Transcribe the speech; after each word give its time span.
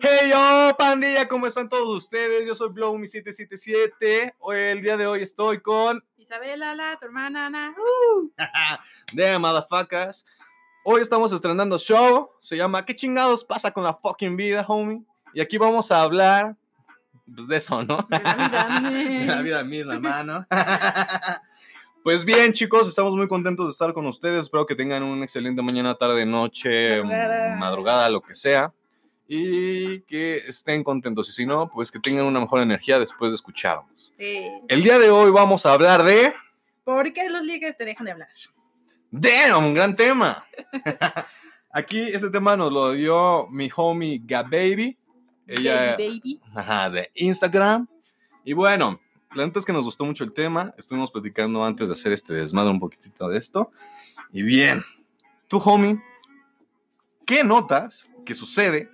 Hey 0.00 0.30
yo, 0.30 0.74
pandilla, 0.78 1.28
¿cómo 1.28 1.46
están 1.46 1.68
todos 1.68 1.88
ustedes? 1.88 2.46
Yo 2.46 2.54
soy 2.54 2.68
Blowme777. 2.70 4.34
El 4.54 4.82
día 4.82 4.96
de 4.96 5.06
hoy 5.06 5.22
estoy 5.22 5.60
con 5.60 6.02
Isabela, 6.16 6.74
la, 6.74 6.96
tu 6.96 7.04
hermana 7.04 7.46
Ana. 7.46 7.74
de 9.12 9.38
Motherfuckers. 9.38 10.24
Hoy 10.84 11.02
estamos 11.02 11.32
estrenando 11.32 11.78
show. 11.78 12.30
Se 12.40 12.56
llama 12.56 12.84
¿Qué 12.84 12.94
chingados 12.94 13.44
pasa 13.44 13.72
con 13.72 13.84
la 13.84 13.94
fucking 13.94 14.36
vida, 14.36 14.64
homie? 14.66 15.02
Y 15.34 15.40
aquí 15.40 15.58
vamos 15.58 15.92
a 15.92 16.02
hablar 16.02 16.56
pues, 17.34 17.46
de 17.46 17.56
eso, 17.56 17.82
¿no? 17.84 18.06
De 18.08 18.20
la 18.20 18.34
vida, 18.34 18.90
De 18.90 19.26
la 19.26 19.42
vida 19.42 19.64
misma, 19.64 19.94
hermano. 19.94 20.46
Pues 22.04 22.22
bien, 22.26 22.52
chicos, 22.52 22.86
estamos 22.86 23.16
muy 23.16 23.26
contentos 23.28 23.64
de 23.64 23.72
estar 23.72 23.94
con 23.94 24.04
ustedes. 24.06 24.40
Espero 24.40 24.66
que 24.66 24.74
tengan 24.74 25.02
una 25.02 25.24
excelente 25.24 25.62
mañana, 25.62 25.94
tarde, 25.94 26.26
noche, 26.26 27.02
Madrugada. 27.02 27.56
madrugada, 27.56 28.08
lo 28.10 28.20
que 28.20 28.34
sea. 28.34 28.74
Y 29.26 30.00
que 30.02 30.36
estén 30.36 30.84
contentos. 30.84 31.28
Y 31.28 31.32
si 31.32 31.46
no, 31.46 31.68
pues 31.68 31.90
que 31.90 31.98
tengan 31.98 32.26
una 32.26 32.40
mejor 32.40 32.60
energía 32.60 32.98
después 32.98 33.30
de 33.30 33.36
escucharnos. 33.36 34.12
Sí. 34.18 34.50
El 34.68 34.82
día 34.82 34.98
de 34.98 35.10
hoy 35.10 35.30
vamos 35.30 35.64
a 35.66 35.72
hablar 35.72 36.04
de... 36.04 36.34
¿Por 36.84 37.12
qué 37.12 37.30
los 37.30 37.42
ligues 37.42 37.76
te 37.76 37.84
dejan 37.84 38.04
de 38.04 38.12
hablar? 38.12 38.28
¡Damn! 39.10 39.72
¡Gran 39.72 39.96
tema! 39.96 40.44
Aquí 41.72 42.00
este 42.00 42.30
tema 42.30 42.56
nos 42.56 42.72
lo 42.72 42.92
dio 42.92 43.48
mi 43.48 43.70
homie 43.74 44.20
Gababy. 44.24 44.96
Ella... 45.46 45.92
Baby, 45.92 46.20
baby. 46.20 46.40
Ajá, 46.54 46.90
de 46.90 47.10
Instagram. 47.14 47.88
Y 48.44 48.52
bueno, 48.52 49.00
la 49.34 49.46
neta 49.46 49.58
es 49.58 49.64
que 49.64 49.72
nos 49.72 49.84
gustó 49.84 50.04
mucho 50.04 50.22
el 50.22 50.32
tema. 50.32 50.74
Estuvimos 50.78 51.10
platicando 51.10 51.64
antes 51.64 51.88
de 51.88 51.94
hacer 51.94 52.12
este 52.12 52.34
desmadre 52.34 52.70
un 52.70 52.78
poquitito 52.78 53.28
de 53.28 53.38
esto. 53.38 53.72
Y 54.32 54.42
bien, 54.42 54.82
tú, 55.48 55.58
homie, 55.64 56.00
¿qué 57.26 57.42
notas 57.42 58.08
que 58.24 58.34
sucede 58.34 58.90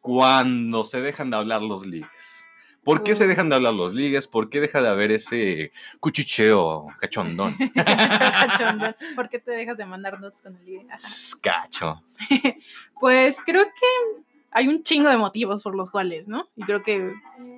cuando 0.00 0.84
se 0.84 1.00
dejan 1.00 1.30
de 1.30 1.36
hablar 1.36 1.62
los 1.62 1.86
ligues? 1.86 2.44
¿Por 2.84 3.02
qué 3.02 3.14
se 3.14 3.26
dejan 3.26 3.50
de 3.50 3.56
hablar 3.56 3.74
los 3.74 3.92
ligues? 3.92 4.26
¿Por 4.26 4.48
qué 4.48 4.60
deja 4.60 4.80
de 4.80 4.88
haber 4.88 5.12
ese 5.12 5.72
cuchicheo 6.00 6.86
cachondón? 6.98 7.54
Cachondón. 7.74 8.96
¿Por 9.14 9.28
qué 9.28 9.38
te 9.38 9.50
dejas 9.50 9.76
de 9.76 9.84
mandar 9.84 10.18
notes 10.20 10.40
con 10.40 10.56
el 10.56 10.64
ligue? 10.64 10.86
Cacho. 11.42 12.02
Pues 13.00 13.36
creo 13.46 13.62
que 13.64 14.22
hay 14.50 14.66
un 14.66 14.82
chingo 14.82 15.08
de 15.08 15.16
motivos 15.18 15.62
por 15.62 15.76
los 15.76 15.90
cuales, 15.90 16.26
¿no? 16.26 16.48
Y 16.56 16.64
creo 16.64 16.82
que, 16.82 17.12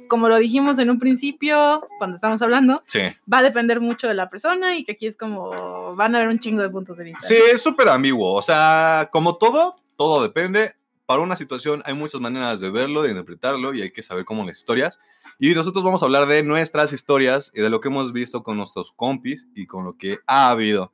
como 0.08 0.28
lo 0.28 0.36
dijimos 0.36 0.78
en 0.78 0.90
un 0.90 0.98
principio, 0.98 1.86
cuando 1.98 2.16
estamos 2.16 2.42
hablando, 2.42 2.82
Sí. 2.86 3.00
va 3.32 3.38
a 3.38 3.42
depender 3.42 3.80
mucho 3.80 4.06
de 4.08 4.12
la 4.14 4.28
persona 4.28 4.76
y 4.76 4.84
que 4.84 4.92
aquí 4.92 5.06
es 5.06 5.16
como 5.16 5.94
van 5.96 6.14
a 6.14 6.18
haber 6.18 6.28
un 6.28 6.40
chingo 6.40 6.60
de 6.60 6.68
puntos 6.68 6.98
de 6.98 7.04
vista. 7.04 7.20
Sí, 7.20 7.36
es 7.52 7.62
súper 7.62 7.88
ambiguo. 7.88 8.34
O 8.34 8.42
sea, 8.42 9.08
como 9.12 9.36
todo, 9.36 9.76
todo 9.96 10.22
depende. 10.22 10.74
Para 11.10 11.22
una 11.22 11.34
situación 11.34 11.82
hay 11.86 11.94
muchas 11.94 12.20
maneras 12.20 12.60
de 12.60 12.70
verlo, 12.70 13.02
de 13.02 13.08
interpretarlo 13.08 13.74
y 13.74 13.82
hay 13.82 13.90
que 13.90 14.00
saber 14.00 14.24
cómo 14.24 14.44
las 14.44 14.58
historias. 14.58 15.00
Y 15.40 15.52
nosotros 15.56 15.82
vamos 15.82 16.02
a 16.02 16.04
hablar 16.04 16.28
de 16.28 16.44
nuestras 16.44 16.92
historias 16.92 17.50
y 17.52 17.60
de 17.60 17.68
lo 17.68 17.80
que 17.80 17.88
hemos 17.88 18.12
visto 18.12 18.44
con 18.44 18.56
nuestros 18.56 18.92
compis 18.92 19.48
y 19.56 19.66
con 19.66 19.84
lo 19.84 19.96
que 19.96 20.18
ha 20.28 20.50
habido 20.50 20.92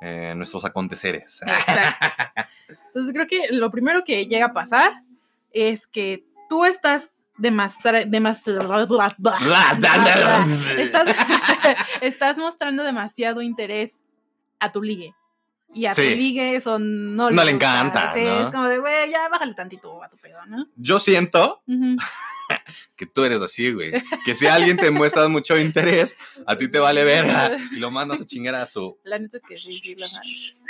en 0.00 0.36
nuestros 0.36 0.64
aconteceres. 0.64 1.42
Exacto. 1.42 2.42
Entonces 2.86 3.14
creo 3.14 3.28
que 3.28 3.52
lo 3.52 3.70
primero 3.70 4.02
que 4.02 4.26
llega 4.26 4.46
a 4.46 4.52
pasar 4.52 5.04
es 5.52 5.86
que 5.86 6.24
tú 6.48 6.64
estás 6.64 7.12
demasiado... 7.38 7.98
estás, 10.76 11.06
estás 12.00 12.36
mostrando 12.36 12.82
demasiado 12.82 13.42
interés 13.42 14.00
a 14.58 14.72
tu 14.72 14.82
ligue. 14.82 15.14
Y 15.74 15.86
a 15.86 15.94
Sí. 15.94 16.02
tu 16.02 16.16
ligue 16.16 16.54
eso 16.56 16.78
no 16.78 17.30
le, 17.30 17.36
No 17.36 17.44
le 17.44 17.52
gusta. 17.52 17.66
encanta, 17.80 18.12
Sí, 18.14 18.20
¿no? 18.22 18.40
es 18.46 18.50
como 18.50 18.64
de, 18.68 18.78
güey, 18.78 19.10
ya 19.10 19.28
bájale 19.28 19.54
tantito 19.54 20.02
a 20.02 20.08
tu 20.08 20.16
pedo, 20.18 20.38
¿no? 20.46 20.66
Yo 20.76 20.98
siento 20.98 21.62
que 22.96 23.06
tú 23.06 23.24
eres 23.24 23.40
así, 23.40 23.72
güey. 23.72 23.92
Que 24.24 24.34
si 24.34 24.46
alguien 24.46 24.76
te 24.76 24.90
muestra 24.90 25.26
mucho 25.28 25.56
interés, 25.58 26.16
a 26.46 26.56
ti 26.58 26.68
te 26.68 26.78
vale 26.78 27.04
verga 27.04 27.56
y 27.70 27.76
lo 27.76 27.90
mandas 27.90 28.20
a 28.20 28.26
chingar 28.26 28.54
a 28.54 28.66
su 28.66 28.98
La 29.04 29.18
neta 29.18 29.38
es 29.38 29.42
que 29.48 29.56
sí, 29.56 29.72
sí, 29.72 29.96
lo 29.96 30.06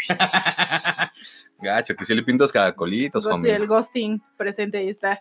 gacho, 1.62 1.94
que 1.96 2.04
si 2.04 2.14
le 2.14 2.22
pintas 2.22 2.50
caracolitos, 2.52 3.24
Pues 3.24 3.34
sí, 3.34 3.40
homie. 3.40 3.54
el 3.54 3.66
ghosting 3.66 4.22
presente 4.36 4.78
ahí 4.78 4.88
está. 4.88 5.20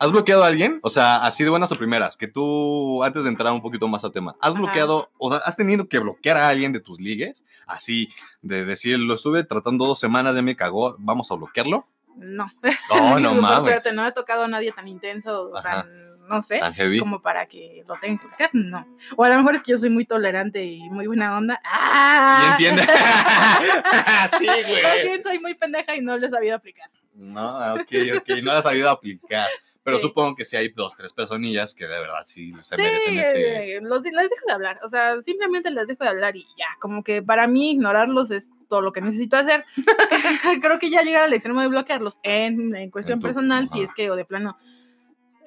¿Has 0.00 0.12
bloqueado 0.12 0.44
a 0.44 0.46
alguien? 0.46 0.78
O 0.82 0.90
sea, 0.90 1.16
así 1.24 1.42
de 1.44 1.50
buenas 1.50 1.72
o 1.72 1.74
primeras, 1.76 2.16
que 2.16 2.28
tú, 2.28 3.02
antes 3.02 3.24
de 3.24 3.30
entrar 3.30 3.52
un 3.52 3.60
poquito 3.62 3.88
más 3.88 4.04
a 4.04 4.10
tema, 4.10 4.36
¿has 4.40 4.50
Ajá. 4.54 4.60
bloqueado, 4.60 5.10
o 5.18 5.30
sea, 5.30 5.38
has 5.44 5.56
tenido 5.56 5.88
que 5.88 5.98
bloquear 5.98 6.36
a 6.36 6.48
alguien 6.48 6.72
de 6.72 6.80
tus 6.80 7.00
ligues? 7.00 7.44
Así, 7.66 8.08
de 8.42 8.64
decir, 8.64 8.98
lo 8.98 9.14
estuve 9.14 9.42
tratando 9.44 9.86
dos 9.86 9.98
semanas, 9.98 10.36
ya 10.36 10.42
me 10.42 10.54
cagó, 10.56 10.94
vamos 10.98 11.30
a 11.32 11.34
bloquearlo. 11.34 11.86
No. 12.16 12.46
Oh, 12.90 13.18
no 13.18 13.30
Por 13.34 13.40
mames. 13.42 13.64
suerte, 13.64 13.92
no 13.92 14.06
he 14.06 14.12
tocado 14.12 14.44
a 14.44 14.48
nadie 14.48 14.72
tan 14.72 14.86
intenso, 14.88 15.56
Ajá. 15.56 15.82
tan, 15.82 16.28
no 16.28 16.42
sé, 16.42 16.58
Tan 16.58 16.74
heavy. 16.74 16.98
como 17.00 17.20
para 17.22 17.46
que 17.46 17.82
lo 17.88 17.94
tenga 18.00 18.20
que 18.20 18.26
bloquear, 18.28 18.50
no. 18.52 18.86
O 19.16 19.24
a 19.24 19.28
lo 19.30 19.36
mejor 19.38 19.54
es 19.56 19.62
que 19.62 19.72
yo 19.72 19.78
soy 19.78 19.90
muy 19.90 20.04
tolerante 20.04 20.64
y 20.64 20.80
muy 20.90 21.06
buena 21.06 21.36
onda. 21.36 21.60
¡Ah! 21.64 22.56
Y 22.60 22.64
entiende. 22.66 22.82
sí, 24.38 24.46
güey. 24.46 25.02
bien 25.02 25.22
soy 25.22 25.38
muy 25.38 25.54
pendeja 25.54 25.96
y 25.96 26.00
no 26.00 26.16
lo 26.16 26.26
he 26.26 26.30
sabido 26.30 26.56
aplicar. 26.56 26.90
No, 27.14 27.74
ok, 27.74 27.90
ok, 28.18 28.28
no 28.42 28.52
lo 28.52 28.58
has 28.58 28.64
sabido 28.64 28.90
aplicar. 28.90 29.48
Pero 29.84 29.96
Sí. 29.96 30.02
supongo 30.02 30.34
que 30.34 30.44
sí 30.44 30.56
hay 30.56 30.68
dos, 30.70 30.96
tres 30.96 31.12
personillas 31.12 31.74
que 31.74 31.84
de 31.86 31.98
verdad 32.00 32.20
sí 32.24 32.52
se 32.58 32.76
sí, 32.76 32.82
merecen 32.82 33.18
ese. 33.18 33.76
eh, 33.76 33.80
los, 33.80 34.02
les 34.02 34.12
dejo 34.28 34.44
de 34.46 34.52
hablar, 34.52 34.78
o 34.84 34.88
sea, 34.88 35.22
simplemente 35.22 35.70
les 35.70 35.86
dejo 35.86 36.04
de 36.04 36.10
hablar 36.10 36.36
y 36.36 36.42
ya, 36.58 36.66
como 36.80 37.02
que 37.02 37.22
para 37.22 37.46
mí 37.46 37.70
ignorarlos 37.70 38.30
es 38.30 38.50
todo 38.68 38.82
lo 38.82 38.92
que 38.92 39.00
necesito 39.00 39.36
hacer. 39.38 39.64
Creo 40.62 40.78
que 40.78 40.90
ya 40.90 41.02
llegar 41.02 41.24
al 41.24 41.32
extremo 41.32 41.60
de 41.62 41.68
bloquearlos 41.68 42.18
en, 42.22 42.74
en 42.76 42.90
cuestión 42.90 43.16
En 43.16 43.20
tu- 43.20 43.26
personal, 43.28 43.68
si 43.68 43.82
es 43.82 43.90
que 43.94 44.10
o 44.10 44.16
de 44.16 44.24
plano 44.26 44.58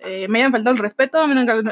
eh, 0.03 0.27
me 0.27 0.39
hayan 0.39 0.51
faltado 0.51 0.73
el 0.75 0.81
respeto, 0.81 1.27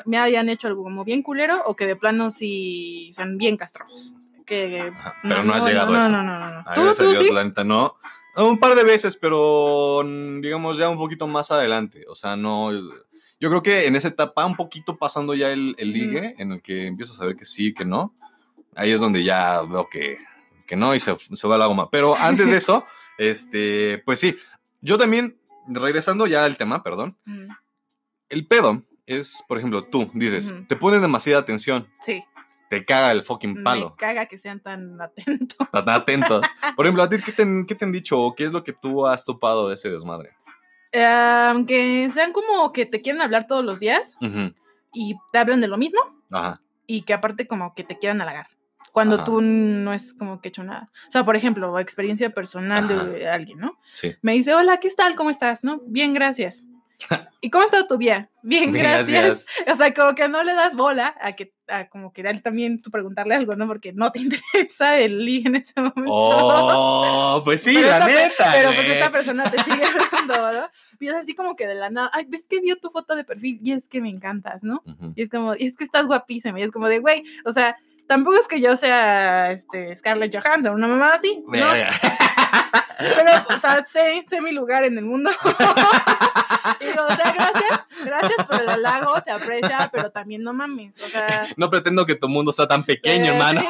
me, 0.05 0.17
hayan 0.19 0.49
hecho 0.49 0.67
algo 0.67 0.83
como 0.83 1.03
bien 1.03 1.23
culero 1.23 1.63
o 1.65 1.75
que 1.75 1.87
de 1.87 1.95
plano 1.95 2.29
sí 2.29 3.09
sean 3.13 3.37
bien 3.39 3.57
castrosos. 3.57 4.13
Que, 4.45 4.91
pero 5.23 5.43
no 5.43 5.53
has 5.53 5.65
llegado 5.65 5.93
a 5.93 5.97
no, 5.97 6.01
eso. 6.03 6.11
No, 6.11 6.23
no, 6.23 6.39
no, 6.39 6.49
no. 6.51 6.63
Ay, 6.67 6.75
¿Tú, 6.75 6.89
a 6.89 6.93
tú 6.93 7.09
Dios, 7.09 7.23
sí? 7.25 7.31
la 7.33 7.43
neta, 7.43 7.63
no. 7.63 7.95
Un 8.35 8.57
par 8.59 8.75
de 8.75 8.83
veces, 8.83 9.17
pero 9.17 10.01
mm, 10.05 10.41
digamos 10.41 10.77
ya 10.77 10.89
un 10.89 10.97
poquito 10.97 11.27
más 11.27 11.51
adelante. 11.51 12.05
O 12.07 12.15
sea, 12.15 12.35
no. 12.35 12.71
Yo 13.41 13.49
creo 13.49 13.61
que 13.63 13.87
en 13.87 13.95
esa 13.95 14.09
etapa, 14.09 14.45
un 14.45 14.55
poquito 14.55 14.97
pasando 14.97 15.33
ya 15.33 15.51
el, 15.51 15.75
el 15.77 15.91
ligue, 15.93 16.35
en 16.37 16.51
el 16.53 16.61
que 16.61 16.87
empiezas 16.87 17.19
a 17.21 17.25
ver 17.25 17.35
que 17.35 17.45
sí, 17.45 17.73
que 17.73 17.85
no. 17.85 18.13
Ahí 18.75 18.91
es 18.91 18.99
donde 19.01 19.23
ya 19.23 19.61
veo 19.61 19.87
que, 19.89 20.17
que 20.67 20.75
no 20.75 20.93
y 20.93 20.99
se, 20.99 21.15
se 21.15 21.47
va 21.47 21.57
la 21.57 21.65
goma. 21.67 21.89
Pero 21.89 22.15
antes 22.15 22.49
de 22.49 22.57
eso, 22.57 22.85
este, 23.17 24.01
pues 24.05 24.19
sí. 24.19 24.35
Yo 24.81 24.97
también, 24.97 25.37
regresando 25.67 26.27
ya 26.27 26.45
al 26.45 26.57
tema, 26.57 26.83
perdón. 26.83 27.17
Mm, 27.25 27.49
El 28.29 28.45
pedo 28.47 28.83
es, 29.05 29.43
por 29.47 29.57
ejemplo, 29.57 29.83
tú 29.85 30.09
dices, 30.13 30.51
Ujú. 30.51 30.65
te 30.67 30.75
pones 30.75 31.01
demasiada 31.01 31.39
atención, 31.39 31.87
Sí, 32.03 32.23
te 32.69 32.85
caga 32.85 33.11
el 33.11 33.23
fucking 33.23 33.63
palo. 33.63 33.89
me 33.91 33.95
caga 33.97 34.25
que 34.27 34.37
sean 34.37 34.59
tan 34.61 35.01
atentos. 35.01 35.57
Tan 35.71 35.89
atentos. 35.89 36.45
Por 36.75 36.85
ejemplo, 36.85 37.03
a 37.03 37.09
ti, 37.09 37.17
¿qué 37.25 37.31
te, 37.33 37.41
han- 37.43 37.65
qué 37.65 37.75
te 37.75 37.83
han 37.85 37.91
dicho 37.91 38.19
o 38.19 38.35
qué 38.35 38.45
es 38.45 38.51
lo 38.53 38.63
que 38.63 38.71
tú 38.73 39.05
has 39.07 39.25
topado 39.25 39.67
de 39.67 39.75
ese 39.75 39.89
desmadre? 39.89 40.29
Eh, 40.91 41.03
aunque 41.05 42.09
sean 42.13 42.31
como 42.31 42.71
que 42.71 42.85
te 42.85 43.01
quieren 43.01 43.21
hablar 43.21 43.45
todos 43.47 43.63
los 43.65 43.79
días 43.79 44.15
y 44.93 45.15
te 45.31 45.37
hablan 45.39 45.61
de 45.61 45.67
lo 45.67 45.77
mismo 45.77 45.99
Ajá. 46.31 46.61
y 46.87 47.03
que 47.03 47.13
aparte 47.13 47.45
como 47.47 47.73
que 47.75 47.83
te 47.83 47.97
quieran 47.99 48.21
halagar. 48.21 48.47
Cuando 48.91 49.17
Ajá. 49.17 49.25
tú 49.25 49.39
no 49.41 49.93
es 49.93 50.15
como 50.15 50.41
que 50.41 50.49
hecho 50.49 50.63
nada. 50.63 50.89
O 51.07 51.11
sea, 51.11 51.23
por 51.23 51.35
ejemplo, 51.35 51.77
experiencia 51.77 52.31
personal 52.31 52.87
de 52.87 53.29
alguien, 53.29 53.59
¿no? 53.59 53.77
Sí. 53.93 54.15
Me 54.23 54.31
dice, 54.33 54.55
hola, 54.55 54.77
¿qué 54.79 54.89
tal? 54.89 55.13
¿Cómo 55.15 55.29
estás? 55.29 55.63
¿No? 55.63 55.79
Bien, 55.85 56.11
gracias. 56.13 56.63
¿Y 57.41 57.49
cómo 57.49 57.63
ha 57.63 57.65
estado 57.65 57.87
tu 57.87 57.97
día? 57.97 58.29
Bien, 58.41 58.71
Bien, 58.71 58.83
gracias. 58.83 59.45
O 59.71 59.75
sea, 59.75 59.93
como 59.93 60.15
que 60.15 60.27
no 60.27 60.43
le 60.43 60.53
das 60.53 60.75
bola 60.75 61.15
a 61.21 61.33
que 61.33 61.53
a 61.67 61.87
como 61.87 62.11
que 62.11 62.21
él 62.21 62.41
también 62.41 62.81
tú 62.81 62.89
preguntarle 62.89 63.35
algo, 63.35 63.55
¿no? 63.55 63.67
Porque 63.67 63.93
no 63.93 64.11
te 64.11 64.19
interesa 64.53 64.97
el 64.99 65.23
ligue 65.25 65.49
en 65.49 65.55
ese 65.55 65.73
momento. 65.79 66.11
Oh, 66.11 67.41
pues 67.43 67.61
sí, 67.61 67.75
Pero 67.75 67.87
la 67.87 67.97
esta 67.99 68.07
neta. 68.07 68.51
Pero 68.53 68.69
pues 68.73 68.85
güey. 68.85 68.97
esta 68.97 69.11
persona 69.11 69.51
te 69.51 69.63
sigue 69.63 69.83
hablando, 69.83 70.61
¿no? 70.61 70.69
Y 70.99 71.07
es 71.07 71.13
así 71.13 71.35
como 71.35 71.55
que 71.55 71.67
de 71.67 71.75
la 71.75 71.89
nada, 71.89 72.11
ay, 72.13 72.25
ves 72.27 72.45
que 72.49 72.59
vio 72.59 72.77
tu 72.79 72.89
foto 72.89 73.15
de 73.15 73.23
perfil 73.23 73.59
y 73.63 73.71
es 73.71 73.87
que 73.87 74.01
me 74.01 74.09
encantas, 74.09 74.63
¿no? 74.63 74.81
Ujú. 74.85 75.13
Y 75.15 75.21
es 75.21 75.29
como, 75.29 75.55
y 75.55 75.67
es 75.67 75.77
que 75.77 75.83
estás 75.83 76.05
guapísima. 76.05 76.59
Y 76.59 76.63
es 76.63 76.71
como 76.71 76.87
de, 76.87 76.99
güey, 76.99 77.23
o 77.45 77.53
sea, 77.53 77.77
tampoco 78.07 78.37
es 78.37 78.47
que 78.47 78.59
yo 78.59 78.75
sea 78.75 79.51
este, 79.51 79.95
Scarlett 79.95 80.35
Johansson, 80.35 80.73
una 80.73 80.87
mamá 80.87 81.13
así, 81.13 81.43
¿no? 81.45 81.51
Verga. 81.51 81.91
Pero, 82.97 83.31
o 83.55 83.59
sea, 83.59 83.83
sé, 83.85 84.23
sé 84.27 84.41
mi 84.41 84.51
lugar 84.51 84.83
en 84.83 84.97
el 84.97 85.05
mundo. 85.05 85.29
Digo, 86.81 87.03
o 87.09 87.15
sea, 87.15 87.31
gracias, 87.31 87.85
gracias 88.03 88.45
por 88.45 88.61
el 88.61 88.69
halago, 88.69 89.19
se 89.21 89.31
aprecia, 89.31 89.89
pero 89.91 90.11
también 90.11 90.43
no 90.43 90.53
mames, 90.53 90.95
o 91.01 91.07
sea. 91.07 91.47
No 91.57 91.69
pretendo 91.69 92.05
que 92.05 92.15
tu 92.15 92.27
mundo 92.27 92.51
sea 92.51 92.67
tan 92.67 92.83
pequeño, 92.83 93.25
eh, 93.25 93.29
hermano. 93.35 93.61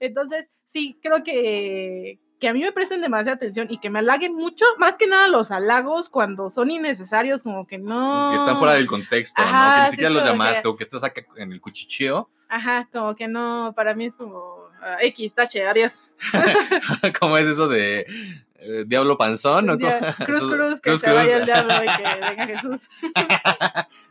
Entonces, 0.00 0.50
sí, 0.66 0.98
creo 1.02 1.24
que, 1.24 2.20
que 2.38 2.48
a 2.48 2.52
mí 2.52 2.60
me 2.62 2.70
presten 2.72 3.00
demasiada 3.00 3.34
atención 3.34 3.66
y 3.70 3.78
que 3.78 3.90
me 3.90 3.98
halaguen 3.98 4.34
mucho, 4.34 4.64
más 4.78 4.96
que 4.96 5.08
nada 5.08 5.26
los 5.28 5.50
halagos 5.50 6.08
cuando 6.08 6.50
son 6.50 6.70
innecesarios, 6.70 7.42
como 7.42 7.66
que 7.66 7.78
no. 7.78 8.30
Que 8.30 8.36
están 8.36 8.58
fuera 8.58 8.74
del 8.74 8.86
contexto, 8.86 9.42
¿no? 9.42 9.48
Que 9.50 9.80
ni 9.80 9.84
sí, 9.86 9.90
siquiera 9.92 10.10
los 10.10 10.22
que- 10.22 10.28
llamaste 10.30 10.68
o 10.68 10.76
que 10.76 10.84
estás 10.84 11.02
acá 11.02 11.22
en 11.36 11.52
el 11.52 11.60
cuchicheo. 11.60 12.30
Ajá, 12.48 12.88
como 12.92 13.14
que 13.16 13.26
no, 13.28 13.72
para 13.76 13.94
mí 13.94 14.06
es 14.06 14.16
como 14.16 14.57
ah, 14.82 14.96
X, 15.02 15.34
tache, 15.34 15.66
adiós. 15.66 16.10
¿Cómo 17.20 17.36
es 17.38 17.46
eso 17.46 17.68
de 17.68 18.06
eh, 18.60 18.84
diablo 18.86 19.16
panzón, 19.16 19.66
¿no? 19.66 19.78
Ya, 19.78 20.14
Cruz, 20.16 20.40
cruz, 20.40 20.80
que 20.80 20.90
cruz, 20.90 21.00
se 21.00 21.06
cruz. 21.06 21.16
vaya 21.16 21.36
el 21.38 21.44
diablo 21.46 21.74
y 21.82 21.86
que 21.86 22.20
venga 22.30 22.46
Jesús. 22.46 22.88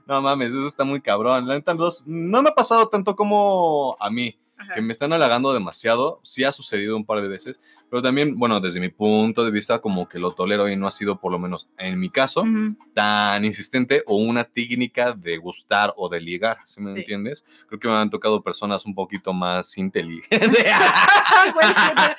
No 0.05 0.21
mames, 0.21 0.51
eso 0.51 0.67
está 0.67 0.83
muy 0.83 1.01
cabrón. 1.01 1.47
La 1.47 1.55
neta, 1.55 1.73
no 2.05 2.41
me 2.41 2.49
ha 2.49 2.55
pasado 2.55 2.87
tanto 2.87 3.15
como 3.15 3.97
a 3.99 4.09
mí, 4.09 4.37
Ajá. 4.57 4.73
que 4.73 4.81
me 4.81 4.91
están 4.91 5.13
halagando 5.13 5.53
demasiado. 5.53 6.19
Sí 6.23 6.43
ha 6.43 6.51
sucedido 6.51 6.95
un 6.97 7.05
par 7.05 7.21
de 7.21 7.27
veces, 7.27 7.61
pero 7.89 8.01
también, 8.01 8.35
bueno, 8.37 8.59
desde 8.59 8.79
mi 8.79 8.89
punto 8.89 9.45
de 9.45 9.51
vista, 9.51 9.79
como 9.79 10.09
que 10.09 10.19
lo 10.19 10.31
tolero 10.31 10.67
y 10.67 10.75
no 10.75 10.87
ha 10.87 10.91
sido, 10.91 11.19
por 11.19 11.31
lo 11.31 11.39
menos 11.39 11.67
en 11.77 11.99
mi 11.99 12.09
caso, 12.09 12.41
Ujú. 12.41 12.75
tan 12.93 13.45
insistente 13.45 14.03
o 14.07 14.17
una 14.17 14.43
técnica 14.45 15.13
de 15.13 15.37
gustar 15.37 15.93
o 15.95 16.09
de 16.09 16.19
ligar, 16.21 16.57
¿sí 16.65 16.81
me 16.81 16.91
Sí. 16.93 16.99
entiendes? 16.99 17.45
Creo 17.67 17.79
que 17.79 17.87
me 17.87 17.93
han 17.93 18.09
tocado 18.09 18.41
personas 18.41 18.85
un 18.85 18.95
poquito 18.95 19.31
más 19.33 19.77
inteligentes. 19.77 20.29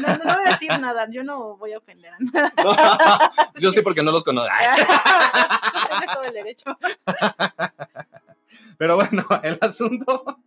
No, 0.00 0.08
no, 0.08 0.24
no 0.24 0.34
voy 0.36 0.44
a 0.46 0.50
decir 0.50 0.68
nada, 0.80 1.06
yo 1.10 1.22
no 1.22 1.56
voy 1.56 1.72
a 1.72 1.78
ofender 1.78 2.12
a 2.12 2.16
nadie. 2.18 2.50
Yo 3.60 3.70
sí 3.72 3.80
porque 3.82 4.02
no 4.02 4.10
los 4.12 4.24
conozco. 4.24 4.50
Tú 4.56 5.88
tienes 5.88 6.14
todo 6.14 6.24
el 6.24 6.32
derecho. 6.34 6.78
Pero 8.78 8.96
bueno, 8.96 9.24
el 9.42 9.58
asunto... 9.60 10.38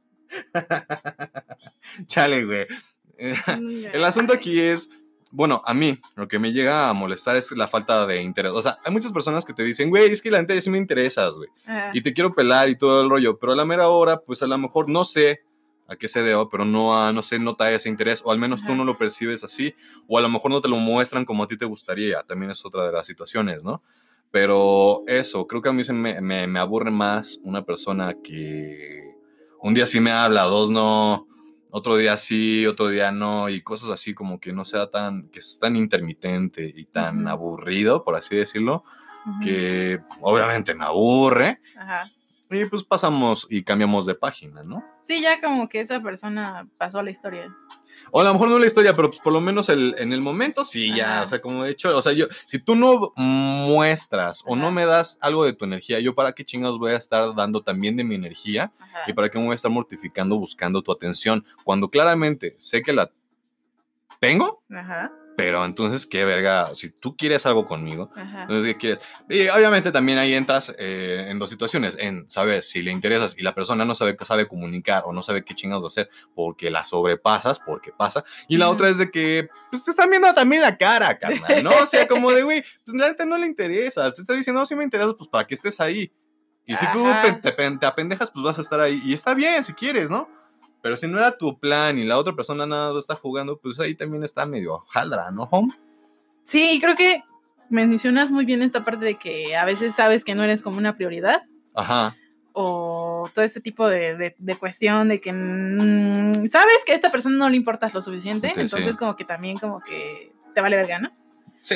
Chale, 2.08 2.46
güey. 2.46 2.66
Eh, 3.18 3.36
El 3.94 4.04
asunto 4.04 4.34
aquí 4.34 4.60
es, 4.60 4.90
bueno, 5.32 5.62
a 5.66 5.74
mí 5.74 6.00
lo 6.16 6.28
que 6.28 6.40
me 6.40 6.52
llega 6.52 6.90
a 6.90 6.94
molestar 6.94 7.36
es 7.36 7.52
la 7.52 7.68
falta 7.68 8.06
de 8.06 8.22
interés. 8.22 8.52
O 8.52 8.62
sea, 8.62 8.78
hay 8.84 8.92
muchas 8.92 9.12
personas 9.12 9.46
que 9.46 9.54
te 9.54 9.64
dicen, 9.64 9.90
güey, 9.90 10.12
es 10.12 10.22
que 10.22 10.32
la 10.32 10.42
neta 10.42 10.60
sí 10.60 10.70
me 10.70 10.78
interesas, 10.78 11.36
güey. 11.36 11.50
Ajá. 11.66 11.92
Y 11.94 12.02
te 12.02 12.14
quiero 12.14 12.32
pelar 12.32 12.70
y 12.70 12.76
todo 12.76 13.02
el 13.04 13.10
rollo, 13.10 13.38
pero 13.40 13.54
a 13.54 13.56
la 13.56 13.66
mera 13.66 13.88
hora, 13.90 14.20
pues 14.20 14.42
a 14.44 14.48
lo 14.48 14.58
mejor 14.58 14.90
no 14.90 15.06
sé 15.06 15.42
a 15.88 15.96
qué 15.96 16.08
se 16.08 16.24
deba, 16.24 16.50
pero 16.50 16.66
no, 16.66 16.98
a- 17.00 17.14
no 17.14 17.22
se 17.22 17.38
nota 17.38 17.72
ese 17.72 17.90
interés, 17.90 18.22
o 18.26 18.32
al 18.32 18.40
menos 18.40 18.64
tú 18.66 18.74
no 18.76 18.84
lo 18.84 18.96
percibes 18.96 19.44
así, 19.44 19.76
o 20.08 20.18
a 20.18 20.22
lo 20.22 20.30
mejor 20.30 20.50
no 20.50 20.60
te 20.60 20.68
lo 20.68 20.78
muestran 20.78 21.26
como 21.26 21.44
a 21.44 21.48
ti 21.48 21.58
te 21.58 21.66
gustaría. 21.66 22.24
También 22.24 22.50
es 22.52 22.66
otra 22.66 22.86
de 22.88 22.92
las 22.92 23.06
situaciones, 23.06 23.64
¿no? 23.64 23.84
Pero 24.32 25.04
eso, 25.08 25.46
creo 25.48 25.62
que 25.62 25.70
a 25.70 25.74
mí 25.74 25.84
se 25.84 25.94
me, 25.94 26.20
me, 26.22 26.48
me 26.48 26.60
aburre 26.60 26.90
más 26.92 27.40
una 27.44 27.64
persona 27.64 28.16
que 28.22 29.15
un 29.66 29.74
día 29.74 29.88
sí 29.88 30.00
me 30.00 30.12
habla, 30.12 30.44
dos 30.44 30.70
no, 30.70 31.26
otro 31.72 31.98
día 31.98 32.18
sí, 32.18 32.68
otro 32.68 32.90
día 32.90 33.12
no, 33.12 33.50
y 33.50 33.64
cosas 33.64 33.90
así 33.90 34.14
como 34.14 34.40
que 34.40 34.54
no 34.54 34.64
sea 34.64 34.92
tan, 34.92 35.28
que 35.30 35.40
es 35.40 35.58
tan 35.60 35.76
intermitente 35.76 36.72
y 36.76 36.86
tan 36.86 37.28
aburrido, 37.28 38.04
por 38.04 38.16
así 38.16 38.36
decirlo, 38.36 38.84
que 39.42 40.02
obviamente 40.22 40.76
me 40.76 40.86
aburre. 40.86 41.62
Ajá. 41.76 42.12
Y 42.52 42.66
pues 42.66 42.84
pasamos 42.84 43.48
y 43.50 43.64
cambiamos 43.64 44.06
de 44.06 44.14
página, 44.14 44.62
¿no? 44.62 44.86
Sí, 45.02 45.20
ya 45.20 45.42
como 45.42 45.68
que 45.68 45.80
esa 45.80 46.00
persona 46.00 46.68
pasó 46.78 47.00
a 47.00 47.04
la 47.04 47.10
historia. 47.10 47.52
O 48.12 48.22
a 48.22 48.24
lo 48.24 48.34
mejor 48.34 48.50
no 48.50 48.60
la 48.60 48.66
historia, 48.66 48.96
pero 48.96 49.10
pues 49.10 49.20
por 49.20 49.34
lo 49.34 49.42
menos 49.42 49.70
el, 49.70 49.96
en 49.98 50.14
el 50.14 50.22
momento 50.22 50.64
sí, 50.64 50.94
ya. 50.96 51.22
O 51.24 51.28
sea, 51.28 51.42
como 51.42 51.66
he 51.66 51.70
dicho, 51.70 51.96
o 51.96 52.02
sea, 52.02 52.14
yo, 52.14 52.28
si 52.46 52.60
tú 52.60 52.76
no 52.76 53.12
muestras 53.16 54.44
o 54.46 54.56
no 54.56 54.72
me 54.72 54.86
das 54.86 55.18
algo 55.22 55.44
de 55.46 55.54
tu 55.54 55.66
energía, 55.66 56.00
yo 56.00 56.16
para 56.16 56.34
qué 56.34 56.46
chingados 56.46 56.80
voy 56.80 56.92
a 56.92 56.98
estar 56.98 57.36
dando 57.36 57.62
también 57.62 57.98
de 57.98 58.04
mi 58.04 58.16
energía 58.16 58.72
Ajá. 58.80 59.00
y 59.08 59.14
para 59.14 59.30
qué 59.30 59.38
me 59.38 59.46
voy 59.46 59.54
a 59.54 59.56
estar 59.56 59.72
mortificando 59.72 60.38
buscando 60.38 60.82
tu 60.82 60.92
atención 60.92 61.46
cuando 61.64 61.90
claramente 61.90 62.56
sé 62.58 62.82
que 62.82 62.94
la 62.94 63.12
tengo, 64.20 64.64
Ajá. 64.70 65.12
Pero 65.38 65.66
entonces 65.66 66.06
qué 66.06 66.24
verga, 66.26 66.74
si 66.76 66.92
tú 66.92 67.16
quieres 67.18 67.46
algo 67.46 67.66
conmigo, 67.66 68.10
Ajá. 68.16 68.44
Entonces, 68.44 68.74
¿qué 68.74 68.78
quieres? 68.80 69.00
Y 69.30 69.48
obviamente 69.50 69.92
también 69.92 70.18
ahí 70.18 70.34
entras 70.34 70.74
eh, 70.80 71.28
en 71.30 71.40
dos 71.40 71.50
situaciones, 71.50 71.98
en 72.00 72.30
saber 72.30 72.62
si 72.62 72.82
le 72.82 72.92
interesas 72.92 73.38
y 73.38 73.42
la 73.44 73.54
persona 73.54 73.84
no 73.86 73.96
sabe, 73.96 74.16
sabe 74.24 74.48
comunicar 74.48 75.04
o 75.06 75.12
no 75.14 75.22
sabe 75.24 75.44
qué 75.44 75.54
chingados 75.54 75.86
hacer 75.86 76.10
porque 76.34 76.70
la 76.70 76.84
sobrepasas, 76.84 77.60
porque 77.60 77.92
pasa. 77.92 78.24
Y 78.48 78.58
la 78.58 78.70
otra 78.70 78.90
es 78.90 78.98
de 78.98 79.12
que, 79.12 79.50
pues 79.72 79.84
te 79.84 79.92
están 79.92 80.10
viendo 80.10 80.34
también 80.34 80.62
la 80.62 80.78
cara, 80.78 81.18
carnal, 81.18 81.64
¿no? 81.64 81.72
O 81.82 81.86
sea, 81.86 82.08
como 82.08 82.32
de, 82.32 82.44
güey, 82.44 82.64
pues 82.86 82.96
la 82.96 83.08
neta 83.10 83.26
no 83.26 83.38
le 83.38 83.46
interesas. 83.46 84.16
Te 84.16 84.22
está 84.22 84.34
diciendo, 84.34 84.62
no, 84.62 84.66
si 84.66 84.76
me 84.76 84.84
interesas, 84.84 85.16
pues 85.18 85.28
para 85.30 85.46
que 85.46 85.56
estés 85.56 85.80
ahí. 85.82 86.12
Y 86.66 86.76
si 86.78 86.90
tú 86.92 87.06
Ajá. 87.08 87.22
pe- 87.22 87.34
te, 87.42 87.52
pen- 87.52 87.78
te 87.80 87.86
apendejas, 87.86 88.32
pues 88.32 88.44
vas 88.44 88.58
a 88.58 88.62
estar 88.62 88.80
ahí. 88.80 89.00
Y 89.06 89.14
está 89.14 89.34
bien, 89.34 89.64
si 89.64 89.74
quieres, 89.74 90.10
¿no? 90.10 90.28
Pero 90.86 90.98
si 90.98 91.08
no 91.08 91.18
era 91.18 91.36
tu 91.36 91.58
plan 91.58 91.98
y 91.98 92.04
la 92.04 92.16
otra 92.20 92.36
persona 92.36 92.68
nada 92.68 92.90
más 92.94 93.00
está 93.06 93.16
jugando, 93.16 93.58
pues 93.58 93.80
ahí 93.80 93.96
también 93.96 94.24
está 94.24 94.46
medio 94.46 94.82
jaldra, 94.90 95.32
¿no, 95.32 95.48
home? 95.50 95.74
Sí, 96.44 96.78
creo 96.80 96.96
que 96.96 97.24
mencionas 97.72 98.30
muy 98.30 98.46
bien 98.46 98.62
esta 98.62 98.84
parte 98.86 99.04
de 99.04 99.16
que 99.16 99.56
a 99.56 99.66
veces 99.66 99.96
sabes 99.96 100.24
que 100.24 100.36
no 100.36 100.44
eres 100.44 100.62
como 100.62 100.78
una 100.78 100.96
prioridad 100.96 101.42
Ajá. 101.74 102.16
o 102.54 103.28
todo 103.34 103.44
este 103.44 103.62
tipo 103.62 103.88
de, 103.88 104.16
de- 104.16 104.36
de 104.38 104.56
cuestión 104.58 105.08
de 105.08 105.20
que 105.20 105.34
mm, 105.34 106.52
sabes 106.52 106.78
que 106.86 106.92
a 106.92 106.96
esta 106.96 107.10
persona 107.10 107.36
no 107.36 107.50
le 107.50 107.58
importas 107.58 107.92
lo 107.96 108.02
suficiente, 108.04 108.50
Sí, 108.50 108.54
sí. 108.54 108.62
entonces 108.62 108.96
como 108.96 109.16
que 109.16 109.26
también 109.26 109.58
como 109.58 109.80
que 109.80 110.32
te 110.54 110.62
vale 110.62 110.76
verga, 110.78 111.00
¿no? 111.00 111.10
Sí. 111.64 111.76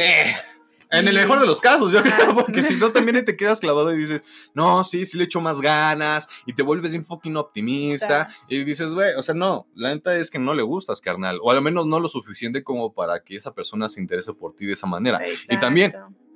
En 0.91 1.07
el 1.07 1.13
mejor 1.13 1.39
de 1.39 1.45
los 1.45 1.61
casos, 1.61 1.91
yo 1.91 2.01
creo, 2.01 2.33
porque 2.33 2.61
si 2.63 2.75
no 2.75 2.89
también 2.91 3.23
te 3.23 3.37
quedas 3.37 3.59
clavado 3.59 3.93
y 3.93 3.97
dices, 3.97 4.23
no, 4.55 4.83
sí, 4.83 5.05
sí 5.05 5.17
le 5.17 5.25
echo 5.25 5.39
más 5.39 5.61
ganas 5.61 6.27
y 6.47 6.53
te 6.53 6.63
vuelves 6.63 6.91
bien 6.91 7.03
fucking 7.03 7.37
optimista 7.37 8.07
Claro. 8.07 8.29
y 8.47 8.63
dices, 8.63 8.93
güey, 8.95 9.13
o 9.15 9.21
sea, 9.21 9.35
no, 9.35 9.67
la 9.75 9.93
neta 9.93 10.15
es 10.17 10.31
que 10.31 10.39
no 10.39 10.53
le 10.55 10.63
gustas, 10.63 10.99
carnal, 10.99 11.37
o 11.43 11.51
al 11.51 11.61
menos 11.61 11.85
no 11.85 11.99
lo 11.99 12.09
suficiente 12.09 12.63
como 12.63 12.91
para 12.93 13.23
que 13.23 13.35
esa 13.35 13.53
persona 13.53 13.87
se 13.87 14.01
interese 14.01 14.33
por 14.33 14.55
ti 14.55 14.65
de 14.65 14.73
esa 14.73 14.87
manera. 14.87 15.21
Y 15.49 15.57
también-. 15.59 15.93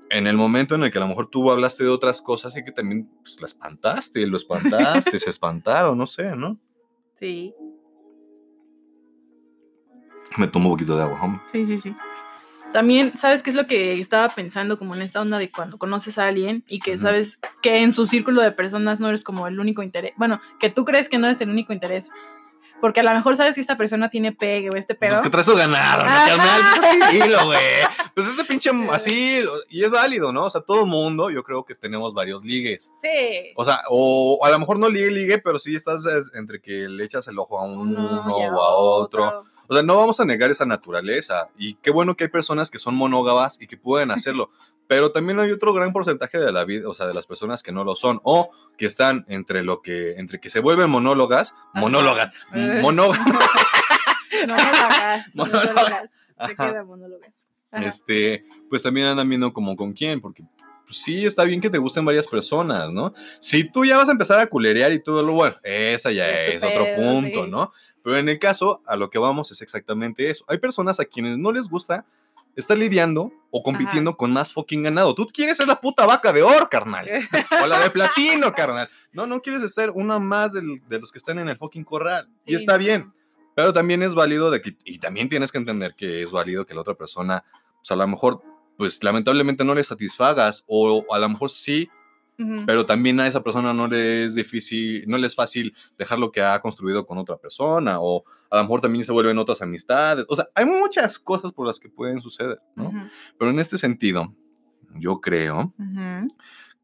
En 0.10 0.28
el 0.28 0.38
momento 0.38 0.76
en 0.76 0.84
el 0.84 0.92
que 0.92 1.00
a 1.00 1.02
lo 1.02 1.08
mejor 1.08 1.28
tú 1.32 1.50
hablaste 1.50 1.84
de 1.84 1.90
otras 1.90 2.22
cosas 2.22 2.56
y 2.56 2.64
que 2.64 2.72
también 2.72 3.10
pues, 3.24 3.40
la 3.40 3.48
espantaste, 3.48 4.28
lo 4.28 4.38
espantaste, 4.38 5.18
se 5.18 5.30
espantaron, 5.32 5.98
no 5.98 6.06
sé, 6.06 6.36
¿no? 6.36 6.60
Sí, 7.18 7.52
Me 10.38 10.48
tomo 10.48 10.70
un 10.70 10.76
poquito 10.76 10.96
de 10.96 11.02
agua, 11.02 11.20
homie. 11.24 11.40
sí, 11.52 11.66
sí, 11.66 11.82
sí. 11.82 11.96
También, 12.74 13.16
¿sabes 13.18 13.44
qué 13.44 13.52
es 13.52 13.56
lo 13.56 13.68
que 13.68 14.00
estaba 14.00 14.28
pensando 14.30 14.78
como 14.80 14.96
en 14.96 15.04
esta 15.04 15.22
onda 15.22 15.38
de 15.38 15.52
cuando 15.52 15.78
conoces 15.78 16.18
a 16.18 16.28
alguien 16.28 16.64
y 16.68 16.80
que 16.80 16.98
sabes 16.98 17.40
que 17.62 17.84
en 17.84 17.94
su 17.94 18.08
círculo 18.08 18.42
de 18.42 18.52
personas 18.52 19.00
no 19.00 19.08
eres 19.10 19.24
como 19.24 19.48
el 19.48 19.60
único 19.60 19.84
interés? 19.84 20.14
Bueno, 20.18 20.42
que 20.60 20.70
tú 20.70 20.84
crees 20.84 21.08
que 21.08 21.20
no 21.20 21.28
eres 21.28 21.40
el 21.42 21.50
único 21.50 21.72
interés. 21.72 22.10
Porque 22.82 23.00
a 23.00 23.04
lo 23.04 23.12
mejor 23.12 23.38
sabes 23.38 23.56
que 23.56 23.62
esta 23.62 23.78
persona 23.78 24.10
tiene 24.10 24.34
pegue 24.34 24.70
o 24.70 24.76
este 24.76 24.94
pedo. 24.94 25.12
Pues 25.12 25.22
que 25.22 25.30
traes 25.30 25.46
su 25.46 25.56
ganado, 25.56 26.04
¿no? 26.04 26.12
Pues 26.76 27.02
así 27.02 27.20
güey. 27.46 27.60
Pues 28.14 28.28
este 28.28 28.44
pinche 28.44 28.72
así, 28.92 29.40
y 29.70 29.86
es 29.86 29.90
válido, 29.90 30.34
¿no? 30.34 30.48
O 30.48 30.50
sea, 30.50 30.60
todo 30.60 30.86
mundo, 30.86 31.30
yo 31.30 31.44
creo 31.44 31.64
que 31.64 31.76
tenemos 31.76 32.14
varios 32.14 32.44
ligues. 32.44 32.92
Sí. 33.02 33.54
O 33.56 33.64
sea, 33.64 33.84
o 33.90 34.38
a 34.44 34.50
lo 34.50 34.60
mejor 34.60 34.80
no 34.80 34.90
ligue, 34.90 35.12
ligue, 35.12 35.38
pero 35.38 35.60
sí 35.60 35.76
estás 35.76 36.04
entre 36.34 36.60
que 36.60 36.90
le 36.90 37.06
echas 37.06 37.26
el 37.30 37.40
ojo 37.40 37.58
a 37.58 37.64
uno, 37.64 38.26
o 38.28 38.62
a 38.62 38.76
otro. 38.76 39.46
O 39.68 39.74
sea, 39.74 39.84
no 39.84 39.96
vamos 39.98 40.20
a 40.20 40.26
negar 40.26 40.52
esa 40.52 40.66
naturaleza. 40.66 41.50
Y 41.58 41.76
qué 41.76 41.92
bueno 41.92 42.16
que 42.16 42.26
hay 42.26 42.30
personas 42.30 42.70
que 42.70 42.80
son 42.80 42.96
monógamas 42.96 43.62
y 43.62 43.68
que 43.68 43.78
pueden 43.78 44.12
hacerlo. 44.12 44.50
Pero 44.88 45.12
también 45.12 45.40
hay 45.40 45.52
otro 45.52 45.74
gran 45.74 45.94
porcentaje 45.94 46.38
de 46.38 46.52
la 46.52 46.66
vida, 46.66 46.90
o 46.90 46.94
sea, 46.94 47.08
de 47.08 47.14
las 47.14 47.26
personas 47.26 47.64
que 47.64 47.72
no 47.72 47.84
lo 47.84 47.96
son. 47.96 48.20
O 48.24 48.52
que 48.78 48.86
están 48.86 49.26
entre 49.30 49.64
lo 49.64 49.82
que, 49.82 50.16
entre 50.18 50.40
que 50.40 50.50
se 50.50 50.60
vuelven 50.60 50.90
monólogas, 50.90 51.54
monólogas, 51.74 52.34
Eh. 52.54 52.76
lo 52.78 52.82
Monólogas. 52.82 53.20
hagas. 54.50 56.12
Se 56.48 56.56
queda 56.56 56.84
monólogas. 56.84 57.32
Ajá. 57.72 57.86
este, 57.86 58.46
pues 58.70 58.84
también 58.84 59.08
andan 59.08 59.28
viendo 59.30 59.52
como 59.54 59.76
con 59.76 59.94
quién, 59.94 60.22
porque 60.22 60.44
pues, 60.86 60.98
sí 61.02 61.26
está 61.26 61.44
bien 61.44 61.60
que 61.62 61.70
te 61.72 61.78
gusten 61.80 62.06
varias 62.06 62.28
personas, 62.28 62.92
¿no? 62.92 63.14
Si 63.40 63.64
tú 63.64 63.84
ya 63.86 63.98
vas 63.98 64.10
a 64.10 64.12
empezar 64.12 64.40
a 64.40 64.48
culerear 64.48 64.92
y 64.92 65.02
todo 65.02 65.24
lo 65.24 65.34
bueno, 65.34 65.56
esa 65.64 66.12
ya 66.12 66.28
Es 66.30 66.56
es, 66.56 66.62
tu 66.62 66.68
otro 66.68 66.84
pedo, 66.84 66.96
punto, 66.98 67.46
sí. 67.46 67.52
¿no? 67.52 67.72
Pero 68.04 68.18
en 68.18 68.30
el 68.30 68.38
caso, 68.40 68.82
a 68.86 68.96
lo 68.96 69.10
que 69.10 69.18
vamos 69.20 69.52
es 69.52 69.62
exactamente 69.62 70.30
eso. 70.30 70.44
Hay 70.48 70.58
personas 70.58 71.00
a 71.00 71.06
quienes 71.06 71.38
no 71.38 71.52
les 71.52 71.70
gusta 71.70 72.06
estar 72.56 72.78
lidiando 72.78 73.32
o 73.50 73.64
compitiendo 73.64 74.16
con 74.16 74.32
más 74.32 74.54
fucking 74.54 74.84
ganado. 74.84 75.16
Tú 75.16 75.28
quieres 75.34 75.58
ser 75.58 75.68
la 75.68 75.80
puta 75.82 76.06
vaca 76.06 76.32
de 76.34 76.44
oro, 76.44 76.68
carnal. 76.70 77.08
O 77.64 77.68
la 77.68 77.80
de 77.80 77.90
platino, 77.90 78.54
carnal. 78.54 78.90
No, 79.12 79.26
no 79.26 79.42
quieres 79.42 79.74
ser 79.74 79.90
una 79.92 80.20
más 80.20 80.54
del- 80.54 80.82
de 80.88 81.00
los 81.00 81.12
que 81.12 81.18
están 81.18 81.40
en 81.40 81.50
el 81.50 81.58
fucking 81.58 81.84
corral. 81.84 82.28
y 82.46 82.52
Sí, 82.52 82.56
está 82.58 82.74
no. 82.74 82.80
bien. 82.80 83.14
Pero 83.56 83.72
también 83.74 84.04
es 84.04 84.14
válido 84.16 84.52
de 84.52 84.62
que, 84.62 84.76
y 84.84 84.98
también 85.00 85.30
tienes 85.30 85.52
que 85.52 85.58
entender 85.60 85.96
que 85.96 86.22
es 86.24 86.32
válido 86.32 86.66
que 86.66 86.74
la 86.74 86.82
otra 86.82 86.96
persona, 86.96 87.44
pues 87.80 87.92
a 87.92 87.96
lo 87.96 88.08
mejor, 88.08 88.42
pues 88.78 89.04
lamentablemente 89.04 89.64
no 89.64 89.76
le 89.76 89.84
satisfagas, 89.84 90.64
o 90.68 91.06
a 91.14 91.20
lo 91.20 91.30
mejor 91.30 91.50
sí, 91.52 91.90
Pero 92.66 92.86
también 92.86 93.20
a 93.20 93.28
esa 93.28 93.44
persona 93.44 93.74
no 93.74 93.88
le 93.88 94.26
es 94.26 94.36
difícil, 94.36 95.04
no 95.08 95.18
le 95.18 95.28
es 95.28 95.36
fácil 95.36 95.76
dejar 95.98 96.20
lo 96.20 96.32
que 96.32 96.42
ha 96.42 96.60
construido 96.62 97.06
con 97.06 97.18
otra 97.18 97.38
persona, 97.38 98.00
o 98.00 98.24
a 98.50 98.58
lo 98.58 98.64
mejor 98.64 98.82
también 98.82 99.04
se 99.04 99.12
vuelven 99.12 99.38
otras 99.38 99.62
amistades. 99.62 100.26
O 100.30 100.36
sea, 100.36 100.48
hay 100.56 100.66
muchas 100.66 101.20
cosas 101.20 101.52
por 101.52 101.68
las 101.68 101.80
que 101.80 101.90
pueden 101.90 102.22
suceder, 102.22 102.60
¿no? 102.76 102.92
Pero 103.38 103.52
en 103.52 103.60
este 103.60 103.78
sentido, 103.78 104.34
yo 104.96 105.22
creo 105.22 105.74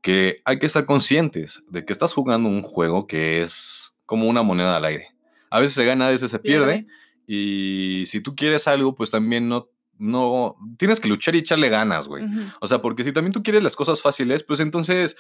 que 0.02 0.38
hay 0.46 0.60
que 0.60 0.66
estar 0.66 0.86
conscientes 0.86 1.62
de 1.70 1.86
que 1.86 1.94
estás 1.94 2.14
jugando 2.14 2.50
un 2.50 2.64
juego 2.64 3.06
que 3.08 3.42
es 3.42 3.98
como 4.06 4.28
una 4.28 4.44
moneda 4.44 4.76
al 4.76 4.86
aire. 4.86 5.10
A 5.50 5.60
veces 5.60 5.76
se 5.76 5.86
gana, 5.86 6.08
a 6.08 6.12
veces 6.12 6.32
se 6.32 6.40
pierde. 6.40 6.88
Y 7.28 8.04
si 8.08 8.22
tú 8.22 8.36
quieres 8.36 8.68
algo, 8.68 8.96
pues 8.96 9.12
también 9.12 9.48
no, 9.50 9.70
no, 10.00 10.56
tienes 10.78 11.00
que 11.00 11.10
luchar 11.10 11.36
y 11.36 11.40
echarle 11.40 11.70
ganas, 11.70 12.08
güey. 12.08 12.26
O 12.62 12.68
sea, 12.68 12.82
porque 12.82 13.04
si 13.04 13.12
también 13.12 13.34
tú 13.34 13.44
quieres 13.44 13.62
las 13.62 13.76
cosas 13.76 14.02
fáciles, 14.02 14.44
pues 14.44 14.62
entonces 14.62 15.18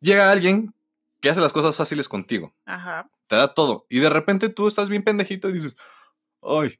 llega 0.00 0.30
alguien 0.30 0.74
que 1.20 1.30
hace 1.30 1.40
las 1.40 1.52
cosas 1.52 1.76
fáciles 1.76 2.08
contigo, 2.08 2.54
Ajá. 2.66 3.10
te 3.26 3.36
da 3.36 3.54
todo. 3.54 3.86
Y 3.88 3.98
de 3.98 4.10
repente 4.10 4.50
tú 4.50 4.68
estás 4.68 4.88
bien 4.88 5.02
pendejito 5.02 5.48
y 5.48 5.54
dices, 5.54 5.76
ay, 6.42 6.78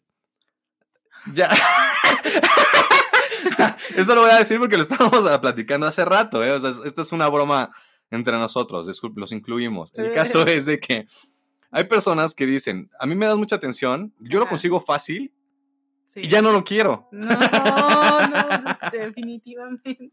ya. 1.34 1.50
Eso 3.96 4.14
lo 4.14 4.22
voy 4.22 4.30
a 4.30 4.38
decir 4.38 4.58
porque 4.58 4.76
lo 4.76 4.82
estábamos 4.82 5.22
platicando 5.40 5.86
hace 5.86 6.04
rato, 6.04 6.44
¿eh? 6.44 6.52
O 6.52 6.60
sea, 6.60 6.72
esto 6.84 7.02
es 7.02 7.12
una 7.12 7.28
broma 7.28 7.70
entre 8.10 8.36
nosotros, 8.36 8.86
disculpe, 8.86 9.20
los 9.20 9.32
incluimos. 9.32 9.92
El 9.94 10.12
caso 10.12 10.46
es 10.46 10.66
de 10.66 10.78
que 10.78 11.06
hay 11.70 11.84
personas 11.84 12.34
que 12.34 12.46
dicen, 12.46 12.90
a 12.98 13.06
mí 13.06 13.14
me 13.14 13.26
das 13.26 13.36
mucha 13.36 13.56
atención, 13.56 14.12
yo 14.18 14.38
lo 14.38 14.48
consigo 14.48 14.80
fácil 14.80 15.32
Sí. 16.12 16.22
y 16.24 16.28
ya 16.28 16.42
no 16.42 16.50
lo 16.50 16.64
quiero. 16.64 17.08
No, 17.12 17.28
no, 17.28 17.30
definitivamente. 18.92 20.10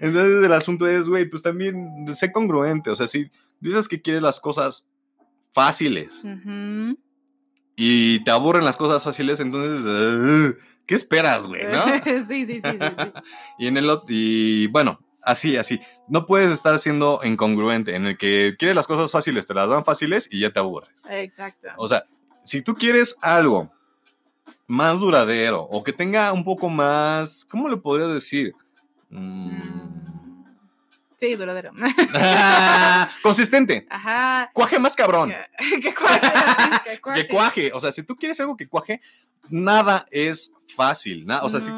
Entonces 0.00 0.44
el 0.44 0.52
asunto 0.52 0.86
es, 0.88 1.08
güey, 1.08 1.26
pues 1.30 1.42
también 1.42 2.06
sé 2.12 2.32
congruente. 2.32 2.90
O 2.90 2.96
sea, 2.96 3.06
si 3.06 3.30
dices 3.60 3.86
que 3.88 4.02
quieres 4.02 4.22
las 4.22 4.40
cosas 4.40 4.88
fáciles 5.52 6.24
Ujú. 6.24 6.98
y 7.76 8.22
te 8.24 8.30
aburren 8.30 8.64
las 8.64 8.76
cosas 8.76 9.04
fáciles, 9.04 9.40
entonces, 9.40 9.84
"Ugh, 9.86 10.56
¿qué 10.86 10.94
esperas, 10.96 11.46
güey? 11.46 11.62
¿No? 11.70 11.84
sí, 12.28 12.46
sí, 12.46 12.46
sí, 12.46 12.60
sí, 12.62 12.78
sí. 12.80 13.12
y 13.58 13.66
en 13.68 13.76
el 13.76 13.88
y 14.08 14.66
bueno, 14.68 14.98
así, 15.22 15.56
así. 15.56 15.80
No 16.08 16.26
puedes 16.26 16.52
estar 16.52 16.78
siendo 16.78 17.20
incongruente 17.22 17.94
en 17.96 18.06
el 18.06 18.18
que 18.18 18.56
quieres 18.58 18.74
las 18.76 18.86
cosas 18.86 19.10
fáciles, 19.12 19.46
te 19.46 19.54
las 19.54 19.68
dan 19.68 19.84
fáciles 19.84 20.28
y 20.30 20.40
ya 20.40 20.52
te 20.52 20.58
aburres. 20.58 21.04
Exacto. 21.08 21.68
O 21.76 21.86
sea, 21.88 22.04
si 22.44 22.62
tú 22.62 22.74
quieres 22.74 23.16
algo 23.22 23.72
más 24.66 25.00
duradero 25.00 25.62
o 25.62 25.82
que 25.84 25.92
tenga 25.92 26.32
un 26.32 26.44
poco 26.44 26.68
más, 26.68 27.44
¿cómo 27.44 27.68
le 27.68 27.76
podría 27.76 28.06
decir? 28.06 28.54
Mm. 29.10 29.86
Sí, 31.18 31.34
duradero. 31.34 31.72
Consistente. 33.22 33.86
Ajá. 33.88 34.50
Cuaje 34.52 34.78
más 34.78 34.94
cabrón. 34.94 35.32
Que, 35.58 35.80
que 35.80 35.94
cuaje, 35.94 36.20
que 36.84 37.00
cuaje. 37.00 37.22
Que 37.22 37.28
cuaje. 37.28 37.72
O 37.72 37.80
sea, 37.80 37.90
si 37.90 38.02
tú 38.02 38.16
quieres 38.16 38.38
algo 38.40 38.56
que 38.56 38.68
cuaje, 38.68 39.00
nada 39.48 40.06
es 40.10 40.52
fácil. 40.74 41.26
Nada, 41.26 41.44
o 41.44 41.50
sea, 41.50 41.60
si 41.60 41.72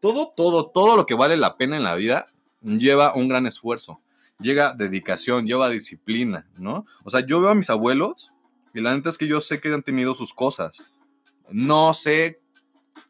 todo, 0.00 0.32
todo, 0.34 0.70
todo 0.70 0.96
lo 0.96 1.04
que 1.04 1.14
vale 1.14 1.36
la 1.36 1.56
pena 1.56 1.76
en 1.76 1.84
la 1.84 1.94
vida 1.94 2.26
lleva 2.62 3.14
un 3.14 3.28
gran 3.28 3.46
esfuerzo. 3.46 4.00
Llega 4.38 4.72
dedicación, 4.72 5.46
lleva 5.46 5.68
disciplina, 5.68 6.48
¿no? 6.58 6.86
O 7.04 7.10
sea, 7.10 7.20
yo 7.20 7.42
veo 7.42 7.50
a 7.50 7.54
mis 7.54 7.68
abuelos 7.68 8.34
y 8.72 8.80
la 8.80 8.94
neta 8.94 9.10
es 9.10 9.18
que 9.18 9.26
yo 9.26 9.42
sé 9.42 9.60
que 9.60 9.68
han 9.68 9.82
tenido 9.82 10.14
sus 10.14 10.32
cosas. 10.32 10.98
No 11.52 11.94
sé 11.94 12.40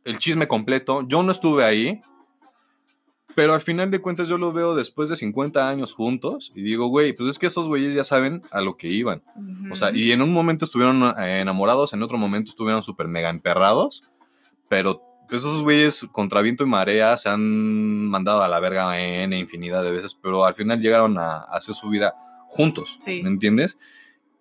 el 0.04 0.18
chisme 0.18 0.48
completo. 0.48 1.02
Yo 1.06 1.22
no 1.22 1.32
estuve 1.32 1.64
ahí. 1.64 2.00
Pero 3.36 3.54
al 3.54 3.60
final 3.60 3.92
de 3.92 4.00
cuentas 4.00 4.26
yo 4.28 4.38
lo 4.38 4.52
veo 4.52 4.74
después 4.74 5.08
de 5.08 5.14
50 5.14 5.68
años 5.68 5.94
juntos 5.94 6.50
y 6.54 6.62
digo, 6.62 6.88
güey, 6.88 7.12
pues 7.12 7.30
es 7.30 7.38
que 7.38 7.46
esos 7.46 7.68
güeyes 7.68 7.94
ya 7.94 8.02
saben 8.02 8.42
a 8.50 8.60
lo 8.60 8.76
que 8.76 8.88
iban. 8.88 9.22
O 9.70 9.76
sea, 9.76 9.92
y 9.94 10.10
en 10.10 10.20
un 10.20 10.32
momento 10.32 10.64
estuvieron 10.64 11.14
eh, 11.16 11.40
enamorados, 11.40 11.92
en 11.92 12.02
otro 12.02 12.18
momento 12.18 12.50
estuvieron 12.50 12.82
súper 12.82 13.06
mega 13.06 13.30
emperrados, 13.30 14.12
pero 14.68 15.00
esos 15.30 15.62
güeyes 15.62 16.08
contra 16.10 16.42
viento 16.42 16.64
y 16.64 16.66
marea 16.66 17.16
se 17.16 17.28
han 17.28 18.06
mandado 18.08 18.42
a 18.42 18.48
la 18.48 18.58
verga 18.58 18.98
en 19.00 19.32
infinidad 19.32 19.84
de 19.84 19.92
veces, 19.92 20.16
pero 20.20 20.44
al 20.44 20.54
final 20.56 20.80
llegaron 20.80 21.16
a, 21.16 21.36
a 21.36 21.56
hacer 21.56 21.74
su 21.76 21.88
vida 21.88 22.16
juntos, 22.48 22.98
Sí. 22.98 23.22
¿me 23.22 23.30
entiendes? 23.30 23.78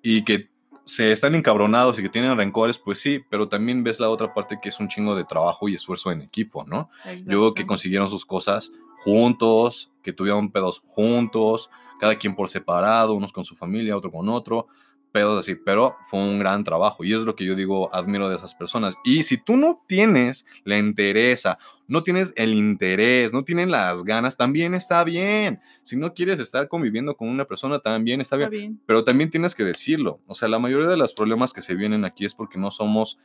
Y 0.02 0.24
que 0.24 0.50
se 0.90 1.12
están 1.12 1.36
encabronados 1.36 2.00
y 2.00 2.02
que 2.02 2.10
tienen 2.10 2.36
rencores, 2.36 2.80
pues 2.80 3.00
sí, 3.00 3.24
pero 3.30 3.48
también 3.48 3.84
ves 3.84 4.00
la 4.00 4.10
otra 4.10 4.34
parte 4.34 4.58
que 4.60 4.70
es 4.70 4.80
un 4.80 4.88
chingo 4.88 5.16
de 5.16 5.24
trabajo 5.24 5.70
y 5.70 5.76
esfuerzo 5.76 6.12
en 6.12 6.22
equipo, 6.22 6.66
¿no? 6.66 6.90
Yo 7.26 7.42
veo 7.42 7.54
que 7.54 7.68
consiguieron 7.68 8.10
sus 8.10 8.26
cosas 8.26 8.72
juntos, 8.98 9.92
que 10.02 10.14
tuvieron 10.14 10.52
pedos 10.52 10.82
juntos, 10.88 11.70
cada 12.00 12.16
quien 12.16 12.36
por 12.36 12.50
separado, 12.50 13.14
unos 13.14 13.32
con 13.32 13.46
su 13.46 13.56
familia, 13.56 13.96
otro 13.96 14.12
con 14.12 14.30
otro, 14.30 14.68
pedos 15.12 15.40
así, 15.40 15.56
pero 15.56 15.96
fue 16.10 16.20
un 16.20 16.40
gran 16.40 16.64
trabajo 16.64 17.04
y 17.04 17.14
es 17.14 17.22
lo 17.22 17.36
que 17.36 17.46
yo 17.46 17.56
digo, 17.56 17.94
admiro 17.94 18.30
de 18.30 18.36
esas 18.36 18.56
personas. 18.56 18.96
Y 19.04 19.24
si 19.24 19.38
tú 19.38 19.58
no 19.58 19.82
tienes 19.88 20.46
la 20.64 20.78
interesa, 20.78 21.58
no 21.88 22.04
tienes 22.04 22.34
el 22.36 22.54
interés, 22.54 23.34
no 23.34 23.44
tienes 23.44 23.68
las 23.68 24.04
ganas, 24.04 24.38
también 24.38 24.76
está 24.76 25.04
bien. 25.04 25.60
Si 25.84 25.98
no 25.98 26.14
quieres 26.14 26.40
estar 26.40 26.68
conviviendo 26.68 27.18
con 27.18 27.28
una 27.28 27.46
persona, 27.46 27.80
también 27.80 28.22
está 28.22 28.36
bien. 28.38 28.48
Está 28.48 28.58
bien. 28.58 28.82
Pero 28.86 29.04
también 29.04 29.30
tienes 29.32 29.56
que 29.56 29.64
decirlo. 29.64 30.20
O 30.28 30.36
sea, 30.36 30.48
la 30.48 30.60
mayoría 30.60 30.88
de 30.88 30.98
los 30.98 31.14
problemas 31.14 31.52
que 31.52 31.62
se 31.62 31.76
vienen 31.76 32.06
aquí 32.06 32.26
es 32.26 32.36
porque 32.36 32.60
no 32.60 32.70
somos 32.70 33.20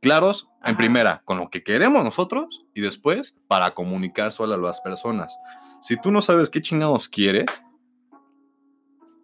claros, 0.00 0.48
en 0.62 0.70
Ajá. 0.70 0.78
primera, 0.78 1.22
con 1.24 1.38
lo 1.38 1.50
que 1.50 1.62
queremos 1.62 2.04
nosotros 2.04 2.64
y 2.74 2.80
después 2.80 3.36
para 3.48 3.72
comunicar 3.74 4.32
solo 4.32 4.54
a 4.54 4.58
las 4.58 4.80
personas. 4.80 5.36
Si 5.80 6.00
tú 6.00 6.10
no 6.10 6.22
sabes 6.22 6.48
qué 6.48 6.60
chingados 6.60 7.08
quieres, 7.08 7.46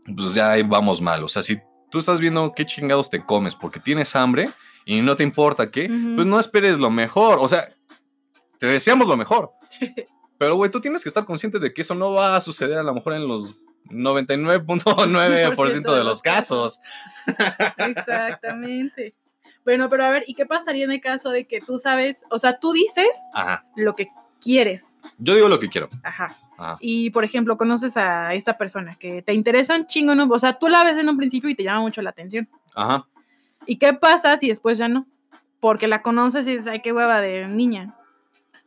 pues 0.04 0.35
ya 0.35 0.52
ahí 0.52 0.62
vamos 0.62 1.00
mal. 1.00 1.25
O 1.25 1.28
sea, 1.28 1.42
si 1.42 1.59
tú 1.92 1.99
estás 1.99 2.18
viendo 2.18 2.52
qué 2.56 2.66
chingados 2.66 3.11
te 3.11 3.25
comes 3.25 3.54
porque 3.54 3.78
tienes 3.78 4.16
hambre 4.16 4.50
y 4.84 5.00
no 5.02 5.14
te 5.14 5.22
importa 5.22 5.70
qué, 5.70 5.87
pues 5.87 6.26
no 6.26 6.40
esperes 6.40 6.78
lo 6.78 6.90
mejor. 6.90 7.38
O 7.40 7.49
sea, 7.49 7.68
te 8.58 8.66
deseamos 8.66 9.06
lo 9.06 9.16
mejor. 9.16 9.52
Pero, 10.38 10.56
güey, 10.56 10.72
tú 10.72 10.80
tienes 10.80 11.04
que 11.04 11.08
estar 11.08 11.25
consciente 11.25 11.61
de 11.61 11.72
que 11.72 11.82
eso 11.82 11.94
no 11.94 12.14
va 12.14 12.34
a 12.34 12.40
suceder 12.40 12.78
a 12.78 12.82
lo 12.82 12.94
mejor 12.94 13.12
en 13.12 13.28
los 13.28 13.62
99.9% 13.90 15.94
de 15.94 16.02
los 16.02 16.20
casos. 16.22 16.80
Exactamente. 17.76 19.14
Bueno, 19.64 19.88
pero 19.88 20.04
a 20.04 20.11
ver, 20.11 20.25
¿y 20.26 20.34
qué 20.34 20.44
pasaría 20.44 20.84
en 20.84 20.90
el 20.90 21.00
caso 21.00 21.30
de 21.30 21.46
que 21.46 21.61
tú 21.61 21.78
sabes, 21.78 22.25
o 22.30 22.40
sea, 22.40 22.58
tú 22.58 22.72
dices 22.72 23.08
Ajá. 23.32 23.64
lo 23.76 23.94
que 23.94 24.08
quieres? 24.42 24.94
Yo 25.18 25.34
digo 25.34 25.49
lo 25.49 25.61
que 25.61 25.68
quiero. 25.68 25.88
Ajá. 26.02 26.37
Ajá. 26.58 26.76
Y, 26.80 27.11
por 27.11 27.25
ejemplo, 27.25 27.56
conoces 27.56 27.96
a 27.96 28.34
esta 28.34 28.58
persona 28.58 28.94
que 28.94 29.22
te 29.22 29.32
interesa 29.34 29.76
un 29.76 29.87
chingo, 29.87 30.14
¿no? 30.14 30.26
O 30.28 30.38
sea, 30.38 30.58
tú 30.58 30.68
la 30.68 30.84
ves 30.84 30.99
en 30.99 31.08
un 31.08 31.16
principio 31.16 31.49
y 31.50 31.54
te 31.54 31.64
llama 31.64 31.80
mucho 31.80 32.02
la 32.02 32.11
atención. 32.11 32.49
Ajá. 32.75 33.06
¿Y 33.66 33.76
qué 33.76 33.92
pasa 33.94 34.37
si 34.37 34.49
después 34.49 34.78
ya 34.78 34.88
no? 34.88 35.06
Porque 35.61 35.87
la 35.88 36.02
conoces 36.02 36.46
y 36.46 36.52
dices, 36.52 36.66
ay, 36.68 36.80
qué 36.80 36.92
hueva 36.92 37.20
de 37.20 37.46
niña. 37.49 37.94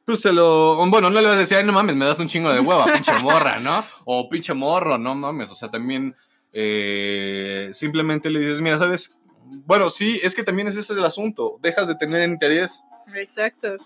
Pues 0.06 0.22
se 0.22 0.32
lo. 0.32 0.78
Bueno, 0.88 1.10
no 1.10 1.20
le 1.20 1.28
vas 1.28 1.36
a 1.36 1.40
decir, 1.40 1.58
ay, 1.58 1.64
no 1.66 1.74
mames, 1.74 1.96
me 1.96 2.06
das 2.06 2.20
un 2.20 2.28
chingo 2.28 2.52
de 2.54 2.60
hueva, 2.60 2.86
pinche 2.94 3.14
morra, 3.20 3.60
¿no? 3.60 3.84
O 4.06 4.30
pinche 4.30 4.54
morro, 4.54 4.98
no 4.98 5.16
mames. 5.16 5.50
O 5.52 5.56
sea, 5.56 5.70
también. 5.70 6.16
eh, 6.54 7.70
simplemente 7.74 8.30
le 8.30 8.40
dices, 8.40 8.62
mira, 8.62 8.78
¿sabes? 8.78 9.20
Bueno, 9.66 9.90
sí, 9.90 10.20
es 10.24 10.34
que 10.36 10.44
también 10.44 10.68
ese 10.68 10.80
es 10.80 10.90
el 10.90 11.04
asunto. 11.04 11.60
Dejas 11.62 11.88
de 11.88 11.96
tener 11.96 12.28
interés 12.28 12.82
Exacto. 13.14 13.78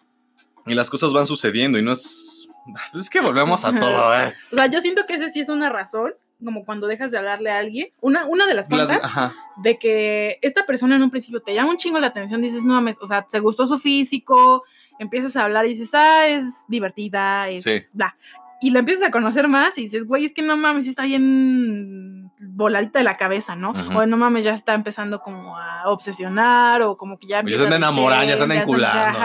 Y 0.65 0.73
las 0.75 0.89
cosas 0.89 1.13
van 1.13 1.25
sucediendo 1.25 1.77
y 1.77 1.81
no 1.81 1.91
es. 1.91 2.47
es 2.93 3.09
que 3.09 3.21
volvemos 3.21 3.65
a 3.65 3.77
todo, 3.77 4.13
¿eh? 4.19 4.33
O 4.51 4.55
sea, 4.55 4.67
yo 4.67 4.81
siento 4.81 5.05
que 5.07 5.15
ese 5.15 5.29
sí 5.29 5.39
es 5.39 5.49
una 5.49 5.69
razón, 5.69 6.13
como 6.43 6.65
cuando 6.65 6.87
dejas 6.87 7.11
de 7.11 7.17
hablarle 7.17 7.51
a 7.51 7.57
alguien. 7.59 7.89
Una, 8.01 8.25
una 8.25 8.45
de 8.45 8.53
las 8.53 8.71
ajá. 8.71 9.33
de 9.57 9.77
que 9.77 10.39
esta 10.41 10.65
persona 10.65 10.95
en 10.95 11.03
un 11.03 11.11
principio 11.11 11.41
te 11.41 11.53
llama 11.53 11.71
un 11.71 11.77
chingo 11.77 11.99
la 11.99 12.07
atención, 12.07 12.41
dices, 12.41 12.63
no 12.63 12.73
mames, 12.75 12.97
o 13.01 13.07
sea, 13.07 13.25
te 13.29 13.39
gustó 13.39 13.67
su 13.67 13.77
físico, 13.77 14.63
empiezas 14.99 15.35
a 15.35 15.43
hablar 15.45 15.65
y 15.65 15.69
dices, 15.69 15.91
ah, 15.93 16.27
es 16.27 16.43
divertida, 16.67 17.49
es 17.49 17.63
Sí. 17.63 17.79
bla. 17.93 18.15
Y 18.61 18.71
la 18.71 18.79
empiezas 18.79 19.07
a 19.07 19.11
conocer 19.11 19.47
más 19.47 19.77
y 19.77 19.83
dices, 19.83 20.05
güey, 20.05 20.25
es 20.25 20.33
que 20.33 20.41
no 20.41 20.57
mames, 20.57 20.85
está 20.85 21.03
bien 21.03 22.28
voladita 22.41 22.99
de 22.99 23.05
la 23.05 23.17
cabeza, 23.17 23.55
¿no? 23.55 23.71
Ujú. 23.71 23.99
O 23.99 24.05
no 24.05 24.17
mames, 24.17 24.45
ya 24.45 24.53
está 24.53 24.73
empezando 24.73 25.19
como 25.21 25.57
a 25.57 25.83
obsesionar 25.89 26.81
o 26.81 26.95
como 26.97 27.17
que 27.17 27.27
ya 27.27 27.37
Ya 27.37 27.39
empieza 27.41 27.67
se 27.67 27.73
a 27.73 27.77
enamorando, 27.77 28.25
ya 28.27 28.37
se 28.37 28.47
ya 28.47 28.61
enculando, 28.61 29.19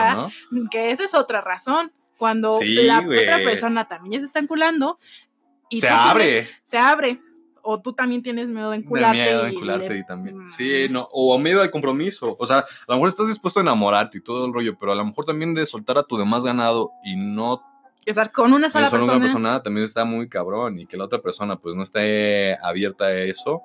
¿no? 0.52 0.68
Que 0.70 0.90
esa 0.90 1.04
es 1.04 1.14
otra 1.14 1.40
razón. 1.40 1.92
Cuando 2.18 2.50
Sí, 2.58 2.74
la 2.74 3.00
otra 3.00 3.38
persona 3.38 3.86
también 3.88 4.12
ya 4.14 4.18
se 4.20 4.26
está 4.26 4.38
enculando 4.38 4.98
y 5.68 5.80
Se 5.80 5.88
tienes- 5.88 6.06
abre. 6.06 6.48
se 6.64 6.78
abre. 6.78 7.20
O 7.66 7.80
tú 7.80 7.94
también 7.94 8.22
tienes 8.22 8.48
miedo 8.50 8.70
de 8.70 8.76
De 8.78 8.84
encularte. 8.84 9.16
miedo 9.22 9.42
a 9.44 9.48
y 9.50 9.54
encularte 9.54 9.88
le- 9.88 9.98
y 9.98 10.04
también. 10.04 10.38
Mm. 10.44 10.48
Sí, 10.48 10.86
no. 10.90 11.08
O 11.10 11.38
miedo 11.38 11.62
al 11.62 11.70
compromiso. 11.70 12.36
O 12.38 12.44
sea, 12.46 12.58
a 12.58 12.64
lo 12.88 12.94
mejor 12.96 13.08
estás 13.08 13.26
dispuesto 13.26 13.58
a 13.58 13.62
enamorarte 13.62 14.18
y 14.18 14.20
todo 14.20 14.44
el 14.46 14.52
rollo, 14.52 14.76
pero 14.78 14.92
a 14.92 14.94
lo 14.94 15.04
mejor 15.04 15.24
también 15.24 15.54
de 15.54 15.64
soltar 15.64 15.96
a 15.96 16.02
tu 16.02 16.18
demás 16.18 16.44
ganado 16.44 16.90
y 17.04 17.16
no 17.16 17.62
Sea, 18.12 18.26
con 18.26 18.52
una 18.52 18.70
sola 18.70 18.90
persona. 18.90 19.14
una 19.14 19.24
persona 19.24 19.62
también 19.62 19.84
está 19.84 20.04
muy 20.04 20.28
cabrón 20.28 20.78
y 20.78 20.86
que 20.86 20.96
la 20.96 21.04
otra 21.04 21.20
persona 21.20 21.56
pues 21.56 21.74
no 21.74 21.82
esté 21.82 22.56
abierta 22.62 23.06
a 23.06 23.14
eso, 23.14 23.62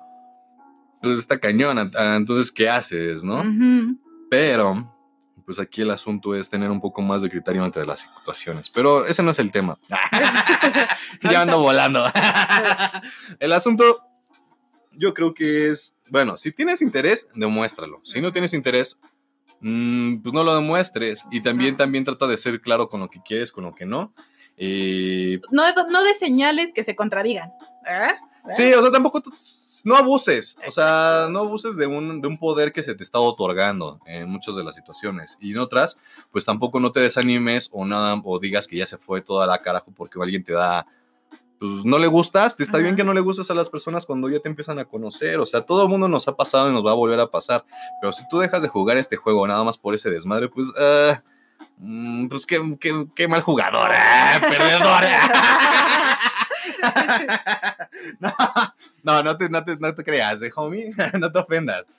pues 1.00 1.18
está 1.18 1.38
cañón. 1.38 1.78
Ah, 1.78 2.16
Entonces, 2.16 2.52
¿qué 2.52 2.68
haces, 2.68 3.24
no? 3.24 3.40
Ujú. 3.40 3.96
Pero, 4.30 4.94
pues 5.44 5.58
aquí 5.58 5.82
el 5.82 5.90
asunto 5.90 6.34
es 6.34 6.48
tener 6.48 6.70
un 6.70 6.80
poco 6.80 7.02
más 7.02 7.22
de 7.22 7.30
criterio 7.30 7.64
entre 7.64 7.84
las 7.84 8.00
situaciones. 8.00 8.70
Pero 8.70 9.06
ese 9.06 9.22
no 9.22 9.30
es 9.30 9.38
el 9.38 9.50
tema. 9.50 9.76
ya 11.22 11.42
ando 11.42 11.58
volando. 11.58 12.04
el 13.40 13.52
asunto, 13.52 14.02
yo 14.92 15.12
creo 15.14 15.34
que 15.34 15.70
es, 15.70 15.96
bueno, 16.10 16.36
si 16.36 16.52
tienes 16.52 16.82
interés, 16.82 17.28
demuéstralo. 17.34 18.00
Si 18.04 18.20
no 18.20 18.32
tienes 18.32 18.54
interés, 18.54 19.00
mm, 19.60 20.22
pues 20.22 20.32
no 20.32 20.44
lo 20.44 20.54
demuestres. 20.54 21.24
Y 21.30 21.40
también, 21.42 21.74
Ajá. 21.74 21.78
también 21.84 22.04
trata 22.04 22.26
de 22.26 22.36
ser 22.36 22.60
claro 22.60 22.88
con 22.88 23.00
lo 23.00 23.08
que 23.08 23.20
quieres, 23.22 23.52
con 23.52 23.64
lo 23.64 23.74
que 23.74 23.86
no. 23.86 24.12
Y 24.56 25.40
No, 25.50 25.62
no 25.88 26.02
de 26.04 26.14
señales 26.14 26.72
que 26.74 26.84
se 26.84 26.94
contradigan. 26.94 27.52
Sí, 28.50 28.72
o 28.72 28.80
sea, 28.80 28.90
tampoco 28.90 29.22
no 29.84 29.96
abuses. 29.96 30.58
O 30.66 30.70
sea, 30.70 31.28
no 31.30 31.40
abuses 31.40 31.76
de 31.76 31.86
un, 31.86 32.20
de 32.20 32.28
un 32.28 32.38
poder 32.38 32.72
que 32.72 32.82
se 32.82 32.94
te 32.94 33.02
está 33.04 33.18
otorgando 33.18 34.00
en 34.06 34.28
muchas 34.28 34.56
de 34.56 34.64
las 34.64 34.74
situaciones. 34.76 35.36
Y 35.40 35.52
en 35.52 35.58
otras, 35.58 35.98
pues 36.30 36.44
tampoco 36.44 36.80
no 36.80 36.92
te 36.92 37.00
desanimes 37.00 37.68
o 37.72 37.84
nada, 37.84 38.20
o 38.24 38.38
digas 38.38 38.66
que 38.66 38.76
ya 38.76 38.86
se 38.86 38.98
fue 38.98 39.20
toda 39.20 39.46
la 39.46 39.58
carajo 39.58 39.92
porque 39.94 40.18
alguien 40.20 40.44
te 40.44 40.52
da. 40.52 40.86
Pues 41.60 41.84
no 41.84 41.98
le 41.98 42.06
gustas, 42.06 42.58
está 42.58 42.78
bien 42.78 42.94
Ajá. 42.94 42.96
que 42.96 43.04
no 43.04 43.12
le 43.12 43.20
gustes 43.20 43.50
a 43.50 43.54
las 43.54 43.68
personas 43.68 44.06
cuando 44.06 44.30
ya 44.30 44.40
te 44.40 44.48
empiezan 44.48 44.78
a 44.78 44.86
conocer. 44.86 45.38
O 45.40 45.44
sea, 45.44 45.60
todo 45.60 45.82
el 45.82 45.90
mundo 45.90 46.08
nos 46.08 46.26
ha 46.26 46.34
pasado 46.34 46.70
y 46.70 46.72
nos 46.72 46.84
va 46.84 46.92
a 46.92 46.94
volver 46.94 47.20
a 47.20 47.30
pasar. 47.30 47.66
Pero 48.00 48.14
si 48.14 48.26
tú 48.30 48.38
dejas 48.38 48.62
de 48.62 48.68
jugar 48.68 48.96
este 48.96 49.16
juego 49.16 49.46
nada 49.46 49.62
más 49.62 49.76
por 49.76 49.94
ese 49.94 50.08
desmadre, 50.08 50.48
pues. 50.48 50.72
Mm, 51.76 52.28
pues 52.28 52.46
qué, 52.46 52.76
qué, 52.80 53.06
qué 53.14 53.28
mal 53.28 53.42
jugador, 53.42 53.90
¿eh? 53.92 54.40
perdedor. 54.40 55.04
no, 58.20 58.34
no, 59.02 59.22
no 59.22 59.36
te, 59.36 59.48
no, 59.50 59.62
te, 59.62 59.76
no 59.76 59.94
te 59.94 60.02
creas, 60.02 60.40
¿eh, 60.40 60.50
homie. 60.56 60.92
no 61.18 61.30
te 61.30 61.38
ofendas. 61.38 61.90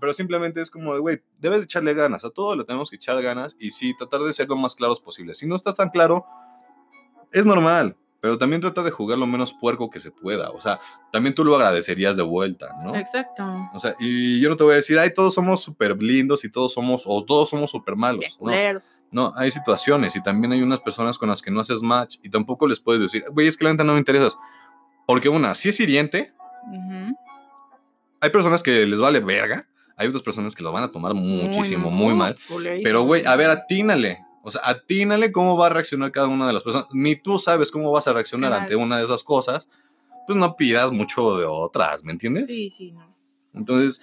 Pero 0.00 0.12
simplemente 0.12 0.60
es 0.60 0.72
como, 0.72 0.98
güey, 0.98 1.22
debes 1.38 1.58
de 1.60 1.64
echarle 1.66 1.94
ganas. 1.94 2.24
A 2.24 2.30
todo 2.30 2.56
le 2.56 2.64
tenemos 2.64 2.90
que 2.90 2.96
echar 2.96 3.22
ganas 3.22 3.56
y 3.60 3.70
sí, 3.70 3.96
tratar 3.96 4.22
de 4.22 4.32
ser 4.32 4.48
lo 4.48 4.56
más 4.56 4.74
claros 4.74 5.00
posible. 5.00 5.34
Si 5.34 5.46
no 5.46 5.54
estás 5.54 5.76
tan 5.76 5.90
claro, 5.90 6.26
es 7.30 7.46
normal. 7.46 7.96
Pero 8.24 8.38
también 8.38 8.62
trata 8.62 8.82
de 8.82 8.90
jugar 8.90 9.18
lo 9.18 9.26
menos 9.26 9.52
puerco 9.52 9.90
que 9.90 10.00
se 10.00 10.10
pueda. 10.10 10.48
O 10.52 10.58
sea, 10.58 10.80
también 11.12 11.34
tú 11.34 11.44
lo 11.44 11.56
agradecerías 11.56 12.16
de 12.16 12.22
vuelta, 12.22 12.70
¿no? 12.82 12.96
Exacto. 12.96 13.44
O 13.74 13.78
sea, 13.78 13.94
y 14.00 14.40
yo 14.40 14.48
no 14.48 14.56
te 14.56 14.64
voy 14.64 14.72
a 14.72 14.76
decir, 14.76 14.98
ay, 14.98 15.12
todos 15.12 15.34
somos 15.34 15.60
súper 15.62 16.02
lindos 16.02 16.42
y 16.46 16.50
todos 16.50 16.72
somos, 16.72 17.02
o 17.04 17.22
todos 17.22 17.50
somos 17.50 17.70
súper 17.70 17.96
malos. 17.96 18.38
No, 18.40 18.50
no, 19.10 19.34
hay 19.36 19.50
situaciones 19.50 20.16
y 20.16 20.22
también 20.22 20.52
hay 20.52 20.62
unas 20.62 20.80
personas 20.80 21.18
con 21.18 21.28
las 21.28 21.42
que 21.42 21.50
no 21.50 21.60
haces 21.60 21.82
match 21.82 22.16
y 22.22 22.30
tampoco 22.30 22.66
les 22.66 22.80
puedes 22.80 23.02
decir, 23.02 23.26
güey, 23.30 23.46
es 23.46 23.58
que 23.58 23.64
la 23.64 23.72
neta 23.72 23.84
no 23.84 23.92
me 23.92 23.98
interesas. 23.98 24.38
Porque 25.06 25.28
una, 25.28 25.54
si 25.54 25.68
es 25.68 25.78
hiriente, 25.78 26.32
hay 28.22 28.30
personas 28.30 28.62
que 28.62 28.86
les 28.86 29.00
vale 29.00 29.20
verga, 29.20 29.68
hay 29.98 30.08
otras 30.08 30.22
personas 30.22 30.54
que 30.54 30.62
lo 30.62 30.72
van 30.72 30.84
a 30.84 30.90
tomar 30.90 31.12
muchísimo, 31.12 31.90
muy, 31.90 32.14
mal. 32.14 32.38
Pero, 32.82 33.02
güey, 33.02 33.26
a 33.26 33.36
ver, 33.36 33.50
atínale. 33.50 34.24
O 34.44 34.50
sea, 34.50 34.60
atínale 34.64 35.32
cómo 35.32 35.56
va 35.56 35.66
a 35.66 35.70
reaccionar 35.70 36.12
cada 36.12 36.28
una 36.28 36.46
de 36.46 36.52
las 36.52 36.62
personas. 36.62 36.86
Ni 36.92 37.16
tú 37.16 37.38
sabes 37.38 37.70
cómo 37.70 37.90
vas 37.90 38.06
a 38.06 38.12
reaccionar 38.12 38.50
Claro. 38.50 38.62
ante 38.62 38.76
una 38.76 38.98
de 38.98 39.04
esas 39.04 39.22
cosas. 39.24 39.68
Pues 40.26 40.38
no 40.38 40.54
pidas 40.56 40.92
mucho 40.92 41.36
de 41.38 41.46
otras, 41.46 42.04
¿me 42.04 42.12
entiendes? 42.12 42.46
Sí, 42.46 42.70
sí, 42.70 42.92
no. 42.92 43.14
Entonces, 43.54 44.00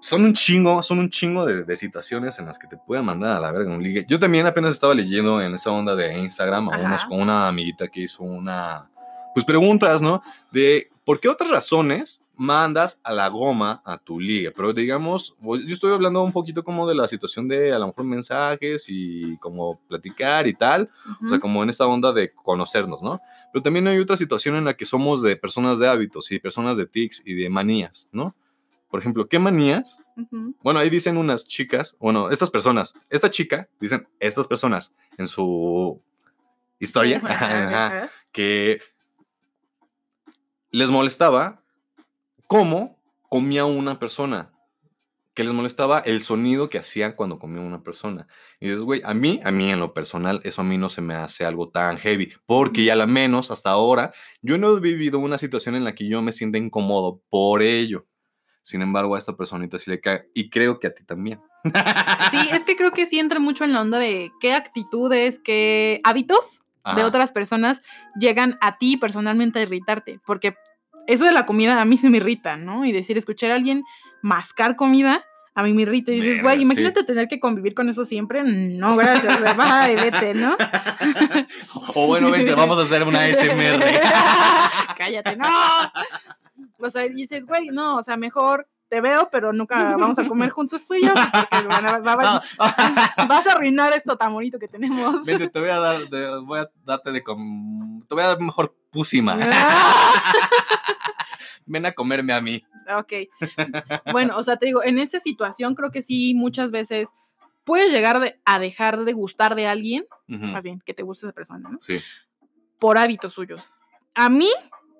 son 0.00 0.24
un 0.24 0.32
chingo, 0.32 0.82
son 0.82 1.00
un 1.00 1.10
chingo 1.10 1.44
de, 1.44 1.64
de 1.64 1.76
situaciones 1.76 2.38
en 2.38 2.46
las 2.46 2.58
que 2.58 2.66
te 2.68 2.76
pueden 2.76 3.04
mandar 3.04 3.36
a 3.36 3.40
la 3.40 3.50
verga 3.52 3.72
un 3.72 3.82
ligue. 3.82 4.06
Yo 4.08 4.18
también 4.20 4.46
apenas 4.46 4.74
estaba 4.74 4.94
leyendo 4.94 5.40
en 5.42 5.54
esta 5.54 5.70
onda 5.70 5.94
de 5.96 6.16
Instagram 6.18 6.68
a 6.70 6.78
unos 6.78 7.04
con 7.04 7.20
una 7.20 7.48
amiguita 7.48 7.88
que 7.88 8.02
hizo 8.02 8.22
una, 8.22 8.88
pues 9.34 9.44
preguntas, 9.44 10.00
¿no? 10.02 10.22
De 10.52 10.88
por 11.04 11.18
qué 11.18 11.28
otras 11.28 11.50
razones 11.50 12.22
mandas 12.38 13.00
a 13.02 13.12
la 13.12 13.28
goma 13.28 13.82
a 13.84 13.98
tu 13.98 14.20
liga. 14.20 14.52
Pero 14.54 14.72
digamos, 14.72 15.36
yo 15.42 15.74
estoy 15.74 15.92
hablando 15.92 16.22
un 16.22 16.32
poquito 16.32 16.62
como 16.62 16.88
de 16.88 16.94
la 16.94 17.08
situación 17.08 17.48
de 17.48 17.72
a 17.74 17.78
lo 17.78 17.88
mejor 17.88 18.04
mensajes 18.04 18.86
y 18.88 19.36
como 19.38 19.80
platicar 19.88 20.46
y 20.46 20.54
tal. 20.54 20.88
O 21.24 21.28
sea, 21.28 21.40
como 21.40 21.62
en 21.62 21.68
esta 21.68 21.86
onda 21.86 22.12
de 22.12 22.32
conocernos, 22.32 23.02
¿no? 23.02 23.20
Pero 23.52 23.62
también 23.62 23.88
hay 23.88 23.98
otra 23.98 24.16
situación 24.16 24.54
en 24.54 24.64
la 24.64 24.74
que 24.74 24.86
somos 24.86 25.20
de 25.20 25.36
personas 25.36 25.80
de 25.80 25.88
hábitos 25.88 26.30
y 26.30 26.38
personas 26.38 26.76
de 26.76 26.86
tics 26.86 27.22
y 27.26 27.34
de 27.34 27.50
manías, 27.50 28.08
¿no? 28.12 28.34
Por 28.88 29.00
ejemplo, 29.00 29.28
¿qué 29.28 29.38
manías? 29.38 30.02
Bueno, 30.62 30.80
ahí 30.80 30.88
dicen 30.88 31.18
unas 31.18 31.46
chicas, 31.46 31.96
bueno, 31.98 32.30
estas 32.30 32.50
personas, 32.50 32.94
esta 33.10 33.28
chica, 33.28 33.68
dicen 33.80 34.08
estas 34.18 34.46
personas 34.46 34.94
en 35.18 35.26
su 35.26 36.00
historia, 36.78 37.20
que 38.32 38.80
les 40.70 40.90
molestaba 40.90 41.62
cómo 42.48 42.98
comía 43.28 43.64
una 43.64 44.00
persona. 44.00 44.50
Que 45.34 45.44
les 45.44 45.52
molestaba 45.52 46.00
el 46.00 46.20
sonido 46.20 46.68
que 46.68 46.78
hacían 46.78 47.12
cuando 47.12 47.38
comía 47.38 47.62
una 47.62 47.84
persona. 47.84 48.26
Y 48.58 48.66
dices, 48.66 48.82
güey, 48.82 49.02
a 49.04 49.14
mí, 49.14 49.38
a 49.44 49.52
mí 49.52 49.70
en 49.70 49.78
lo 49.78 49.94
personal, 49.94 50.40
eso 50.42 50.62
a 50.62 50.64
mí 50.64 50.78
no 50.78 50.88
se 50.88 51.00
me 51.00 51.14
hace 51.14 51.44
algo 51.44 51.68
tan 51.68 51.96
heavy. 51.96 52.32
Porque 52.44 52.82
ya 52.82 52.94
a 52.94 52.96
la 52.96 53.06
menos 53.06 53.52
hasta 53.52 53.70
ahora, 53.70 54.12
yo 54.42 54.58
no 54.58 54.76
he 54.76 54.80
vivido 54.80 55.20
una 55.20 55.38
situación 55.38 55.76
en 55.76 55.84
la 55.84 55.94
que 55.94 56.08
yo 56.08 56.20
me 56.22 56.32
sienta 56.32 56.58
incómodo 56.58 57.22
por 57.30 57.62
ello. 57.62 58.04
Sin 58.62 58.82
embargo, 58.82 59.14
a 59.14 59.18
esta 59.18 59.36
personita 59.36 59.78
sí 59.78 59.92
le 59.92 60.00
cae. 60.00 60.28
Y 60.34 60.50
creo 60.50 60.80
que 60.80 60.88
a 60.88 60.94
ti 60.94 61.04
también. 61.04 61.40
Sí, 62.32 62.48
es 62.50 62.64
que 62.64 62.76
creo 62.76 62.90
que 62.90 63.06
sí 63.06 63.20
entra 63.20 63.38
mucho 63.38 63.62
en 63.62 63.72
la 63.72 63.80
onda 63.80 64.00
de 64.00 64.32
qué 64.40 64.54
actitudes, 64.54 65.38
qué 65.38 66.00
hábitos 66.02 66.64
de 66.96 67.04
otras 67.04 67.30
personas 67.30 67.80
llegan 68.18 68.58
a 68.60 68.78
ti 68.78 68.96
personalmente 68.96 69.60
a 69.60 69.62
irritarte. 69.62 70.18
Porque 70.26 70.56
eso 71.08 71.24
de 71.24 71.32
la 71.32 71.46
comida 71.46 71.80
a 71.80 71.84
mí 71.84 71.96
se 71.98 72.10
me 72.10 72.18
irrita, 72.18 72.56
¿no? 72.56 72.84
Y 72.84 72.92
decir, 72.92 73.18
escuchar 73.18 73.50
a 73.50 73.54
alguien 73.54 73.82
mascar 74.22 74.76
comida, 74.76 75.24
a 75.54 75.62
mí 75.62 75.72
me 75.72 75.82
irrita. 75.82 76.12
Y 76.12 76.20
dices, 76.20 76.42
güey, 76.42 76.56
sí. 76.56 76.62
imagínate 76.62 77.02
tener 77.02 77.26
que 77.28 77.40
convivir 77.40 77.74
con 77.74 77.88
eso 77.88 78.04
siempre. 78.04 78.44
No, 78.44 78.94
gracias, 78.94 79.40
güey, 79.40 79.54
bye, 79.56 79.96
vete, 79.96 80.34
¿no? 80.34 80.56
o 81.94 82.06
bueno, 82.06 82.30
vente, 82.30 82.54
vamos 82.54 82.78
a 82.78 82.82
hacer 82.82 83.02
una 83.02 83.26
SMR. 83.26 83.82
Cállate, 84.96 85.36
no. 85.36 85.48
O 86.78 86.90
sea, 86.90 87.02
dices, 87.08 87.46
güey, 87.46 87.68
no, 87.68 87.96
o 87.96 88.02
sea, 88.02 88.16
mejor 88.16 88.68
te 88.88 89.00
veo, 89.00 89.28
pero 89.30 89.52
nunca 89.52 89.96
vamos 89.96 90.18
a 90.18 90.26
comer 90.28 90.50
juntos 90.50 90.86
tú 90.86 90.94
y 90.94 91.02
yo. 91.02 91.12
porque 91.12 91.66
va- 91.66 92.42
vas 93.28 93.46
a 93.46 93.52
arruinar 93.52 93.92
esto 93.92 94.16
tan 94.16 94.32
bonito 94.32 94.58
que 94.58 94.68
tenemos. 94.68 95.24
Vente, 95.24 95.48
te 95.48 95.58
voy 95.60 95.70
a 95.70 95.78
dar, 95.78 96.08
de- 96.08 96.40
voy 96.40 96.60
a 96.60 96.70
darte 96.84 97.12
de 97.12 97.22
com- 97.22 98.02
te 98.08 98.14
voy 98.14 98.24
a 98.24 98.28
dar 98.28 98.40
mejor 98.40 98.74
pusima. 98.90 99.36
Ven 101.68 101.86
a 101.86 101.92
comerme 101.92 102.32
a 102.32 102.40
mí. 102.40 102.64
ok. 102.96 103.12
Bueno, 104.12 104.36
o 104.36 104.42
sea, 104.42 104.56
te 104.56 104.66
digo, 104.66 104.82
en 104.82 104.98
esa 104.98 105.20
situación 105.20 105.74
creo 105.74 105.90
que 105.90 106.02
sí, 106.02 106.34
muchas 106.34 106.70
veces 106.70 107.10
puedes 107.64 107.92
llegar 107.92 108.18
de- 108.20 108.40
a 108.44 108.58
dejar 108.58 109.04
de 109.04 109.12
gustar 109.12 109.54
de 109.54 109.66
alguien, 109.66 110.06
más 110.26 110.62
bien, 110.62 110.80
que 110.84 110.94
te 110.94 111.02
guste 111.02 111.26
esa 111.26 111.34
persona, 111.34 111.68
¿no? 111.68 111.78
Sí. 111.80 112.00
Por 112.78 112.96
hábitos 112.98 113.32
suyos. 113.34 113.74
A 114.14 114.28
mí 114.30 114.50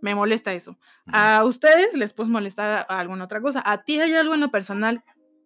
me 0.03 0.15
molesta 0.15 0.53
eso. 0.53 0.79
A 1.07 1.45
ustedes 1.45 1.95
les 1.95 2.13
puede 2.13 2.29
molestar 2.31 2.87
a 2.89 2.99
alguna 3.01 3.25
otra 3.25 3.41
cosa. 3.41 3.63
A 3.65 3.83
ti 3.83 3.99
hay 4.01 4.13
algo 4.15 4.35
en 4.35 4.41
lo 4.41 4.51
personal 4.51 5.03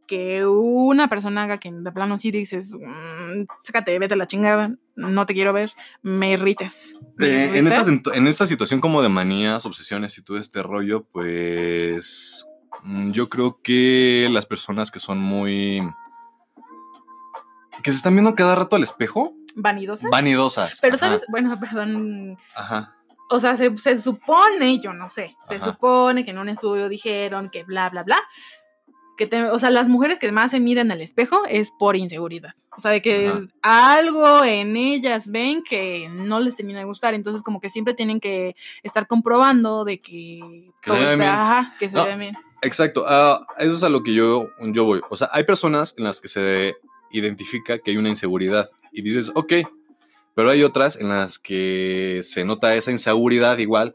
que 0.06 0.44
una 0.46 1.08
persona 1.08 1.44
haga 1.44 1.58
que 1.58 1.70
de 1.72 1.92
plano 1.92 2.18
sí 2.18 2.30
dices, 2.30 2.72
"Mm, 2.74 3.44
sácate, 3.62 3.98
vete 3.98 4.14
a 4.14 4.16
la 4.16 4.26
chingada, 4.26 4.74
no 4.94 5.26
te 5.26 5.34
quiero 5.34 5.52
ver, 5.52 5.72
me 6.02 6.32
irritas. 6.32 6.94
¿Me 7.16 7.26
Eh, 7.26 7.58
en, 7.58 7.66
esta, 7.66 7.84
en 8.14 8.26
esta 8.26 8.46
situación 8.46 8.80
como 8.80 9.00
de 9.02 9.08
manías, 9.08 9.64
obsesiones 9.66 10.18
y 10.18 10.22
todo 10.22 10.36
este 10.38 10.62
rollo, 10.62 11.04
pues 11.04 12.46
mm, 12.82 13.12
yo 13.12 13.28
creo 13.28 13.60
que 13.62 14.28
las 14.30 14.44
personas 14.46 14.90
que 14.90 14.98
son 14.98 15.18
muy... 15.18 15.80
que 17.82 17.90
se 17.90 17.96
están 17.96 18.14
viendo 18.14 18.34
cada 18.34 18.54
rato 18.54 18.76
al 18.76 18.82
espejo, 18.82 19.34
¿Vanidosas? 19.56 20.08
vanidosas. 20.10 20.78
Pero, 20.80 20.94
ajá, 20.96 21.06
¿sabes? 21.06 21.22
Bueno, 21.28 21.58
perdón. 21.60 22.38
Ajá. 22.54 22.96
O 23.30 23.38
sea, 23.40 23.56
se, 23.56 23.76
se 23.78 23.98
supone, 23.98 24.78
yo 24.78 24.92
no 24.92 25.08
sé, 25.08 25.36
se 25.48 25.56
Ajá. 25.56 25.64
supone 25.72 26.24
que 26.24 26.30
en 26.32 26.38
un 26.38 26.48
estudio 26.48 26.88
dijeron 26.88 27.50
que 27.50 27.64
bla, 27.64 27.88
bla, 27.90 28.02
bla. 28.02 28.18
Que 29.22 29.28
te- 29.28 29.44
o 29.44 29.58
sea, 29.58 29.70
las 29.70 29.88
mujeres 29.88 30.18
que 30.18 30.32
más 30.32 30.50
se 30.50 30.58
miran 30.58 30.90
al 30.90 31.00
espejo 31.00 31.42
es 31.48 31.70
por 31.78 31.94
inseguridad. 31.96 32.54
O 32.76 32.80
sea, 32.80 32.90
de 32.90 33.00
que 33.02 33.28
Ajá. 33.28 33.96
algo 33.98 34.42
en 34.44 34.76
ellas 34.76 35.30
ven 35.30 35.62
que 35.62 36.08
no 36.10 36.40
les 36.40 36.56
termina 36.56 36.80
de 36.80 36.84
gustar. 36.84 37.14
Entonces, 37.14 37.42
como 37.42 37.60
que 37.60 37.68
siempre 37.68 37.94
tienen 37.94 38.18
que 38.18 38.56
estar 38.82 39.06
comprobando 39.06 39.84
de 39.84 40.00
que, 40.00 40.40
vean 40.86 40.98
está- 41.02 41.14
bien. 41.14 41.22
ajá, 41.22 41.74
que 41.78 41.88
se 41.88 41.96
No. 41.96 42.04
vean 42.04 42.18
bien. 42.18 42.36
Exacto, 42.62 43.04
ah, 43.06 43.46
eso 43.58 43.76
es 43.76 43.82
a 43.82 43.88
lo 43.88 44.02
que 44.02 44.12
yo, 44.14 44.48
yo 44.60 44.84
voy. 44.84 45.00
O 45.10 45.16
sea, 45.16 45.28
hay 45.32 45.44
personas 45.44 45.94
en 45.98 46.04
las 46.04 46.20
que 46.20 46.28
se 46.28 46.74
identifica 47.10 47.78
que 47.78 47.90
hay 47.92 47.96
una 47.96 48.08
inseguridad 48.08 48.70
y 48.92 49.02
dices, 49.02 49.30
ok, 49.34 49.52
pero 50.34 50.50
hay 50.50 50.62
otras 50.62 50.96
en 51.00 51.08
las 51.10 51.38
que 51.38 52.20
se 52.22 52.44
nota 52.44 52.74
esa 52.74 52.90
inseguridad 52.90 53.58
igual, 53.58 53.94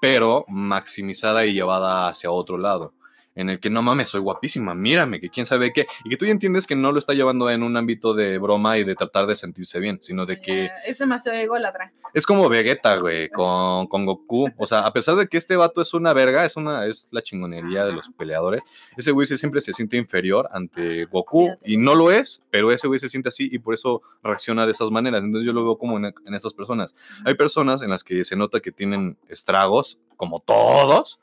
pero 0.00 0.44
maximizada 0.48 1.46
y 1.46 1.54
llevada 1.54 2.08
hacia 2.08 2.30
otro 2.30 2.58
lado. 2.58 2.92
En 3.34 3.48
el 3.48 3.60
que 3.60 3.70
no 3.70 3.80
mames, 3.80 4.08
soy 4.08 4.20
guapísima, 4.20 4.74
mírame, 4.74 5.20
que 5.20 5.30
quién 5.30 5.46
sabe 5.46 5.72
qué. 5.72 5.86
Y 6.04 6.10
que 6.10 6.16
tú 6.16 6.24
ya 6.26 6.32
entiendes 6.32 6.66
que 6.66 6.74
no 6.74 6.90
lo 6.92 6.98
está 6.98 7.14
llevando 7.14 7.48
en 7.48 7.62
un 7.62 7.76
ámbito 7.76 8.12
de 8.12 8.38
broma 8.38 8.76
y 8.78 8.84
de 8.84 8.94
tratar 8.96 9.26
de 9.26 9.36
sentirse 9.36 9.78
bien, 9.78 9.98
sino 10.02 10.26
de 10.26 10.40
que 10.40 10.68
Es 10.86 10.98
demasiado 10.98 11.38
ególatra. 11.38 11.92
es 12.12 12.26
como 12.26 12.48
Vegeta, 12.48 12.96
güey, 12.96 13.28
con, 13.28 13.86
con 13.86 14.04
Goku. 14.04 14.50
O 14.58 14.66
sea, 14.66 14.80
a 14.80 14.92
pesar 14.92 15.14
de 15.14 15.28
que 15.28 15.38
este 15.38 15.54
vato 15.56 15.80
es 15.80 15.94
una 15.94 16.12
verga, 16.12 16.44
es 16.44 16.56
una 16.56 16.86
es 16.86 17.08
la 17.12 17.22
chingonería 17.22 17.84
de 17.84 17.92
los 17.92 18.10
peleadores, 18.10 18.62
ese 18.96 19.12
güey 19.12 19.26
siempre 19.26 19.60
se 19.60 19.72
siente 19.72 19.96
inferior 19.96 20.48
ante 20.52 21.04
Goku 21.04 21.44
Fíjate. 21.46 21.70
y 21.70 21.76
no 21.76 21.94
lo 21.94 22.10
es, 22.10 22.42
pero 22.50 22.72
ese 22.72 22.88
güey 22.88 22.98
se 22.98 23.08
siente 23.08 23.28
así 23.28 23.48
y 23.52 23.60
por 23.60 23.74
eso 23.74 24.02
reacciona 24.24 24.66
de 24.66 24.72
esas 24.72 24.90
maneras. 24.90 25.22
Entonces 25.22 25.46
yo 25.46 25.52
lo 25.52 25.62
veo 25.64 25.78
como 25.78 25.98
en, 25.98 26.06
en 26.26 26.34
estas 26.34 26.52
personas. 26.52 26.94
Hay 27.24 27.34
personas 27.34 27.82
en 27.82 27.90
las 27.90 28.02
que 28.02 28.24
se 28.24 28.34
nota 28.34 28.60
que 28.60 28.72
tienen 28.72 29.16
estragos, 29.28 29.98
como 30.16 30.40
todos, 30.40 31.20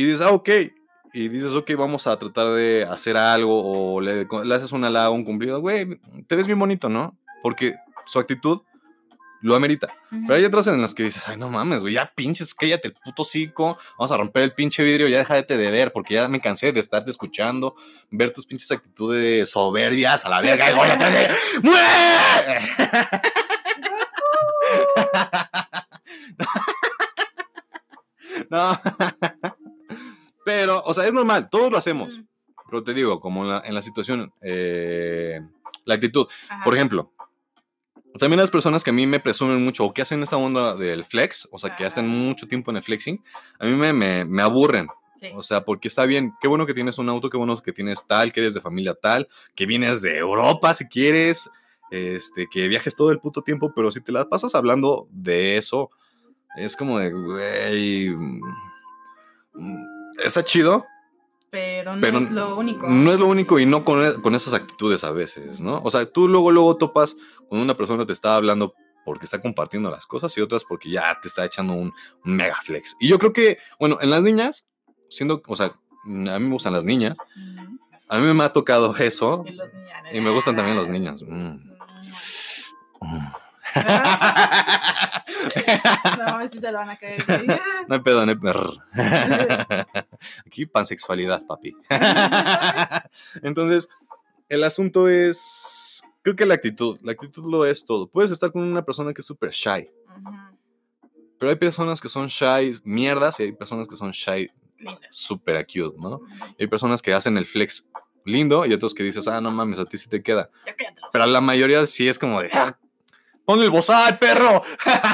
y 0.00 0.06
dices, 0.06 0.22
ah, 0.22 0.32
ok. 0.32 0.48
Y 1.12 1.28
dices, 1.28 1.52
ok, 1.52 1.72
vamos 1.76 2.06
a 2.06 2.18
tratar 2.18 2.54
de 2.54 2.86
hacer 2.88 3.16
algo 3.16 3.62
o 3.62 4.00
le, 4.00 4.26
le 4.44 4.54
haces 4.54 4.72
un 4.72 4.84
halago, 4.84 5.14
un 5.14 5.24
cumplido. 5.24 5.60
Güey, 5.60 6.00
te 6.26 6.36
ves 6.36 6.46
bien 6.46 6.58
bonito, 6.58 6.88
¿no? 6.88 7.18
Porque 7.42 7.74
su 8.06 8.18
actitud 8.18 8.62
lo 9.42 9.54
amerita. 9.54 9.88
Pero 10.10 10.34
hay 10.34 10.44
otras 10.44 10.66
en 10.66 10.80
las 10.80 10.94
que 10.94 11.04
dices, 11.04 11.22
ay, 11.26 11.36
no 11.36 11.48
mames, 11.48 11.82
güey, 11.82 11.94
ya 11.94 12.12
pinches, 12.14 12.54
cállate 12.54 12.88
el 12.88 12.94
puto 12.94 13.24
cico, 13.24 13.78
vamos 13.98 14.12
a 14.12 14.16
romper 14.16 14.42
el 14.42 14.52
pinche 14.52 14.82
vidrio, 14.82 15.08
ya 15.08 15.18
déjate 15.18 15.56
de 15.56 15.70
ver, 15.70 15.92
porque 15.92 16.14
ya 16.14 16.28
me 16.28 16.40
cansé 16.40 16.72
de 16.72 16.80
estarte 16.80 17.10
escuchando, 17.10 17.74
ver 18.10 18.32
tus 18.32 18.44
pinches 18.44 18.70
actitudes 18.70 19.50
soberbias 19.50 20.26
a 20.26 20.28
la 20.28 20.40
verga, 20.40 20.70
y 20.70 20.74
voy 20.74 20.88
atrás 20.88 21.12
de. 21.12 21.28
No. 28.50 28.80
Pero, 30.50 30.82
o 30.84 30.92
sea, 30.92 31.06
es 31.06 31.14
normal, 31.14 31.48
todos 31.48 31.70
lo 31.70 31.78
hacemos. 31.78 32.18
Mm. 32.18 32.26
Pero 32.66 32.82
te 32.82 32.92
digo, 32.92 33.20
como 33.20 33.44
en 33.44 33.50
la, 33.50 33.62
en 33.64 33.72
la 33.72 33.82
situación, 33.82 34.32
eh, 34.40 35.40
La 35.84 35.94
actitud. 35.94 36.26
Ajá. 36.48 36.64
Por 36.64 36.74
ejemplo, 36.74 37.12
también 38.18 38.40
las 38.40 38.50
personas 38.50 38.82
que 38.82 38.90
a 38.90 38.92
mí 38.92 39.06
me 39.06 39.20
presumen 39.20 39.62
mucho 39.64 39.84
o 39.84 39.94
que 39.94 40.02
hacen 40.02 40.24
esta 40.24 40.36
onda 40.36 40.74
del 40.74 41.04
flex, 41.04 41.48
o 41.52 41.58
sea, 41.58 41.76
que 41.76 41.84
hacen 41.84 42.06
Ajá. 42.06 42.14
mucho 42.14 42.48
tiempo 42.48 42.72
en 42.72 42.78
el 42.78 42.82
flexing, 42.82 43.22
a 43.60 43.64
mí 43.64 43.76
me, 43.76 43.92
me, 43.92 44.24
me 44.24 44.42
aburren. 44.42 44.88
Sí. 45.14 45.28
O 45.34 45.42
sea, 45.42 45.64
porque 45.64 45.86
está 45.86 46.04
bien, 46.04 46.32
qué 46.40 46.48
bueno 46.48 46.66
que 46.66 46.74
tienes 46.74 46.98
un 46.98 47.08
auto, 47.08 47.30
qué 47.30 47.36
bueno 47.36 47.56
que 47.58 47.72
tienes 47.72 48.04
tal, 48.08 48.32
que 48.32 48.40
eres 48.40 48.54
de 48.54 48.60
familia 48.60 48.94
tal, 48.94 49.28
que 49.54 49.66
vienes 49.66 50.02
de 50.02 50.18
Europa 50.18 50.74
si 50.74 50.88
quieres, 50.88 51.48
este, 51.92 52.48
que 52.50 52.66
viajes 52.66 52.96
todo 52.96 53.12
el 53.12 53.20
puto 53.20 53.42
tiempo, 53.42 53.72
pero 53.72 53.92
si 53.92 54.00
te 54.00 54.10
la 54.10 54.28
pasas 54.28 54.56
hablando 54.56 55.06
de 55.12 55.58
eso, 55.58 55.90
es 56.56 56.76
como 56.76 56.98
de, 56.98 57.12
güey, 57.12 58.10
mm, 59.54 59.99
está 60.24 60.44
chido, 60.44 60.86
pero 61.50 61.94
no 61.96 62.00
pero 62.00 62.18
es 62.18 62.30
lo 62.30 62.56
único. 62.56 62.86
no 62.88 63.12
es 63.12 63.18
lo 63.18 63.26
único 63.26 63.58
y 63.58 63.66
no 63.66 63.84
con, 63.84 64.04
e- 64.04 64.14
con 64.20 64.34
esas 64.34 64.54
actitudes 64.54 65.04
a 65.04 65.10
veces, 65.10 65.60
¿no? 65.60 65.80
O 65.82 65.90
sea, 65.90 66.06
tú 66.06 66.28
luego, 66.28 66.50
luego 66.50 66.76
topas 66.76 67.16
con 67.48 67.58
una 67.58 67.76
persona 67.76 68.00
que 68.02 68.06
te 68.06 68.12
está 68.12 68.36
hablando 68.36 68.74
porque 69.04 69.24
está 69.24 69.40
compartiendo 69.40 69.90
las 69.90 70.06
cosas 70.06 70.36
y 70.36 70.40
otras 70.40 70.64
porque 70.64 70.90
ya 70.90 71.18
te 71.20 71.28
está 71.28 71.44
echando 71.44 71.72
un, 71.72 71.92
mega 72.22 72.56
flex. 72.62 72.96
Y 73.00 73.08
yo 73.08 73.18
creo 73.18 73.32
que, 73.32 73.58
bueno, 73.78 73.98
en 74.00 74.10
las 74.10 74.22
niñas, 74.22 74.68
siendo, 75.08 75.42
o 75.46 75.56
sea, 75.56 75.66
a 75.66 76.06
mí 76.06 76.22
me 76.46 76.50
gustan 76.52 76.72
las 76.74 76.84
niñas, 76.84 77.18
a 78.08 78.18
mí 78.18 78.34
me 78.34 78.44
ha 78.44 78.50
tocado 78.50 78.94
eso 78.96 79.44
Y 79.46 79.52
los 79.52 79.72
niños. 79.72 79.90
y 80.12 80.20
me 80.20 80.30
gustan 80.30 80.54
también 80.56 80.76
los 80.76 80.88
niños. 80.88 81.24
Mm. 81.26 81.70
Mm. 83.00 83.32
No, 86.18 86.24
a 86.26 86.38
ver 86.38 86.48
si 86.48 86.58
se 86.60 86.72
lo 86.72 86.78
van 86.78 86.90
a 86.90 86.96
creer. 86.96 87.24
No 87.88 87.94
hay 87.96 88.00
pedo, 88.02 88.24
no 88.26 88.32
hay 88.32 88.38
pedo. 88.38 88.74
Aquí 90.46 90.66
pansexualidad, 90.66 91.44
papi. 91.46 91.74
Entonces, 93.42 93.88
el 94.48 94.62
asunto 94.64 95.08
es, 95.08 96.02
creo 96.22 96.36
que 96.36 96.46
la 96.46 96.54
actitud, 96.54 96.98
la 97.02 97.12
actitud 97.12 97.50
lo 97.50 97.64
es 97.64 97.84
todo. 97.84 98.06
Puedes 98.08 98.30
estar 98.30 98.52
con 98.52 98.62
una 98.62 98.84
persona 98.84 99.12
que 99.12 99.20
es 99.22 99.26
súper 99.26 99.50
shy, 99.50 99.90
pero 101.38 101.50
hay 101.50 101.56
personas 101.56 102.00
que 102.00 102.08
son 102.08 102.28
shy 102.28 102.72
mierdas 102.84 103.40
y 103.40 103.44
hay 103.44 103.52
personas 103.52 103.88
que 103.88 103.96
son 103.96 104.10
shy 104.12 104.50
súper 105.10 105.66
cute, 105.66 105.96
¿no? 105.98 106.20
Y 106.58 106.62
hay 106.64 106.68
personas 106.68 107.02
que 107.02 107.12
hacen 107.12 107.36
el 107.38 107.46
flex 107.46 107.88
lindo 108.24 108.66
y 108.66 108.72
otros 108.72 108.94
que 108.94 109.02
dices, 109.02 109.26
ah, 109.28 109.40
no 109.40 109.50
mames, 109.50 109.78
a 109.78 109.84
ti 109.84 109.96
sí 109.96 110.08
te 110.08 110.22
queda. 110.22 110.50
Pero 111.12 111.26
la 111.26 111.40
mayoría 111.40 111.84
sí 111.86 112.08
es 112.08 112.18
como 112.18 112.40
de, 112.42 112.50
"Ah, 112.52 112.76
ponle 113.50 113.64
el 113.66 113.70
bozal, 113.70 114.18
perro. 114.18 114.62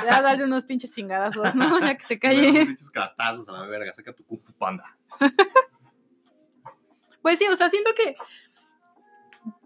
Ya 0.05 0.22
darle 0.22 0.44
unos 0.44 0.64
pinches 0.64 0.94
chingadazos, 0.94 1.55
¿no? 1.55 1.79
Ya 1.81 1.96
que 1.96 2.05
se 2.05 2.18
calle. 2.20 2.53
Pinches 2.53 2.90
catazos 2.90 3.49
a 3.49 3.53
la 3.53 3.66
verga, 3.66 3.92
saca 3.92 4.12
tu 4.12 4.25
kung 4.25 4.40
fu 4.42 4.53
panda. 4.53 4.85
Pues 7.22 7.38
sí, 7.40 7.46
o 7.53 7.57
sea, 7.57 7.68
siento 7.68 7.90
que 7.96 8.14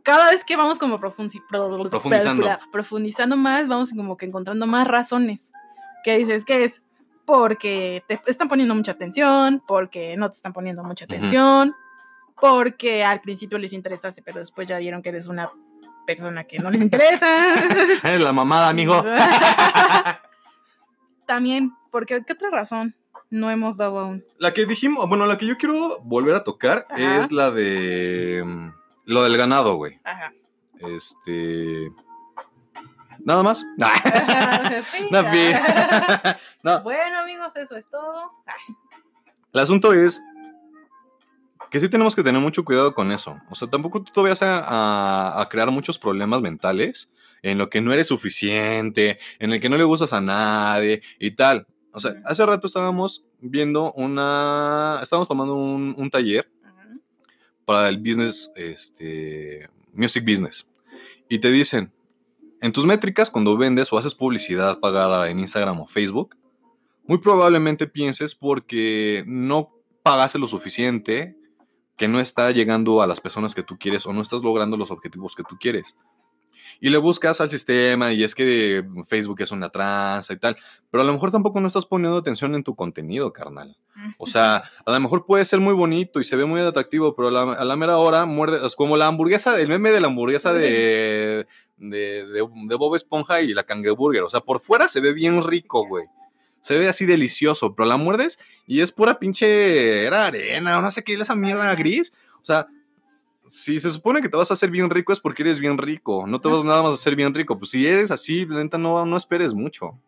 cada 0.03 0.31
vez 0.31 0.45
que 0.45 0.57
vamos 0.57 0.79
como 0.79 0.99
profundi- 0.99 1.43
pro- 1.49 1.91
Profundizando. 1.91 2.49
profundizando 2.73 3.37
más, 3.37 3.69
vamos 3.69 3.91
como 3.91 4.17
que 4.17 4.25
encontrando 4.25 4.67
más 4.67 4.87
razones. 4.87 5.53
Que 6.03 6.17
dices 6.17 6.47
que 6.47 6.65
es 6.65 6.83
porque 7.27 8.03
te 8.09 8.19
están 8.27 8.49
poniendo 8.49 8.75
mucha 8.75 8.93
atención, 8.93 9.63
porque 9.69 10.17
no 10.17 10.31
te 10.31 10.37
están 10.37 10.55
poniendo 10.55 10.83
mucha 10.83 11.05
atención, 11.05 11.75
porque 12.41 13.05
al 13.05 13.21
principio 13.21 13.59
les 13.59 13.75
interesaste, 13.75 14.23
pero 14.23 14.39
después 14.39 14.67
ya 14.67 14.79
vieron 14.79 15.03
que 15.03 15.11
eres 15.11 15.27
una 15.27 15.51
persona 16.07 16.45
que 16.45 16.59
no 16.59 16.71
les 16.71 16.81
interesa. 16.81 17.55
Es 18.03 18.21
la 18.21 18.33
mamada, 18.33 18.69
amigo. 18.69 19.05
También, 21.27 21.73
porque 21.91 22.23
¿qué 22.27 22.33
otra 22.33 22.51
razón 22.51 22.95
no 23.31 23.51
hemos 23.51 23.77
dado 23.77 23.99
aún? 24.01 24.25
La 24.39 24.53
que 24.53 24.67
dijimos, 24.67 25.09
bueno, 25.09 25.27
la 25.27 25.39
que 25.39 25.47
yo 25.47 25.57
quiero 25.57 26.01
volver 26.03 26.35
a 26.35 26.45
tocar 26.45 26.87
Ajá. 26.91 27.19
es 27.19 27.31
la 27.31 27.51
de 27.51 28.43
mm, 28.45 28.71
lo 29.07 29.23
del 29.23 29.37
ganado, 29.37 29.77
güey. 29.77 30.01
Ajá. 30.05 30.33
Este. 30.81 31.91
Nada 33.25 33.43
más. 33.43 33.65
No, 36.63 36.83
Bueno, 36.83 37.21
amigos, 37.21 37.55
eso 37.57 37.77
es 37.77 37.87
todo. 37.89 38.31
Ay, 38.47 38.75
el 39.53 39.61
asunto 39.61 39.93
es 39.93 40.21
que 41.71 41.81
sí 41.81 41.89
tenemos 41.89 42.17
que 42.17 42.23
tener 42.23 42.41
mucho 42.41 42.65
cuidado 42.65 42.95
con 42.95 43.13
eso. 43.13 43.41
O 43.49 43.55
sea, 43.55 43.69
tampoco 43.69 44.03
tú 44.03 44.13
te 44.13 44.21
vayas 44.21 44.43
a, 44.43 44.59
a- 44.59 45.41
a 45.43 45.49
crear 45.49 45.71
muchos 45.71 45.99
problemas 45.99 46.41
mentales 46.43 47.11
en 47.43 47.57
lo 47.59 47.71
que 47.71 47.81
no 47.81 47.93
eres 47.93 48.09
suficiente, 48.09 49.19
en 49.39 49.53
el 49.53 49.61
que 49.61 49.69
no 49.69 49.77
le 49.79 49.85
gustas 49.85 50.13
a 50.13 50.21
nadie 50.21 51.03
y 51.19 51.31
tal. 51.33 51.67
O 51.93 52.01
sea, 52.01 52.15
hace 52.25 52.45
rato 52.45 52.67
estábamos 52.67 53.25
viendo 53.41 53.93
una. 53.93 55.01
Estábamos 55.03 55.29
tomando 55.29 55.55
un, 55.55 55.95
un 55.97 56.11
taller 56.11 56.51
para 57.65 57.89
el 57.89 57.99
business, 57.99 58.51
este, 58.57 59.69
music 59.93 60.25
business. 60.25 60.69
Y 61.29 61.39
te 61.39 61.51
dicen, 61.51 61.93
en 62.61 62.73
tus 62.73 62.85
métricas, 62.87 63.31
cuando 63.31 63.57
vendes 63.57 63.93
o 63.93 63.99
haces 63.99 64.15
publicidad 64.15 64.81
pagada 64.81 65.31
en 65.31 65.39
Instagram 65.39 65.81
o 65.81 65.87
Facebook, 65.87 66.37
muy 67.05 67.19
probablemente 67.19 67.87
pienses 67.87 68.35
porque 68.35 69.25
no 69.27 69.71
pagaste 70.03 70.39
lo 70.39 70.47
suficiente, 70.49 71.37
que 72.01 72.09
no 72.09 72.19
está 72.19 72.51
llegando 72.51 73.03
a 73.03 73.07
las 73.07 73.21
personas 73.21 73.55
que 73.55 73.63
tú 73.63 73.77
quieres 73.79 74.07
o 74.07 74.15
no 74.15 74.23
estás 74.23 74.43
logrando 74.43 74.79
los 74.79 74.91
objetivos 74.91 75.35
que 75.37 75.43
tú 75.43 75.59
quieres. 75.61 75.97
Y 76.81 76.89
le 76.89 76.97
buscas 76.97 77.43
al 77.43 77.51
sistema 77.51 78.11
y 78.15 78.25
es 78.25 78.35
que 78.35 78.83
Facebook 79.07 79.43
es 79.43 79.51
una 79.53 79.69
tranza 79.69 80.33
y 80.33 80.39
tal, 80.39 80.57
pero 80.91 81.03
a 81.03 81.05
lo 81.05 81.13
mejor 81.13 81.31
tampoco 81.31 81.61
no 81.61 81.67
estás 81.67 81.85
poniendo 81.85 82.17
atención 82.17 82.55
en 82.55 82.65
tu 82.65 82.75
contenido, 82.75 83.35
carnal. 83.35 83.77
O 84.17 84.27
sea, 84.27 84.63
a 84.87 84.91
lo 84.93 84.99
mejor 84.99 85.27
puede 85.27 85.45
ser 85.45 85.61
muy 85.61 85.75
bonito 85.75 86.21
y 86.21 86.25
se 86.25 86.37
ve 86.37 86.47
muy 86.47 86.63
atractivo, 86.63 87.15
pero 87.15 87.29
a 87.29 87.31
la, 87.33 87.53
a 87.53 87.65
la 87.67 87.77
mera 87.77 87.99
hora 87.99 88.25
muerde. 88.25 88.67
Es 88.67 88.77
como 88.77 88.97
la 88.97 89.07
hamburguesa, 89.09 89.61
el 89.61 89.69
meme 89.69 89.91
de 89.91 90.01
la 90.01 90.07
hamburguesa 90.07 90.55
de, 90.55 91.47
de, 91.77 92.25
de- 92.27 92.49
de 92.69 92.75
Bob 92.77 92.95
Esponja 92.95 93.43
y 93.43 93.53
la 93.53 93.65
cangreburger. 93.65 94.23
O 94.23 94.31
sea, 94.31 94.41
por 94.41 94.59
fuera 94.61 94.89
se 94.89 95.03
ve 95.03 95.13
bien 95.13 95.43
rico, 95.47 95.87
güey. 95.87 96.07
Se 96.61 96.79
ve 96.79 96.89
así 96.89 97.07
delicioso, 97.07 97.75
pero 97.75 97.89
la 97.89 97.97
muerdes 97.97 98.39
y 98.67 98.81
es 98.81 98.93
pura 98.93 99.19
pinche. 99.19 100.05
Era 100.07 100.27
arena, 100.27 100.81
no 100.81 100.91
sé 100.91 101.03
qué, 101.03 101.15
esa 101.15 101.35
mierda 101.35 101.75
gris. 101.75 102.13
O 102.43 102.45
sea, 102.45 102.67
si 103.49 103.81
se 103.81 103.91
supone 103.91 104.21
que 104.21 104.29
te 104.29 104.37
vas 104.37 104.51
a 104.51 104.55
hacer 104.55 104.71
bien 104.71 104.91
rico 104.91 105.13
es 105.13 105.21
porque 105.21 105.43
eres 105.43 105.59
bien 105.59 105.79
rico. 105.79 106.27
No 106.27 106.41
te 106.41 106.49
vas 106.49 106.65
nada 106.65 106.83
más 106.83 106.93
a 106.93 106.95
hacer 106.95 107.17
bien 107.17 107.35
rico. 107.35 107.59
Pues 107.59 107.71
si 107.71 107.87
eres 107.87 108.11
así, 108.11 108.45
la 108.47 108.63
neta, 108.63 108.79
no, 108.79 109.05
no 109.07 109.17
esperes 109.17 109.55
mucho. 109.55 109.99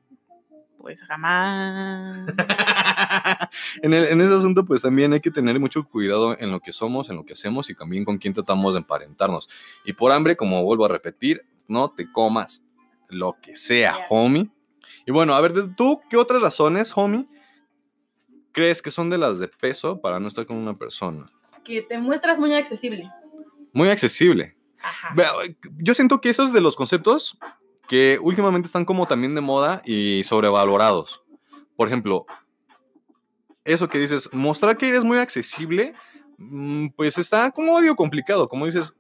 Pues 0.79 1.01
jamás. 1.03 2.19
en, 3.83 3.95
el- 3.95 4.07
en 4.07 4.21
ese 4.21 4.35
asunto, 4.35 4.65
pues 4.65 4.83
también 4.83 5.13
hay 5.13 5.21
que 5.21 5.31
tener 5.31 5.59
mucho 5.61 5.85
cuidado 5.89 6.37
en 6.39 6.51
lo 6.51 6.61
que 6.61 6.73
somos, 6.73 7.09
en 7.09 7.17
lo 7.17 7.25
que 7.25 7.33
hacemos 7.35 7.71
y 7.71 7.75
también 7.75 8.05
con 8.05 8.19
quién 8.19 8.35
tratamos 8.35 8.75
de 8.75 8.81
emparentarnos. 8.81 9.49
Y 9.85 9.93
por 9.93 10.13
hambre, 10.13 10.37
como 10.37 10.63
vuelvo 10.65 10.85
a 10.85 10.89
repetir, 10.89 11.45
no 11.69 11.91
te 11.91 12.11
comas 12.11 12.65
lo 13.09 13.37
que 13.41 13.57
sea, 13.57 13.97
homie. 14.11 14.51
Y 15.07 15.13
bueno, 15.13 15.35
a 15.35 15.41
ver, 15.41 15.75
¿tú 15.77 16.01
qué 16.09 16.17
otras 16.17 16.41
razones, 16.41 16.93
homie, 16.97 17.27
crees 18.53 18.83
que 18.83 18.91
son 18.91 19.11
de 19.11 19.19
las 19.19 19.39
de 19.39 19.49
peso 19.49 20.01
para 20.01 20.21
no 20.21 20.29
estar 20.29 20.47
con 20.47 20.57
una 20.57 20.77
persona? 20.77 21.27
Que 21.65 21.83
te 21.83 21.99
muestras 21.99 22.39
muy 22.39 22.53
accesible. 22.55 23.11
Muy 23.73 23.89
accesible. 23.89 24.57
Ajá. 24.83 25.15
Yo 25.79 25.95
siento 25.95 26.21
que 26.21 26.29
esos 26.29 26.53
de 26.53 26.61
los 26.61 26.77
conceptos 26.77 27.39
que 27.89 28.19
últimamente 28.21 28.67
están 28.67 28.85
como 28.85 29.07
también 29.07 29.35
de 29.35 29.41
moda 29.41 29.83
y 29.85 30.23
sobrevalorados. 30.25 31.23
Por 31.77 31.89
ejemplo, 31.89 32.27
eso 33.65 33.89
que 33.89 33.99
dices, 33.99 34.31
mostrar 34.33 34.77
que 34.77 34.89
eres 34.89 35.05
muy 35.05 35.19
accesible, 35.19 35.93
mm, 36.39 36.89
pues 36.97 37.19
está 37.19 37.51
como 37.51 37.79
medio 37.79 37.95
complicado. 37.97 38.49
Como 38.49 38.67
dices, 38.67 38.97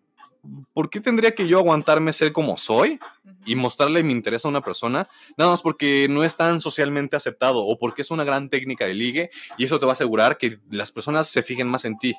¿por 0.72 0.90
qué 0.90 1.00
tendría 1.00 1.34
que 1.34 1.46
yo 1.46 1.58
aguantarme 1.58 2.12
ser 2.12 2.32
como 2.32 2.56
soy 2.56 2.98
y 3.46 3.56
mostrarle 3.56 4.02
mi 4.02 4.12
interés 4.12 4.44
a 4.44 4.48
una 4.48 4.60
persona? 4.60 5.08
Nada 5.36 5.50
más 5.50 5.62
porque 5.62 6.06
no 6.10 6.24
es 6.24 6.36
tan 6.36 6.60
socialmente 6.60 7.16
aceptado 7.16 7.64
o 7.64 7.78
porque 7.78 8.02
es 8.02 8.10
una 8.10 8.24
gran 8.24 8.48
técnica 8.48 8.86
de 8.86 8.94
ligue 8.94 9.30
y 9.56 9.64
eso 9.64 9.78
te 9.78 9.86
va 9.86 9.92
a 9.92 9.94
asegurar 9.94 10.38
que 10.38 10.58
las 10.70 10.92
personas 10.92 11.28
se 11.28 11.42
fijen 11.42 11.68
más 11.68 11.84
en 11.84 11.98
ti. 11.98 12.14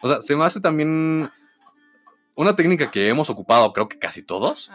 O 0.00 0.08
sea, 0.08 0.20
se 0.20 0.36
me 0.36 0.44
hace 0.44 0.60
también 0.60 1.30
una 2.34 2.54
técnica 2.54 2.90
que 2.90 3.08
hemos 3.08 3.30
ocupado, 3.30 3.72
creo 3.72 3.88
que 3.88 3.98
casi 3.98 4.22
todos, 4.22 4.70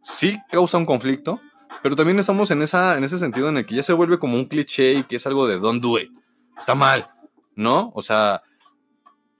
sí 0.00 0.38
causa 0.50 0.78
un 0.78 0.84
conflicto, 0.84 1.40
pero 1.82 1.96
también 1.96 2.18
estamos 2.18 2.50
en, 2.50 2.62
esa, 2.62 2.96
en 2.96 3.04
ese 3.04 3.18
sentido 3.18 3.48
en 3.48 3.58
el 3.58 3.66
que 3.66 3.74
ya 3.74 3.82
se 3.82 3.92
vuelve 3.92 4.18
como 4.18 4.36
un 4.36 4.46
cliché 4.46 4.94
y 4.94 5.02
que 5.02 5.16
es 5.16 5.26
algo 5.26 5.46
de 5.46 5.58
don't 5.58 5.82
do 5.82 5.98
it. 5.98 6.10
Está 6.56 6.74
mal, 6.74 7.08
¿no? 7.54 7.92
O 7.94 8.02
sea, 8.02 8.42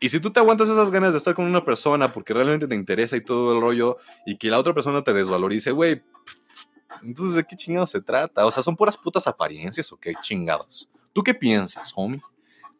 y 0.00 0.08
si 0.08 0.20
tú 0.20 0.30
te 0.30 0.40
aguantas 0.40 0.68
esas 0.68 0.90
ganas 0.90 1.12
de 1.12 1.18
estar 1.18 1.34
con 1.34 1.44
una 1.44 1.64
persona 1.64 2.12
porque 2.12 2.32
realmente 2.32 2.68
te 2.68 2.74
interesa 2.74 3.16
y 3.16 3.20
todo 3.20 3.52
el 3.52 3.60
rollo 3.60 3.98
y 4.26 4.36
que 4.36 4.48
la 4.48 4.58
otra 4.58 4.74
persona 4.74 5.02
te 5.02 5.12
desvalorice, 5.12 5.72
güey, 5.72 6.02
entonces 7.02 7.34
¿de 7.34 7.44
qué 7.44 7.56
chingados 7.56 7.90
se 7.90 8.00
trata? 8.00 8.46
O 8.46 8.50
sea, 8.50 8.62
¿son 8.62 8.76
puras 8.76 8.96
putas 8.96 9.26
apariencias 9.26 9.92
o 9.92 9.96
qué 9.96 10.14
chingados? 10.20 10.88
¿Tú 11.12 11.22
qué 11.22 11.34
piensas, 11.34 11.92
homie? 11.96 12.20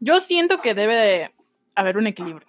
Yo 0.01 0.21
siento 0.21 0.61
que 0.61 0.75
debe 0.75 0.95
de 0.95 1.35
haber 1.75 1.97
un 1.97 2.07
equilibrio. 2.07 2.47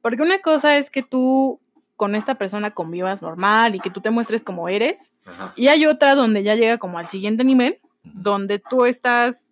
Porque 0.00 0.22
una 0.22 0.40
cosa 0.40 0.78
es 0.78 0.90
que 0.90 1.02
tú 1.02 1.60
con 1.96 2.14
esta 2.14 2.36
persona 2.36 2.70
convivas 2.70 3.20
normal 3.20 3.74
y 3.74 3.80
que 3.80 3.90
tú 3.90 4.00
te 4.00 4.10
muestres 4.10 4.42
como 4.42 4.68
eres. 4.68 5.12
Ajá. 5.26 5.52
Y 5.54 5.68
hay 5.68 5.84
otra 5.84 6.14
donde 6.14 6.42
ya 6.42 6.54
llega 6.54 6.78
como 6.78 6.98
al 6.98 7.08
siguiente 7.08 7.44
nivel, 7.44 7.76
donde 8.02 8.58
tú 8.58 8.86
estás 8.86 9.49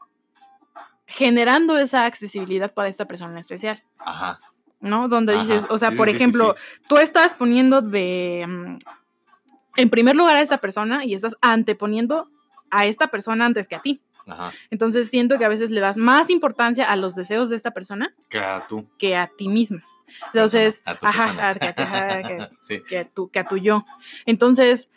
generando 1.08 1.76
esa 1.78 2.04
accesibilidad 2.04 2.72
para 2.72 2.88
esta 2.88 3.06
persona 3.06 3.32
en 3.32 3.38
especial. 3.38 3.82
Ajá. 3.98 4.38
¿no? 4.80 5.08
Donde 5.08 5.34
Ajá, 5.34 5.42
dices, 5.42 5.66
o 5.70 5.76
sea, 5.78 5.90
sí, 5.90 5.96
por 5.96 6.06
sí, 6.06 6.12
sí, 6.12 6.16
ejemplo, 6.18 6.54
tú 6.86 6.98
estás 6.98 7.34
poniendo 7.34 7.80
de, 7.82 8.44
mm, 8.46 8.76
en 9.76 9.90
primer 9.90 10.14
lugar 10.14 10.36
a 10.36 10.40
esta 10.40 10.58
persona 10.58 11.04
y 11.04 11.14
estás 11.14 11.36
anteponiendo 11.40 12.30
a 12.70 12.86
esta 12.86 13.08
persona 13.08 13.44
antes 13.46 13.66
que 13.66 13.74
a 13.74 13.82
ti. 13.82 14.00
Ajá. 14.28 14.52
Entonces 14.70 15.08
siento 15.08 15.36
que 15.38 15.44
a 15.44 15.48
veces 15.48 15.70
le 15.70 15.80
das 15.80 15.96
más 15.96 16.30
importancia 16.30 16.88
a 16.88 16.94
los 16.94 17.16
deseos 17.16 17.48
de 17.48 17.56
esta 17.56 17.72
persona 17.72 18.14
Que 18.28 18.38
a 18.38 18.66
tú. 18.68 18.86
que 18.98 19.16
a 19.16 19.26
ti 19.26 19.48
mismo. 19.48 19.78
Entonces, 20.32 20.82
A 20.84 20.94
tu 20.94 21.06
ajá, 21.06 21.54
que, 21.54 21.66
a 21.66 22.22
que- 22.22 22.48
sí. 22.60 22.82
que 22.88 22.98
a 22.98 23.04
tu, 23.08 23.30
que 23.30 23.38
a 23.40 23.48
tu 23.48 23.56
yo. 23.56 23.84
Entonces, 24.26 24.92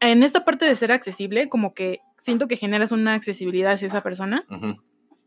en 0.00 0.22
esta 0.24 0.44
parte 0.44 0.64
de 0.66 0.74
ser 0.74 0.90
accesible, 0.90 1.48
como 1.48 1.74
que 1.74 2.00
siento 2.18 2.48
que 2.48 2.56
generas 2.56 2.90
una 2.92 3.14
accesibilidad 3.14 3.72
hacia 3.74 3.86
esa 3.86 4.02
persona. 4.02 4.44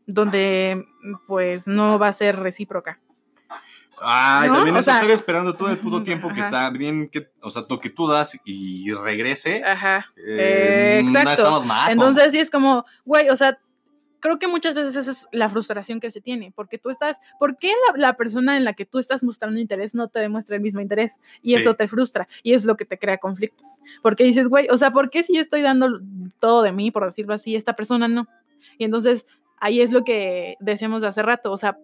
Donde 0.08 0.86
pues 1.26 1.68
no 1.68 1.98
va 1.98 2.08
a 2.08 2.12
ser 2.12 2.36
recíproca. 2.36 2.98
Ay, 4.00 4.48
¿No? 4.48 4.54
también 4.56 4.76
O 4.76 4.78
eso 4.78 4.84
sea, 4.86 4.94
estar 5.00 5.10
esperando 5.10 5.54
todo 5.54 5.70
el 5.70 5.78
puto 5.78 6.02
tiempo 6.04 6.32
que 6.32 6.40
está 6.40 6.70
bien, 6.70 7.08
que, 7.08 7.30
o 7.40 7.50
sea, 7.50 7.64
lo 7.68 7.80
que 7.80 7.90
tú 7.90 8.06
das 8.06 8.38
y 8.44 8.92
regrese. 8.92 9.62
Ajá. 9.64 10.06
eh, 10.16 10.98
Eh, 10.98 11.02
No 11.04 11.10
exacto. 11.10 11.30
estamos 11.32 11.66
mal. 11.66 11.92
Entonces 11.92 12.32
sí 12.32 12.38
es 12.38 12.50
como, 12.50 12.84
güey, 13.04 13.28
o 13.28 13.34
sea, 13.36 13.58
creo 14.20 14.38
que 14.38 14.46
muchas 14.46 14.74
veces 14.74 14.94
esa 14.96 15.10
es 15.10 15.26
la 15.32 15.48
frustración 15.50 15.98
que 16.00 16.10
se 16.12 16.20
tiene, 16.20 16.52
porque 16.54 16.78
tú 16.78 16.90
estás, 16.90 17.18
¿por 17.40 17.56
qué 17.56 17.72
la, 17.92 17.98
la 17.98 18.16
persona 18.16 18.56
en 18.56 18.64
la 18.64 18.72
que 18.74 18.84
tú 18.86 18.98
estás 18.98 19.22
mostrando 19.24 19.58
interés 19.60 19.94
no 19.96 20.08
te 20.08 20.20
demuestra 20.20 20.54
el 20.56 20.62
mismo 20.62 20.80
interés? 20.80 21.18
Y 21.42 21.54
Sí. 21.54 21.60
eso 21.60 21.74
te 21.74 21.88
frustra 21.88 22.28
y 22.44 22.52
es 22.54 22.64
lo 22.64 22.76
que 22.76 22.84
te 22.84 22.98
crea 22.98 23.18
conflictos. 23.18 23.66
Porque 24.02 24.22
dices, 24.24 24.46
güey, 24.48 24.68
o 24.70 24.76
sea, 24.76 24.92
¿por 24.92 25.10
qué 25.10 25.22
si 25.24 25.34
yo 25.34 25.40
estoy 25.40 25.62
dando 25.62 26.00
todo 26.38 26.62
de 26.62 26.70
mí, 26.72 26.92
por 26.92 27.04
decirlo 27.04 27.34
así, 27.34 27.56
esta 27.56 27.74
persona 27.74 28.06
no? 28.06 28.28
Y 28.76 28.84
entonces 28.84 29.26
ahí 29.60 29.80
es 29.80 29.92
lo 29.92 30.04
que 30.04 30.56
decíamos 30.60 31.02
de 31.02 31.08
hace 31.08 31.22
rato, 31.22 31.52
o 31.52 31.56
sea, 31.56 31.78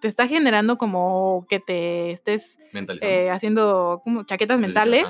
te 0.00 0.08
está 0.08 0.26
generando 0.26 0.78
como 0.78 1.46
que 1.48 1.60
te 1.60 2.12
estés 2.12 2.58
eh, 3.02 3.30
haciendo 3.30 4.00
como 4.02 4.24
chaquetas 4.24 4.58
Sí, 4.58 4.62
sí, 4.62 4.66
mentales 4.66 5.06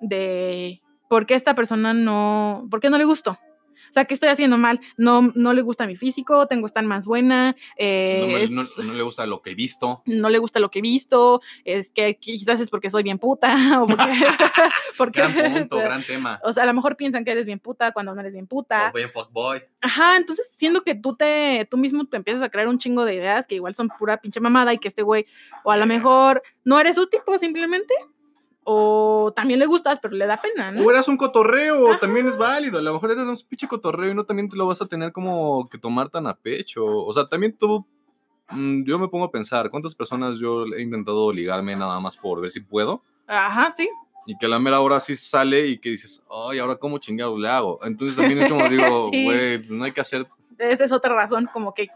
de 0.00 0.80
por 1.08 1.26
qué 1.26 1.34
esta 1.34 1.54
persona 1.54 1.92
no, 1.92 2.66
por 2.70 2.80
qué 2.80 2.88
no 2.90 2.98
le 2.98 3.04
gusto. 3.04 3.38
O 3.90 3.92
sea, 3.92 4.04
¿qué 4.04 4.14
estoy 4.14 4.28
haciendo 4.28 4.56
mal? 4.56 4.80
No, 4.96 5.32
no 5.34 5.52
le 5.52 5.62
gusta 5.62 5.86
mi 5.86 5.96
físico, 5.96 6.46
tengo 6.46 6.66
estar 6.66 6.84
más 6.84 7.06
buena, 7.06 7.56
eh, 7.76 8.20
no, 8.20 8.26
me- 8.28 8.42
es- 8.44 8.50
no- 8.50 8.84
no 8.84 8.94
le 8.94 9.02
gusta 9.02 9.26
lo 9.26 9.42
que 9.42 9.50
he 9.50 9.54
visto. 9.54 10.02
no 10.06 10.28
le 10.30 10.38
gusta 10.38 10.60
lo 10.60 10.70
que 10.70 10.78
he 10.78 10.82
visto, 10.82 11.40
es 11.64 11.90
que 11.92 12.16
quizás 12.16 12.60
es 12.60 12.70
porque 12.70 12.88
soy 12.90 13.02
bien 13.02 13.18
puta, 13.18 13.54
o 13.82 13.86
porque... 13.86 14.04
porque 14.98 15.20
Gran 15.20 15.52
punto, 15.54 15.76
gran 15.78 16.02
tema. 16.02 16.40
O 16.44 16.52
sea, 16.52 16.62
a 16.62 16.66
lo 16.66 16.74
mejor 16.74 16.96
piensan 16.96 17.24
que 17.24 17.32
eres 17.32 17.46
bien 17.46 17.58
puta 17.58 17.92
cuando 17.92 18.14
no 18.14 18.20
eres 18.20 18.32
bien 18.34 18.46
puta. 18.46 18.90
O 18.90 18.96
bien 18.96 19.10
fuckboy. 19.10 19.62
Ajá, 19.80 20.16
entonces 20.16 20.50
siendo 20.56 20.82
que 20.82 20.94
tú 20.94 21.16
te, 21.16 21.66
tú 21.70 21.76
mismo 21.76 22.04
te 22.06 22.16
empiezas 22.16 22.42
a 22.42 22.48
crear 22.48 22.68
un 22.68 22.78
chingo 22.78 23.04
de 23.04 23.14
ideas 23.14 23.46
que 23.46 23.54
igual 23.56 23.74
son 23.74 23.88
pura 23.98 24.18
pinche 24.18 24.40
mamada 24.40 24.72
y 24.72 24.78
que 24.78 24.88
este 24.88 25.02
güey, 25.02 25.26
o 25.64 25.70
a 25.72 25.76
lo 25.76 25.86
mejor 25.86 26.42
no 26.64 26.78
eres 26.78 26.96
su 26.96 27.06
tipo 27.08 27.36
simplemente, 27.38 27.94
o 28.64 29.32
también 29.34 29.58
le 29.58 29.66
gustas, 29.66 29.98
pero 30.00 30.14
le 30.14 30.26
da 30.26 30.40
pena, 30.40 30.70
¿no? 30.70 30.82
O 30.82 30.90
eras 30.90 31.08
un 31.08 31.16
cotorreo, 31.16 31.90
Ajá. 31.90 32.00
también 32.00 32.28
es 32.28 32.36
válido. 32.36 32.78
A 32.78 32.82
lo 32.82 32.92
mejor 32.92 33.10
eres 33.10 33.24
un 33.26 33.48
pinche 33.48 33.66
cotorreo 33.68 34.10
y 34.10 34.14
no 34.14 34.24
también 34.24 34.48
te 34.48 34.56
lo 34.56 34.66
vas 34.66 34.80
a 34.82 34.86
tener 34.86 35.12
como 35.12 35.68
que 35.68 35.78
tomar 35.78 36.08
tan 36.10 36.26
a 36.26 36.34
pecho. 36.34 36.84
O 36.84 37.12
sea, 37.12 37.26
también 37.26 37.56
tú. 37.56 37.86
mm, 38.50 38.84
Yo 38.84 38.98
me 38.98 39.08
pongo 39.08 39.24
a 39.24 39.30
pensar, 39.30 39.70
¿cuántas 39.70 39.94
personas 39.94 40.38
yo 40.38 40.64
he 40.66 40.82
intentado 40.82 41.32
ligarme 41.32 41.74
nada 41.76 41.98
más 42.00 42.16
por 42.16 42.40
ver 42.40 42.50
si 42.50 42.60
puedo? 42.60 43.02
Ajá, 43.26 43.72
sí. 43.76 43.88
Y 44.26 44.36
que 44.36 44.46
a 44.46 44.48
la 44.50 44.58
mera 44.58 44.80
hora 44.80 45.00
sí 45.00 45.16
sale 45.16 45.66
y 45.66 45.78
que 45.78 45.88
dices, 45.90 46.22
ay, 46.30 46.58
ahora 46.58 46.76
cómo 46.76 46.98
chingados 46.98 47.38
le 47.38 47.48
hago. 47.48 47.80
Entonces 47.82 48.16
también 48.16 48.40
es 48.42 48.48
como 48.48 48.68
digo, 48.68 49.08
Sí. 49.12 49.24
güey, 49.24 49.58
pues 49.58 49.70
no 49.70 49.84
hay 49.84 49.92
que 49.92 50.00
hacer. 50.02 50.26
Esa 50.58 50.84
es 50.84 50.92
otra 50.92 51.14
razón, 51.14 51.48
como 51.52 51.72
que 51.74 51.88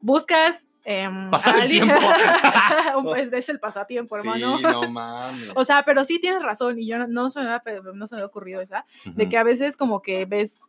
buscas... 0.00 0.66
em, 0.84 1.30
Pasar 1.30 1.58
el 1.58 1.68
tiempo. 1.68 1.94
es 3.32 3.48
el 3.48 3.60
pasatiempo, 3.60 4.16
hermano. 4.16 4.58
Sí, 4.58 4.62
no 4.62 4.82
mames. 4.90 5.50
O 5.54 5.64
sea, 5.64 5.82
pero 5.82 6.04
sí 6.04 6.20
tienes 6.20 6.42
razón, 6.42 6.78
y 6.78 6.86
yo 6.86 6.98
no, 6.98 7.06
no 7.08 7.30
se 7.30 7.40
me 7.40 7.46
había, 7.46 7.80
no 7.94 8.06
se 8.06 8.14
me 8.14 8.20
había 8.20 8.26
ocurrido 8.26 8.60
esa, 8.60 8.86
de 9.04 9.28
que 9.28 9.36
a 9.36 9.42
veces 9.42 9.76
como 9.76 10.02
que 10.02 10.24
ves, 10.24 10.60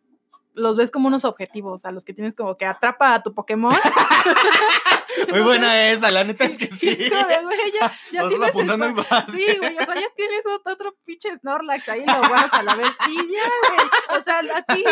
los 0.56 0.78
ves 0.78 0.90
como 0.92 1.08
unos 1.08 1.24
objetivos, 1.26 1.86
a 1.86 1.92
los 1.92 2.04
que 2.06 2.14
tienes 2.14 2.36
como 2.36 2.58
que 2.58 2.66
atrapa 2.66 3.14
a 3.14 3.22
tu 3.24 3.34
Pokémon. 3.34 3.74
Muy 5.32 5.42
buena 5.42 5.90
esa, 5.92 6.12
la 6.12 6.24
neta 6.26 6.44
es 6.46 6.58
que 6.58 6.70
sí. 6.70 6.88
de, 6.94 7.10
güey, 7.10 7.58
ya, 7.80 7.92
ya 8.12 8.28
tienes 8.28 8.50
apuntando. 8.50 9.04
Sí, 9.32 9.46
güey, 9.60 9.78
o 9.78 9.86
sea, 9.86 9.96
ya 9.96 10.08
tienes 10.16 10.46
otro, 10.46 10.74
otro 10.74 10.96
pinche 11.06 11.30
Snorlax 11.38 11.88
ahí, 11.90 12.04
lo 12.06 12.18
guardas 12.28 12.50
a 12.54 12.64
la 12.64 12.76
vez. 12.76 12.90
Y 13.08 13.16
ya, 13.16 13.44
güey. 13.70 14.20
O 14.20 14.22
sea, 14.22 14.40
a 14.40 14.62
ti 14.64 14.84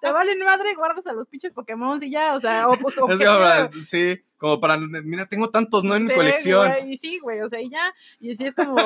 te 0.00 0.12
valen 0.12 0.38
madre, 0.44 0.74
guardas 0.74 1.06
a 1.06 1.12
los 1.12 1.26
pinches 1.28 1.52
Pokémon 1.52 2.02
y 2.02 2.10
ya, 2.10 2.34
o 2.34 2.40
sea, 2.40 2.68
o, 2.68 2.72
o 2.72 3.10
Es 3.10 3.18
que- 3.18 3.24
para- 3.26 3.70
sí, 3.84 4.18
como 4.38 4.60
para, 4.60 4.78
mira, 4.78 5.26
tengo 5.26 5.50
tantos, 5.50 5.84
¿no? 5.84 5.94
En 5.94 6.04
mi 6.04 6.08
Sí, 6.10 6.14
colección. 6.14 6.68
güey, 6.68 6.92
y 6.92 6.96
sí, 6.96 7.18
güey, 7.18 7.40
o 7.42 7.48
sea, 7.48 7.60
y 7.60 7.68
ya. 7.70 7.94
Y 8.18 8.34
sí 8.36 8.46
es 8.46 8.54
como, 8.54 8.76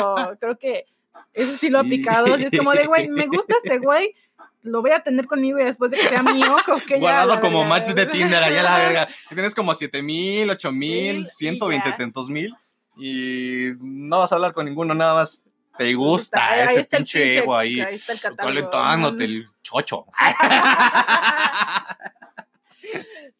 creo 0.41 0.59
que 0.59 0.87
eso 1.35 1.57
sí 1.57 1.69
lo 1.71 1.79
he 1.79 1.81
aplicado. 1.83 2.35
Así 2.35 2.45
es 2.51 2.57
como 2.59 2.73
de, 2.73 2.87
güey, 2.87 3.09
me 3.09 3.27
gusta 3.27 3.55
este 3.63 3.79
güey, 3.79 4.15
lo 4.63 4.83
voy 4.83 4.91
a 4.91 5.01
tener 5.01 5.27
conmigo 5.27 5.59
y 5.59 5.65
después 5.65 5.91
de 5.91 5.97
que 5.99 6.09
sea 6.09 6.23
mío, 6.23 6.57
como 6.67 6.79
que 6.81 6.95
ya. 6.95 6.99
Guardado 7.01 7.41
como 7.41 7.59
verga. 7.61 7.69
match 7.69 7.87
de 7.89 8.07
Tinder, 8.07 8.43
allá 8.43 8.63
la 8.63 8.79
verga. 8.79 9.09
Tienes 9.29 9.55
como 9.55 9.75
7 9.75 10.03
mil, 10.03 10.51
8 10.51 10.73
mil, 10.73 11.15
Mil, 11.17 11.25
y 11.25 11.29
120 11.29 11.89
ya. 11.91 11.97
tantos 11.97 12.29
mil. 12.29 12.55
Y 12.97 13.71
no 13.81 14.19
vas 14.19 14.33
a 14.33 14.35
hablar 14.35 14.53
con 14.53 14.67
ninguno, 14.67 14.95
nada 14.95 15.15
más 15.15 15.47
te 15.79 15.95
gusta 15.95 16.47
Ahí 16.53 16.67
ese 16.69 16.81
está 16.81 16.97
pinche 16.99 17.25
pinche- 17.25 17.39
ego 17.43 17.57
ahí. 17.57 17.81
ahí 17.81 17.95
está 17.95 18.13
el 18.13 18.21
catálogo. 18.21 18.71
Calentándote 18.71 19.25
el 19.25 19.49
chocho. 19.63 20.05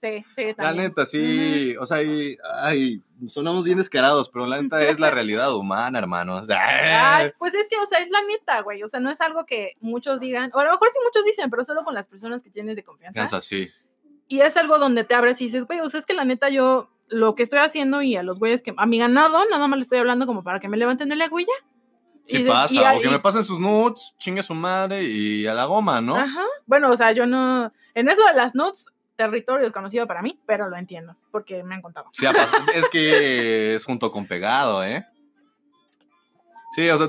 Sí, 0.01 0.25
sí, 0.35 0.45
La 0.47 0.55
también. 0.55 0.89
neta, 0.89 1.05
sí. 1.05 1.75
O 1.79 1.85
sea, 1.85 2.03
y, 2.03 2.37
ay, 2.63 3.03
sonamos 3.27 3.65
bien 3.65 3.77
descarados, 3.77 4.31
pero 4.31 4.47
la 4.47 4.61
neta 4.63 4.83
es 4.83 4.99
la 4.99 5.11
realidad 5.11 5.55
humana, 5.55 5.99
hermano. 5.99 6.37
O 6.37 6.45
sea, 6.45 7.17
Ay, 7.17 7.33
pues 7.39 7.55
es 7.55 7.69
que, 7.69 7.77
o 7.77 7.87
sea, 7.87 7.99
es 8.01 8.11
la 8.11 8.23
neta, 8.23 8.63
güey. 8.63 8.83
O 8.83 8.89
sea, 8.89 8.99
no 9.01 9.11
es 9.11 9.21
algo 9.21 9.45
que 9.45 9.73
muchos 9.81 10.19
digan, 10.21 10.51
o 10.55 10.59
a 10.59 10.65
lo 10.65 10.71
mejor 10.71 10.89
sí 10.93 10.99
muchos 11.05 11.25
dicen, 11.25 11.51
pero 11.51 11.65
solo 11.65 11.85
con 11.85 11.95
las 11.95 12.09
personas 12.09 12.43
que 12.43 12.51
tienes 12.51 12.77
de 12.77 12.85
confianza. 12.85 13.23
es 13.23 13.33
así. 13.35 13.71
Y 14.27 14.41
es 14.41 14.57
algo 14.57 14.79
donde 14.79 15.05
te 15.05 15.15
abres 15.15 15.41
y 15.41 15.45
dices, 15.45 15.67
güey, 15.67 15.81
o 15.81 15.89
sea, 15.91 16.01
es 16.01 16.07
que 16.07 16.15
la 16.15 16.25
neta 16.25 16.49
yo 16.49 16.89
lo 17.09 17.35
que 17.35 17.43
estoy 17.43 17.59
haciendo 17.59 18.01
y 18.03 18.17
a 18.17 18.23
los 18.23 18.39
güeyes 18.39 18.63
que 18.63 18.73
a 18.77 18.87
mi 18.87 18.99
ganado, 18.99 19.45
nada 19.51 19.67
más 19.67 19.77
le 19.77 19.83
estoy 19.83 19.99
hablando 19.99 20.27
como 20.27 20.43
para 20.43 20.61
que 20.61 20.69
me 20.69 20.77
levanten 20.77 21.13
y 21.13 21.19
ya. 21.19 21.27
Y 21.27 21.45
Sí 22.27 22.37
dices, 22.39 22.53
pasa, 22.53 22.75
y 22.95 22.99
o 22.99 23.01
que 23.01 23.09
me 23.09 23.19
pasen 23.19 23.43
sus 23.43 23.59
nudes, 23.59 24.15
chingue 24.19 24.43
su 24.45 24.55
madre 24.55 25.03
y 25.03 25.47
a 25.49 25.55
la 25.55 25.65
goma, 25.65 26.01
¿no? 26.01 26.17
Ajá. 26.17 26.45
Bueno, 26.67 26.91
o 26.91 26.97
sea, 26.97 27.11
yo 27.11 27.27
no. 27.27 27.73
En 27.95 28.09
eso 28.09 28.25
de 28.25 28.35
las 28.35 28.55
notes, 28.55 28.87
territorio 29.21 29.65
desconocido 29.65 30.07
para 30.07 30.23
mí, 30.23 30.39
pero 30.47 30.71
lo 30.71 30.77
entiendo, 30.77 31.15
porque 31.31 31.63
me 31.63 31.75
han 31.75 31.83
contado. 31.83 32.09
Sí, 32.13 32.25
es 32.75 32.89
que 32.89 33.75
es 33.75 33.85
junto 33.85 34.11
con 34.11 34.27
pegado, 34.27 34.83
¿eh? 34.83 35.05
Sí, 36.75 36.89
o 36.89 36.97
sea, 36.97 37.09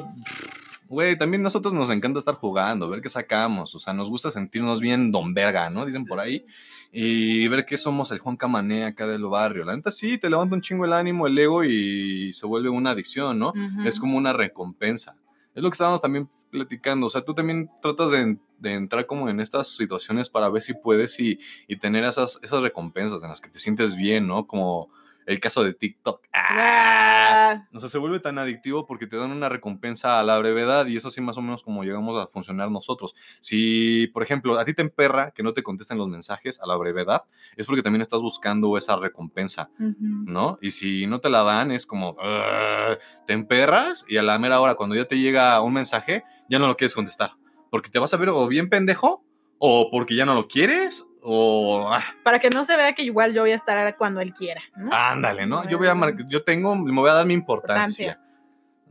güey, 0.90 1.18
también 1.18 1.42
nosotros 1.42 1.74
nos 1.74 1.90
encanta 1.90 2.20
estar 2.20 2.36
jugando, 2.36 2.90
ver 2.90 3.02
qué 3.02 3.08
sacamos, 3.08 3.74
o 3.76 3.80
sea, 3.80 3.94
nos 3.94 4.10
gusta 4.10 4.30
sentirnos 4.30 4.82
bien 4.82 5.12
don 5.12 5.34
verga, 5.34 5.70
¿no? 5.70 5.86
Dicen 5.86 6.06
por 6.06 6.20
ahí. 6.20 6.46
Y 6.92 7.48
ver 7.48 7.66
que 7.66 7.78
somos 7.78 8.12
el 8.12 8.20
Juan 8.20 8.36
Camané 8.36 8.84
acá 8.84 9.08
del 9.08 9.24
barrio. 9.24 9.64
La 9.64 9.74
neta 9.74 9.92
sí, 9.92 10.18
te 10.18 10.30
levanta 10.30 10.56
un 10.56 10.62
chingo 10.62 10.84
el 10.84 10.92
ánimo, 10.92 11.26
el 11.26 11.40
ego 11.40 11.64
y 11.64 12.34
se 12.34 12.46
vuelve 12.46 12.68
una 12.68 12.92
adicción, 12.92 13.40
¿no? 13.40 13.54
Es 13.86 13.98
como 13.98 14.18
una 14.18 14.34
recompensa. 14.34 15.16
Es 15.56 15.64
lo 15.64 15.70
que 15.70 15.76
estábamos 15.76 16.02
también 16.02 16.30
platicando. 16.52 17.08
O 17.08 17.10
sea, 17.10 17.22
tú 17.22 17.34
también 17.34 17.70
tratas 17.82 18.12
de, 18.12 18.38
de 18.60 18.74
entrar 18.74 19.06
como 19.08 19.30
en 19.30 19.40
estas 19.40 19.70
situaciones 19.76 20.30
para 20.30 20.50
ver 20.50 20.62
si 20.62 20.74
puedes 20.74 21.20
y, 21.20 21.40
y 21.68 21.78
tener 21.78 22.04
esas, 22.04 22.40
esas 22.44 22.62
recompensas 22.62 23.24
en 23.24 23.30
las 23.30 23.42
que 23.42 23.50
te 23.50 23.58
sientes 23.60 23.96
bien, 23.96 24.28
¿no? 24.28 24.46
Como 24.46 24.90
el 25.26 25.40
caso 25.40 25.64
de 25.64 25.74
TikTok. 25.74 26.22
¡Ah! 26.34 27.62
O 27.74 27.80
sea, 27.80 27.90
se 27.90 27.98
vuelve 28.00 28.20
tan 28.20 28.38
adictivo 28.40 28.86
porque 28.86 29.08
te 29.08 29.18
dan 29.18 29.32
una 29.32 29.50
recompensa 29.50 30.20
a 30.20 30.24
la 30.24 30.38
brevedad 30.40 30.88
y 30.88 30.98
eso 30.98 31.10
sí 31.10 31.22
más 31.22 31.38
o 31.38 31.42
menos 31.42 31.64
como 31.64 31.84
llegamos 31.84 32.20
a 32.22 32.28
funcionar 32.28 32.72
nosotros. 32.72 33.14
Si, 33.40 34.08
por 34.14 34.24
ejemplo, 34.24 34.58
a 34.58 34.66
ti 34.66 34.74
te 34.74 34.82
emperra 34.82 35.32
que 35.32 35.44
no 35.44 35.54
te 35.54 35.64
contesten 35.64 35.98
los 36.00 36.08
mensajes 36.08 36.60
a 36.60 36.68
la 36.68 36.76
brevedad, 36.76 37.24
es 37.56 37.66
porque 37.66 37.84
también 37.84 38.02
estás 38.02 38.22
buscando 38.22 38.78
esa 38.78 38.96
recompensa. 38.96 39.70
ujú. 39.80 39.96
¿no? 40.26 40.58
Y 40.62 40.72
si 40.72 41.08
no 41.08 41.20
te 41.20 41.30
la 41.30 41.44
dan, 41.44 41.72
es 41.72 41.86
como, 41.86 42.12
"Ugh", 42.12 42.98
te 43.28 43.34
emperras 43.34 44.06
y 44.08 44.18
a 44.18 44.24
la 44.24 44.38
mera 44.40 44.60
hora, 44.60 44.76
cuando 44.76 44.96
ya 44.96 45.06
te 45.06 45.18
llega 45.18 45.62
un 45.62 45.74
mensaje, 45.74 46.24
ya 46.52 46.60
no 46.60 46.68
lo 46.68 46.78
quieres 46.78 46.94
contestar. 46.94 47.32
Porque 47.72 47.90
te 47.90 47.98
vas 47.98 48.14
a 48.14 48.18
ver 48.18 48.30
o 48.30 48.46
bien 48.48 48.70
pendejo, 48.70 49.24
o 49.58 49.90
porque 49.90 50.16
ya 50.16 50.26
no 50.26 50.36
lo 50.36 50.48
quieres, 50.48 51.06
o... 51.24 51.88
ah, 51.92 52.04
Para 52.24 52.40
que 52.40 52.50
no 52.50 52.66
se 52.66 52.76
vea 52.76 52.94
que 52.94 53.04
igual 53.04 53.34
yo 53.34 53.42
voy 53.42 53.52
a 53.52 53.56
estar 53.56 53.96
cuando 53.96 54.20
él 54.22 54.34
quiera. 54.34 54.62
¿no? 54.76 54.90
ándale, 54.92 55.46
¿no? 55.46 55.68
Yo 55.70 55.78
voy 55.78 55.88
a 55.88 55.96
mar- 55.96 56.16
yo 56.28 56.44
tengo, 56.44 56.76
me 56.76 56.92
voy 56.94 57.10
a 57.10 57.14
dar 57.14 57.26
mi 57.26 57.34
importancia. 57.34 58.20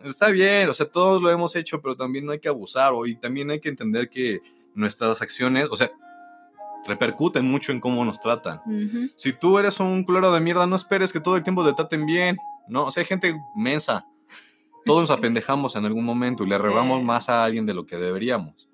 Está 0.03 0.31
bien, 0.31 0.69
o 0.69 0.73
sea, 0.73 0.87
todos 0.87 1.21
lo 1.21 1.29
hemos 1.31 1.55
hecho, 1.57 1.83
pero 1.83 1.95
también 1.95 2.25
no 2.25 2.33
hay 2.33 2.39
que 2.41 2.49
abusar, 2.49 2.93
o, 2.95 3.05
y 3.07 3.17
también 3.17 3.51
hay 3.51 3.61
que 3.61 3.69
entender 3.69 4.09
que 4.09 4.41
nuestras 4.75 5.21
acciones, 5.21 5.69
o 5.71 5.77
sea, 5.77 5.91
repercuten 6.87 7.45
mucho 7.45 7.73
en 7.73 7.81
cómo 7.81 8.05
nos 8.05 8.21
tratan. 8.21 8.61
Si 9.17 9.33
tú 9.35 9.59
eres 9.59 9.79
un 9.81 10.03
culero 10.05 10.33
de 10.33 10.41
mierda, 10.41 10.67
no 10.67 10.77
esperes 10.77 11.13
que 11.13 11.21
todo 11.21 11.37
el 11.37 11.43
tiempo 11.43 11.65
te 11.67 11.75
traten 11.75 12.07
bien, 12.07 12.39
¿no? 12.69 12.87
O 12.87 12.91
sea, 12.91 13.03
hay 13.03 13.07
gente 13.07 13.37
mensa. 13.55 14.07
Todos 14.91 15.09
nos 15.09 15.11
apendejamos 15.19 15.77
en 15.77 15.85
algún 15.85 16.05
momento 16.05 16.45
y 16.45 16.49
le 16.49 16.57
Sí. 16.57 16.63
robamos 16.63 17.03
más 17.03 17.29
a 17.29 17.45
alguien 17.45 17.67
de 17.67 17.75
lo 17.75 17.87
que 17.87 17.97
deberíamos. 17.97 18.69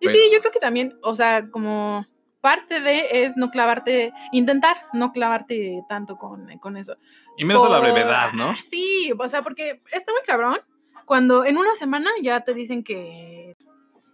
Y 0.00 0.06
Pero- 0.06 0.12
sí, 0.18 0.22
yo 0.32 0.40
creo 0.40 0.52
que 0.52 0.58
también, 0.60 0.98
o 1.02 1.14
sea, 1.14 1.48
como 1.50 2.04
parte 2.40 2.80
de 2.80 3.24
es 3.24 3.36
no 3.36 3.50
clavarte, 3.50 4.12
intentar 4.32 4.76
no 4.92 5.12
clavarte 5.12 5.80
tanto 5.88 6.16
con, 6.16 6.48
con 6.58 6.76
eso. 6.76 6.96
Y 7.36 7.44
menos 7.44 7.64
a 7.64 7.68
la 7.68 7.80
Por- 7.80 7.92
brevedad, 7.92 8.32
¿no? 8.32 8.56
Sí, 8.56 9.12
o 9.16 9.28
sea, 9.28 9.42
porque 9.42 9.80
está 9.92 10.12
muy 10.12 10.22
cabrón 10.26 10.56
cuando 11.04 11.44
en 11.44 11.56
una 11.56 11.74
semana 11.76 12.10
ya 12.20 12.40
te 12.40 12.52
dicen 12.54 12.82
que... 12.82 13.56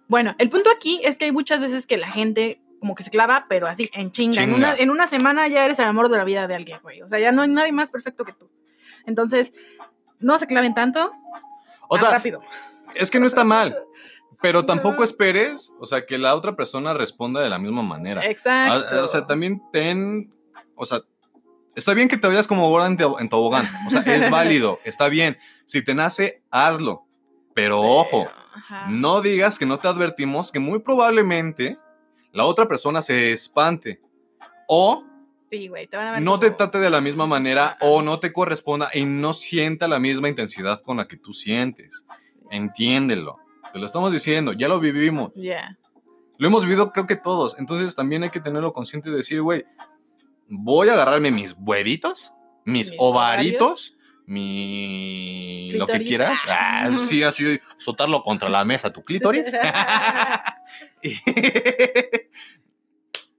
Bueno, 0.09 0.35
el 0.39 0.51
punto 0.51 0.71
aquí 0.75 1.01
es 1.05 1.17
que 1.17 1.27
hay 1.27 1.33
muchas 1.33 1.61
veces 1.61 1.87
que 1.87 1.97
la 1.97 2.11
gente 2.11 2.61
como 2.81 2.95
que 2.95 3.03
se 3.03 3.11
clava, 3.11 3.47
pero 3.49 3.67
así, 3.67 3.91
en 3.93 4.11
chinga. 4.13 4.43
En, 4.43 4.55
Chinga. 4.55 4.57
una, 4.57 4.75
en 4.77 4.91
una 4.91 5.07
semana 5.07 5.49
ya 5.49 5.65
eres 5.65 5.79
el 5.81 5.87
amor 5.87 6.09
de 6.11 6.17
la 6.19 6.25
vida 6.25 6.47
de 6.47 6.55
alguien, 6.55 6.79
güey. 6.83 7.03
O 7.03 7.09
sea, 7.09 7.19
ya 7.19 7.33
no 7.33 7.43
hay 7.43 7.49
nadie 7.49 7.73
más 7.73 7.91
perfecto 7.91 8.25
que 8.25 8.33
tú. 8.33 8.49
Entonces, 9.05 9.53
no 10.21 10.39
se 10.39 10.47
claven 10.47 10.75
tanto. 10.75 11.13
O 11.89 11.97
sea, 11.99 12.11
rápido. 12.11 12.41
es 12.95 13.11
que 13.11 13.21
no 13.21 13.27
está 13.27 13.45
mal. 13.45 13.77
Pero 14.41 14.65
tampoco 14.67 15.03
esperes, 15.03 15.73
o 15.81 15.87
sea, 15.87 16.07
que 16.07 16.19
la 16.19 16.35
otra 16.35 16.55
persona 16.57 16.95
responda 16.95 17.41
de 17.41 17.51
la 17.51 17.59
misma 17.59 17.83
manera. 17.83 18.25
Exacto. 18.25 18.87
Ah, 18.93 19.03
O 19.05 19.09
sea, 19.09 19.27
también 19.27 19.63
ten, 19.73 20.33
o 20.77 20.85
sea, 20.85 21.01
está 21.75 21.95
bien 21.95 22.09
que 22.09 22.17
te 22.17 22.27
vayas 22.29 22.47
como 22.47 22.69
gorda 22.69 22.87
en, 22.87 22.97
to- 22.97 23.19
en 23.21 23.29
tobogán, 23.29 23.69
o 23.87 23.91
sea, 23.91 24.03
es 24.03 24.31
válido, 24.31 24.79
está 24.85 25.09
bien. 25.09 25.39
Si 25.65 25.83
te 25.85 25.95
nace, 25.95 26.43
hazlo. 26.51 27.05
Pero 27.55 27.81
ojo, 27.81 28.29
Ajá. 28.55 28.87
no 28.89 29.21
digas 29.21 29.59
que 29.59 29.67
no 29.67 29.79
te 29.81 29.89
advertimos 29.89 30.53
que 30.53 30.61
muy 30.61 30.79
probablemente 30.79 31.79
la 32.33 32.45
otra 32.45 32.69
persona 32.69 33.03
se 33.03 33.33
espante 33.33 34.01
o 34.69 35.03
Sí, 35.51 35.69
güey, 35.69 35.87
te 35.87 35.97
van 35.97 36.09
a 36.09 36.13
ver 36.13 36.23
no 36.23 36.39
te 36.39 36.51
trate 36.51 36.79
de 36.79 36.91
la 36.91 37.01
misma 37.01 37.27
manera 37.27 37.79
o 37.81 38.03
no 38.03 38.19
te 38.21 38.33
corresponda 38.33 38.91
y 38.93 39.05
no 39.05 39.33
sienta 39.33 39.89
la 39.89 39.99
misma 39.99 40.29
intensidad 40.29 40.81
con 40.81 40.99
la 40.99 41.09
que 41.09 41.17
tú 41.17 41.33
sientes. 41.33 42.05
Sí. 42.33 42.39
Entiéndelo. 42.51 43.39
Te 43.73 43.79
lo 43.79 43.87
estamos 43.87 44.13
diciendo, 44.13 44.53
ya 44.53 44.69
lo 44.69 44.81
vivimos. 44.81 45.33
Ya. 45.35 45.79
Lo 46.39 46.47
hemos 46.47 46.65
vivido 46.65 46.93
creo 46.93 47.07
que 47.07 47.17
todos. 47.17 47.59
Entonces 47.59 47.95
también 47.97 48.23
hay 48.23 48.31
que 48.31 48.41
tenerlo 48.41 48.73
consciente 48.73 49.11
de 49.11 49.17
decir, 49.17 49.43
güey, 49.43 49.65
voy 50.49 50.89
a 50.89 50.93
agarrarme 50.95 51.31
mis 51.31 51.57
huevitos, 51.59 52.33
mis, 52.65 52.91
Mis 52.91 52.99
ovaritos, 52.99 53.97
mi... 54.27 55.71
lo 55.73 55.87
que 55.87 56.05
quieras. 56.05 56.39
Ah, 56.49 56.91
sí, 56.91 57.23
así, 57.23 57.59
azotarlo 57.79 58.23
contra 58.23 58.49
la 58.49 58.65
mesa, 58.65 58.93
tu 58.93 59.03
clítoris. 59.03 59.53
y, 61.03 61.15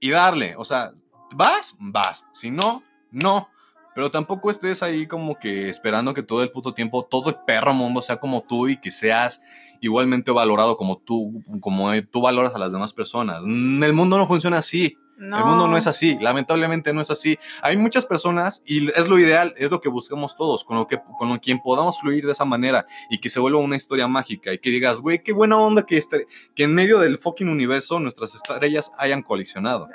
y 0.00 0.10
darle, 0.10 0.56
o 0.56 0.64
sea, 0.64 0.92
vas, 1.32 1.76
vas. 1.78 2.26
Si 2.32 2.50
no, 2.50 2.82
no. 3.10 3.48
Pero 3.94 4.10
tampoco 4.10 4.50
estés 4.50 4.82
ahí 4.82 5.06
como 5.06 5.38
que 5.38 5.68
esperando 5.68 6.14
que 6.14 6.22
todo 6.22 6.42
el 6.42 6.50
puto 6.50 6.74
tiempo, 6.74 7.04
todo 7.04 7.30
el 7.30 7.36
perro 7.46 7.74
mundo 7.74 8.02
sea 8.02 8.18
como 8.18 8.42
tú 8.42 8.68
y 8.68 8.76
que 8.76 8.90
seas 8.90 9.42
igualmente 9.80 10.30
valorado 10.30 10.76
como 10.76 10.98
tú, 10.98 11.42
como 11.60 11.90
tú 12.04 12.20
valoras 12.20 12.54
a 12.54 12.58
las 12.58 12.72
demás 12.72 12.92
personas. 12.92 13.44
Mm, 13.46 13.82
El 13.82 13.92
mundo 13.92 14.16
no 14.16 14.26
funciona 14.26 14.58
así. 14.58 14.96
No. 15.20 15.36
El 15.38 15.44
mundo 15.44 15.68
no 15.68 15.76
es 15.76 15.86
así, 15.86 16.16
lamentablemente 16.18 16.94
no 16.94 17.02
es 17.02 17.10
así. 17.10 17.38
Hay 17.60 17.76
muchas 17.76 18.06
personas 18.06 18.62
y 18.64 18.88
es 18.88 19.06
lo 19.06 19.18
ideal, 19.18 19.52
es 19.58 19.70
lo 19.70 19.80
que 19.82 19.90
buscamos 19.90 20.34
todos, 20.34 20.64
con 20.64 20.78
lo 20.78 20.86
que 20.86 20.98
con 21.18 21.28
lo 21.28 21.38
quien 21.40 21.60
podamos 21.60 22.00
fluir 22.00 22.24
de 22.24 22.32
esa 22.32 22.46
manera 22.46 22.86
y 23.10 23.18
que 23.18 23.28
se 23.28 23.38
vuelva 23.38 23.60
una 23.60 23.76
historia 23.76 24.08
mágica 24.08 24.52
y 24.54 24.58
que 24.58 24.70
digas, 24.70 25.00
güey, 25.00 25.22
qué 25.22 25.32
buena 25.32 25.58
onda 25.58 25.84
que 25.84 25.98
este, 25.98 26.26
que 26.56 26.64
en 26.64 26.74
medio 26.74 26.98
del 26.98 27.18
fucking 27.18 27.50
universo 27.50 28.00
nuestras 28.00 28.34
estrellas 28.34 28.92
hayan 28.96 29.22
colisionado. 29.22 29.88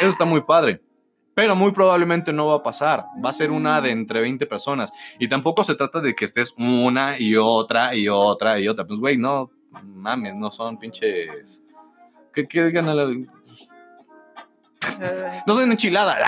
Eso 0.00 0.08
está 0.08 0.24
muy 0.24 0.42
padre. 0.42 0.80
Pero 1.34 1.56
muy 1.56 1.72
probablemente 1.72 2.32
no 2.32 2.46
va 2.48 2.56
a 2.56 2.62
pasar. 2.62 3.06
Va 3.24 3.30
a 3.30 3.32
ser 3.32 3.50
una 3.50 3.80
de 3.80 3.90
entre 3.90 4.20
20 4.20 4.46
personas. 4.46 4.92
Y 5.18 5.26
tampoco 5.28 5.64
se 5.64 5.74
trata 5.74 6.00
de 6.00 6.14
que 6.14 6.24
estés 6.24 6.54
una 6.58 7.18
y 7.18 7.34
otra 7.36 7.94
y 7.94 8.08
otra 8.08 8.58
y 8.60 8.68
otra. 8.68 8.86
Pues, 8.86 8.98
güey, 8.98 9.16
no 9.16 9.50
mames, 9.84 10.34
no 10.36 10.50
son 10.50 10.78
pinches. 10.78 11.64
¿Qué, 12.34 12.46
qué 12.46 12.64
digan 12.64 12.88
a 12.88 12.94
la- 12.94 13.16
No 15.46 15.54
son 15.54 15.70
enchiladas. 15.70 16.18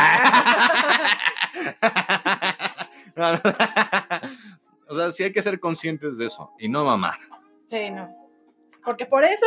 o 4.88 4.94
sea, 4.94 5.10
sí 5.10 5.24
hay 5.24 5.32
que 5.32 5.42
ser 5.42 5.60
conscientes 5.60 6.18
de 6.18 6.26
eso 6.26 6.52
y 6.58 6.68
no 6.68 6.84
mamar. 6.84 7.18
Sí, 7.66 7.90
no. 7.90 8.14
Porque 8.84 9.06
por 9.06 9.24
eso 9.24 9.46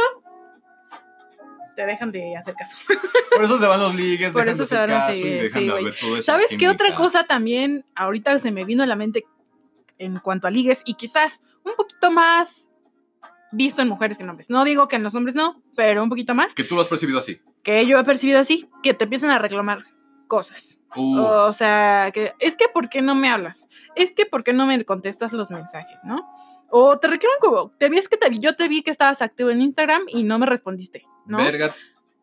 te 1.75 1.85
dejan 1.85 2.11
de 2.11 2.37
hacer 2.37 2.55
caso. 2.55 2.77
Por 3.31 3.43
eso 3.43 3.59
se 3.59 3.65
van 3.65 3.79
los 3.79 3.93
ligues, 3.95 4.33
Por 4.33 4.45
dejan 4.45 4.53
eso 4.53 4.63
de 4.63 4.67
se 4.67 4.75
van 4.77 4.89
los 4.89 4.99
caso 4.99 5.13
ligues, 5.13 5.43
dejan 5.43 5.61
sí, 5.61 5.65
de 5.65 5.71
güey. 5.71 5.85
ver 5.85 5.95
todo 5.99 6.13
eso. 6.15 6.23
¿Sabes 6.23 6.47
qué 6.57 6.69
otra 6.69 6.95
cosa 6.95 7.25
también 7.25 7.85
ahorita 7.95 8.39
se 8.39 8.51
me 8.51 8.63
vino 8.65 8.83
a 8.83 8.85
la 8.85 8.95
mente 8.95 9.25
en 9.97 10.19
cuanto 10.19 10.47
a 10.47 10.51
ligues 10.51 10.81
y 10.85 10.93
quizás 10.95 11.41
un 11.63 11.75
poquito 11.75 12.11
más 12.11 12.69
visto 13.51 13.81
en 13.81 13.87
mujeres 13.87 14.17
que 14.17 14.23
en 14.23 14.29
hombres? 14.29 14.49
No 14.49 14.63
digo 14.63 14.87
que 14.87 14.95
en 14.95 15.03
los 15.03 15.15
hombres 15.15 15.35
no, 15.35 15.61
pero 15.75 16.03
un 16.03 16.09
poquito 16.09 16.35
más. 16.35 16.53
Que 16.53 16.63
tú 16.63 16.75
lo 16.75 16.81
has 16.81 16.87
percibido 16.87 17.19
así. 17.19 17.39
Que 17.63 17.85
yo 17.85 17.99
he 17.99 18.03
percibido 18.03 18.39
así, 18.39 18.69
que 18.83 18.93
te 18.93 19.05
empiezan 19.05 19.29
a 19.29 19.39
reclamar 19.39 19.83
cosas. 20.27 20.77
Uh, 20.95 21.19
O 21.19 21.53
sea, 21.53 22.09
que 22.13 22.33
es 22.39 22.55
que 22.55 22.67
¿por 22.69 22.89
qué 22.89 23.01
no 23.01 23.15
me 23.15 23.29
hablas? 23.29 23.67
Es 23.95 24.11
que 24.11 24.25
¿por 24.25 24.43
qué 24.43 24.53
no 24.53 24.65
me 24.65 24.83
contestas 24.85 25.33
los 25.33 25.51
mensajes, 25.51 25.99
no? 26.03 26.25
O 26.69 26.97
te 26.97 27.07
reclaman 27.07 27.37
como, 27.39 27.71
te 27.77 27.89
vi, 27.89 27.97
es 27.97 28.09
que 28.09 28.17
te 28.17 28.29
vi, 28.29 28.39
yo 28.39 28.55
te 28.55 28.67
vi 28.67 28.81
que 28.81 28.91
estabas 28.91 29.21
activo 29.21 29.49
en 29.49 29.61
Instagram 29.61 30.03
y 30.07 30.23
no 30.23 30.39
me 30.39 30.45
respondiste, 30.45 31.05
¿no? 31.25 31.37
Verga. 31.37 31.75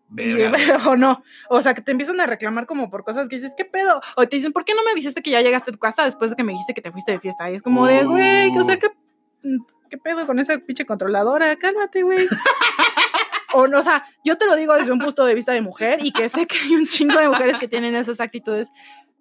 Verga. 0.08 0.52
o 0.88 0.96
no. 0.96 1.22
O 1.48 1.62
sea, 1.62 1.74
que 1.74 1.82
te 1.82 1.92
empiezan 1.92 2.20
a 2.20 2.26
reclamar 2.26 2.66
como 2.66 2.90
por 2.90 3.04
cosas 3.04 3.28
que 3.28 3.37
dices, 3.37 3.54
¿qué 3.56 3.64
pedo? 3.64 4.00
O 4.16 4.26
te 4.26 4.37
dicen, 4.37 4.52
¿por 4.52 4.64
qué 4.64 4.74
no 4.74 4.85
me 4.85 4.90
avisaste 4.90 5.22
que 5.22 5.30
ya 5.30 5.40
llegaste 5.40 5.70
a 5.70 5.72
tu 5.72 5.78
casa 5.78 6.04
después 6.04 6.30
de 6.30 6.37
que 6.37 6.44
me 6.44 6.52
dijiste 6.52 6.74
que 6.74 6.82
te 6.82 6.92
fuiste 6.92 7.12
de 7.12 7.20
fiesta? 7.20 7.50
Y 7.50 7.54
es 7.54 7.62
como 7.62 7.87
de, 7.87 8.04
güey, 8.04 8.56
o 8.58 8.64
sea, 8.64 8.78
¿qué, 8.78 8.88
¿qué 9.92 9.98
pedo 9.98 10.26
con 10.26 10.38
esa 10.38 10.57
pinche 10.57 10.87
controladora? 10.87 11.55
Cálmate, 11.57 12.02
güey. 12.02 12.26
O, 13.55 13.66
no, 13.66 13.81
o 13.81 13.83
sea, 13.83 14.07
yo 14.24 14.38
te 14.38 14.46
lo 14.46 14.57
digo 14.57 14.72
desde 14.72 14.90
un 14.90 14.98
punto 14.98 15.26
de 15.26 15.35
vista 15.35 15.52
de 15.52 15.61
mujer 15.61 15.98
y 16.02 16.11
que 16.11 16.31
sé 16.31 16.46
que 16.46 16.57
hay 16.57 16.74
un 16.74 16.87
chingo 16.87 17.18
de 17.18 17.28
mujeres 17.28 17.59
que 17.59 17.68
tienen 17.68 17.94
esas 17.94 18.18
actitudes 18.18 18.70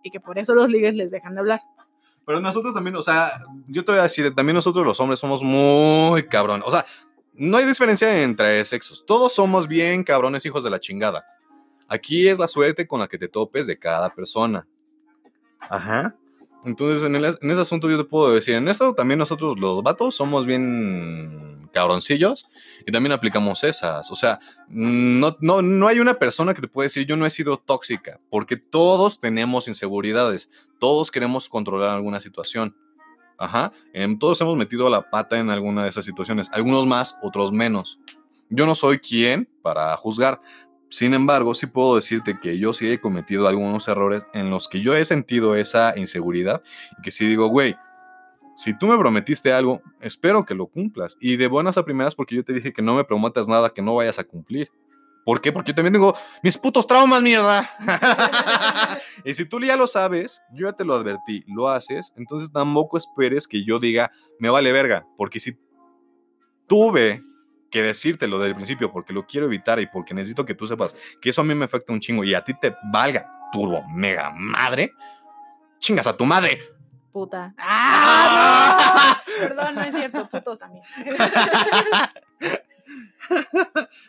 y 0.02 0.10
que 0.10 0.22
por 0.22 0.40
eso 0.40 0.56
los 0.56 0.70
ligues 0.70 0.96
les 0.96 1.12
dejan 1.12 1.34
de 1.34 1.42
hablar. 1.42 1.62
Pero 2.26 2.40
nosotros 2.40 2.74
también, 2.74 2.96
o 2.96 3.02
sea, 3.02 3.30
yo 3.68 3.84
te 3.84 3.92
voy 3.92 4.00
a 4.00 4.04
decir, 4.04 4.34
también 4.34 4.56
nosotros 4.56 4.86
los 4.86 4.98
hombres 5.02 5.20
somos 5.20 5.44
muy 5.44 6.24
cabrón. 6.28 6.64
O 6.66 6.72
sea, 6.72 6.86
no 7.34 7.58
hay 7.58 7.66
diferencia 7.66 8.24
entre 8.24 8.64
sexos. 8.64 9.04
Todos 9.06 9.34
somos 9.36 9.68
bien 9.68 10.06
cabrones 10.06 10.46
hijos 10.46 10.64
de 10.64 10.70
la 10.70 10.80
chingada. 10.80 11.26
Aquí 11.90 12.30
es 12.30 12.40
la 12.40 12.48
suerte 12.48 12.88
con 12.88 13.02
la 13.02 13.10
que 13.10 13.18
te 13.18 13.28
topes 13.28 13.68
de 13.68 13.78
cada 13.78 14.10
persona. 14.14 14.66
Ajá. 15.60 16.16
Entonces, 16.64 17.04
en, 17.06 17.16
el- 17.16 17.26
ese 17.26 17.62
asunto 17.62 17.90
yo 17.90 17.98
te 17.98 18.04
puedo 18.04 18.32
decir, 18.34 18.56
en 18.56 18.68
esto 18.68 18.94
también 18.94 19.18
nosotros 19.18 19.60
los 19.60 19.82
vatos 19.82 20.16
somos 20.16 20.46
bien 20.46 21.70
cabroncillos 21.74 22.48
y 22.86 22.92
también 22.92 23.14
aplicamos 23.14 23.64
esas. 23.64 24.12
O 24.12 24.16
sea, 24.16 24.40
no, 24.68 25.36
no, 25.40 25.62
no 25.62 25.88
hay 25.88 26.00
una 26.00 26.20
persona 26.20 26.54
que 26.54 26.62
te 26.62 26.68
puede 26.68 26.86
decir 26.86 27.06
yo 27.06 27.16
no 27.16 27.26
he 27.26 27.30
sido 27.30 27.58
tóxica, 27.58 28.20
porque 28.30 28.58
todos 28.58 29.20
tenemos 29.20 29.68
inseguridades, 29.68 30.50
todos 30.80 31.10
queremos 31.12 31.50
controlar 31.50 31.90
alguna 31.96 32.20
situación. 32.22 32.76
Ajá, 33.38 33.72
em, 33.94 34.20
todos 34.20 34.40
hemos 34.42 34.56
metido 34.56 34.88
la 34.90 35.10
pata 35.10 35.40
en 35.40 35.50
alguna 35.50 35.82
de 35.84 35.90
esas 35.90 36.06
situaciones, 36.06 36.50
algunos 36.54 36.86
más, 36.86 37.18
otros 37.24 37.52
menos. 37.52 38.00
Yo 38.52 38.68
no 38.68 38.76
soy 38.76 39.00
quien 39.00 39.50
para 39.64 39.96
juzgar, 39.98 40.42
sin 40.92 41.14
embargo, 41.14 41.56
sí 41.56 41.68
puedo 41.68 41.96
decirte 41.96 42.38
que 42.38 42.60
yo 42.60 42.74
sí 42.74 42.92
he 42.92 43.00
cometido 43.00 43.48
algunos 43.48 43.88
errores 43.88 44.26
en 44.34 44.50
los 44.50 44.68
que 44.68 44.82
yo 44.82 44.94
he 44.94 45.06
sentido 45.06 45.56
esa 45.56 45.98
inseguridad 45.98 46.62
y 47.00 47.02
que 47.02 47.12
sí 47.12 47.26
digo, 47.28 47.48
güey, 47.48 47.78
si 48.58 48.78
tú 48.78 48.88
me 48.88 48.98
prometiste 48.98 49.54
algo, 49.54 49.82
espero 50.02 50.46
que 50.46 50.54
lo 50.54 50.68
cumplas. 50.68 51.16
Y 51.22 51.38
de 51.38 51.48
buenas 51.48 51.78
a 51.78 51.86
primeras 51.86 52.14
porque 52.14 52.36
yo 52.36 52.44
te 52.44 52.52
dije 52.52 52.74
que 52.74 52.82
no 52.82 52.94
me 52.94 53.06
prometas 53.06 53.48
nada 53.48 53.70
que 53.70 53.82
no 53.82 53.96
vayas 53.96 54.20
a 54.20 54.26
cumplir. 54.26 54.70
¿Por 55.24 55.40
qué? 55.40 55.54
Porque 55.54 55.72
yo 55.72 55.76
también 55.76 55.94
tengo 55.94 56.14
mis 56.44 56.58
putos 56.58 56.86
traumas, 56.86 57.22
mierda. 57.22 57.70
y 59.24 59.34
si 59.34 59.46
tú 59.46 59.62
ya 59.62 59.78
lo 59.78 59.88
sabes, 59.88 60.42
yo 60.54 60.68
ya 60.68 60.74
te 60.74 60.84
lo 60.84 60.94
advertí, 60.94 61.46
lo 61.48 61.70
haces, 61.70 62.12
entonces 62.18 62.52
tampoco 62.52 62.98
esperes 62.98 63.48
que 63.48 63.64
yo 63.64 63.80
diga, 63.80 64.12
me 64.40 64.50
vale 64.50 64.74
verga. 64.74 65.08
Porque 65.18 65.40
si 65.40 65.58
tuve 66.68 67.24
que 67.72 67.82
decírtelo 67.82 68.38
desde 68.38 68.50
el 68.50 68.56
principio 68.56 68.92
porque 68.92 69.14
lo 69.14 69.26
quiero 69.26 69.48
evitar 69.48 69.80
y 69.80 69.88
porque 69.88 70.14
necesito 70.14 70.46
que 70.46 70.54
tú 70.54 70.68
sepas 70.68 70.96
que 71.22 71.30
eso 71.30 71.42
a 71.42 71.44
mí 71.44 71.56
me 71.56 71.66
afecta 71.66 71.94
un 71.94 72.00
chingo 72.00 72.24
y 72.24 72.34
a 72.36 72.44
ti 72.44 72.54
te 72.54 72.76
valga 72.92 73.50
turbo 73.52 73.84
mega 73.90 74.32
madre, 74.32 74.94
chingas 75.80 76.06
a 76.06 76.16
tu 76.16 76.26
madre. 76.26 76.60
Puta. 77.12 77.54
¡Ah! 77.58 79.18
no! 79.28 79.48
Perdón, 79.48 79.76
no 79.76 79.82
es 79.82 79.96
cierto, 79.96 80.30
putos 80.30 80.60
también. 80.60 80.84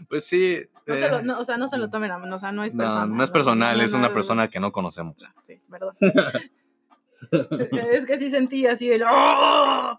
Pues 0.08 0.26
sí. 0.26 0.58
No 0.86 0.94
eh, 0.94 0.98
se 0.98 1.10
lo- 1.10 1.22
no, 1.22 1.38
o 1.38 1.44
sea, 1.44 1.56
no 1.56 1.68
se 1.68 1.78
lo 1.78 1.88
tomen 1.88 2.10
a 2.10 2.18
mano, 2.18 2.34
o 2.34 2.38
sea, 2.38 2.50
no 2.50 2.64
es 2.64 2.74
personal. 2.74 3.14
no 3.14 3.22
es 3.22 3.30
personal, 3.30 3.80
es 3.80 3.92
una 3.92 4.12
persona 4.12 4.48
que 4.48 4.58
no 4.58 4.72
conocemos. 4.72 5.16
Sí, 5.46 5.60
perdón. 5.70 5.94
es 7.92 8.06
que 8.06 8.18
sí 8.18 8.30
sentí 8.30 8.66
así 8.66 8.90
el. 8.90 9.04
¡Oh! 9.08 9.98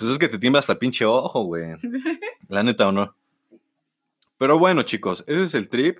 Pues 0.00 0.12
es 0.12 0.18
que 0.18 0.28
te 0.28 0.38
tiembla 0.38 0.60
hasta 0.60 0.72
el 0.72 0.78
pinche 0.78 1.04
ojo, 1.04 1.42
güey. 1.42 1.76
La 2.48 2.62
neta 2.62 2.88
o 2.88 2.92
no. 2.92 3.14
Pero 4.38 4.58
bueno, 4.58 4.82
chicos, 4.82 5.22
ese 5.26 5.42
es 5.42 5.54
el 5.54 5.68
trip. 5.68 5.98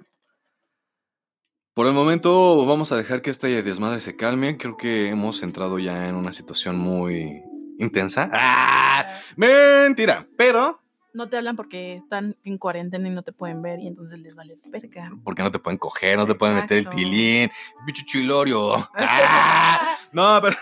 Por 1.74 1.86
el 1.86 1.92
momento 1.92 2.64
vamos 2.64 2.92
a 2.92 2.96
dejar 2.96 3.20
que 3.20 3.28
esta 3.28 3.46
desmadre 3.46 4.00
se 4.00 4.16
calme. 4.16 4.56
Creo 4.56 4.78
que 4.78 5.08
hemos 5.08 5.42
entrado 5.42 5.78
ya 5.78 6.08
en 6.08 6.14
una 6.14 6.32
situación 6.32 6.78
muy 6.78 7.42
intensa. 7.78 8.30
¡Ah! 8.32 9.20
Mentira. 9.36 10.26
Pero 10.38 10.80
No 11.12 11.28
te 11.28 11.36
hablan 11.36 11.56
porque 11.56 11.94
están 11.94 12.38
en 12.42 12.56
cuarentena 12.56 13.06
y 13.06 13.10
no 13.10 13.22
te 13.22 13.32
pueden 13.32 13.60
ver 13.60 13.80
y 13.80 13.86
entonces 13.86 14.18
les 14.20 14.34
vale 14.34 14.56
verga. 14.68 15.10
Porque 15.22 15.42
no 15.42 15.50
te 15.50 15.58
pueden 15.58 15.76
coger, 15.76 16.16
no 16.16 16.26
te 16.26 16.34
pueden 16.34 16.56
meter 16.56 16.78
el 16.78 16.88
tilín. 16.88 17.50
Bicho 17.84 18.02
chilorio. 18.06 18.76
¡Ah! 18.94 19.98
No, 20.12 20.40
pero. 20.42 20.56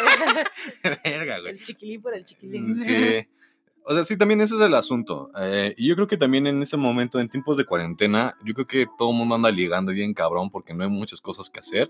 Verga, 1.04 1.40
güey. 1.40 1.52
el 1.52 1.64
chiquilín 1.64 2.02
por 2.02 2.14
el 2.14 2.24
chiquilín. 2.24 2.74
Sí. 2.74 3.26
O 3.82 3.94
sea, 3.94 4.04
sí, 4.04 4.16
también 4.16 4.40
ese 4.40 4.54
es 4.54 4.60
el 4.60 4.74
asunto. 4.74 5.30
Eh, 5.36 5.74
y 5.76 5.88
yo 5.88 5.94
creo 5.94 6.06
que 6.06 6.18
también 6.18 6.46
en 6.46 6.62
ese 6.62 6.76
momento, 6.76 7.18
en 7.18 7.28
tiempos 7.28 7.56
de 7.56 7.64
cuarentena, 7.64 8.36
yo 8.44 8.54
creo 8.54 8.66
que 8.66 8.86
todo 8.98 9.10
el 9.10 9.16
mundo 9.16 9.34
anda 9.34 9.50
ligando 9.50 9.90
bien 9.90 10.14
cabrón 10.14 10.50
porque 10.50 10.74
no 10.74 10.84
hay 10.84 10.90
muchas 10.90 11.20
cosas 11.20 11.48
que 11.48 11.60
hacer. 11.60 11.88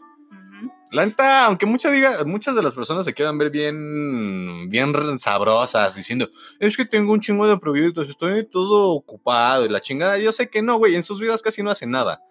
La 0.93 1.07
neta, 1.07 1.47
aunque 1.47 1.67
mucha 1.67 1.91
diga, 1.91 2.25
muchas 2.25 2.55
de 2.55 2.63
las 2.63 2.75
personas 2.75 3.05
se 3.05 3.15
quieran 3.15 3.39
ver 3.39 3.51
bien, 3.51 4.69
bien 4.69 4.93
sabrosas, 5.19 5.95
diciendo, 5.95 6.29
es 6.59 6.77
que 6.77 6.85
tengo 6.85 7.13
un 7.13 7.21
chingo 7.21 7.47
de 7.47 7.59
proyectos, 7.59 8.09
estoy 8.09 8.45
todo 8.45 8.91
ocupado 8.91 9.65
y 9.65 9.69
la 9.69 9.81
chingada. 9.81 10.19
Yo 10.19 10.33
sé 10.33 10.49
que 10.51 10.63
no, 10.63 10.79
güey, 10.79 10.95
en 10.97 11.03
sus 11.03 11.21
vidas 11.21 11.43
casi 11.43 11.63
no 11.63 11.71
hacen 11.71 11.91
nada. 11.91 12.23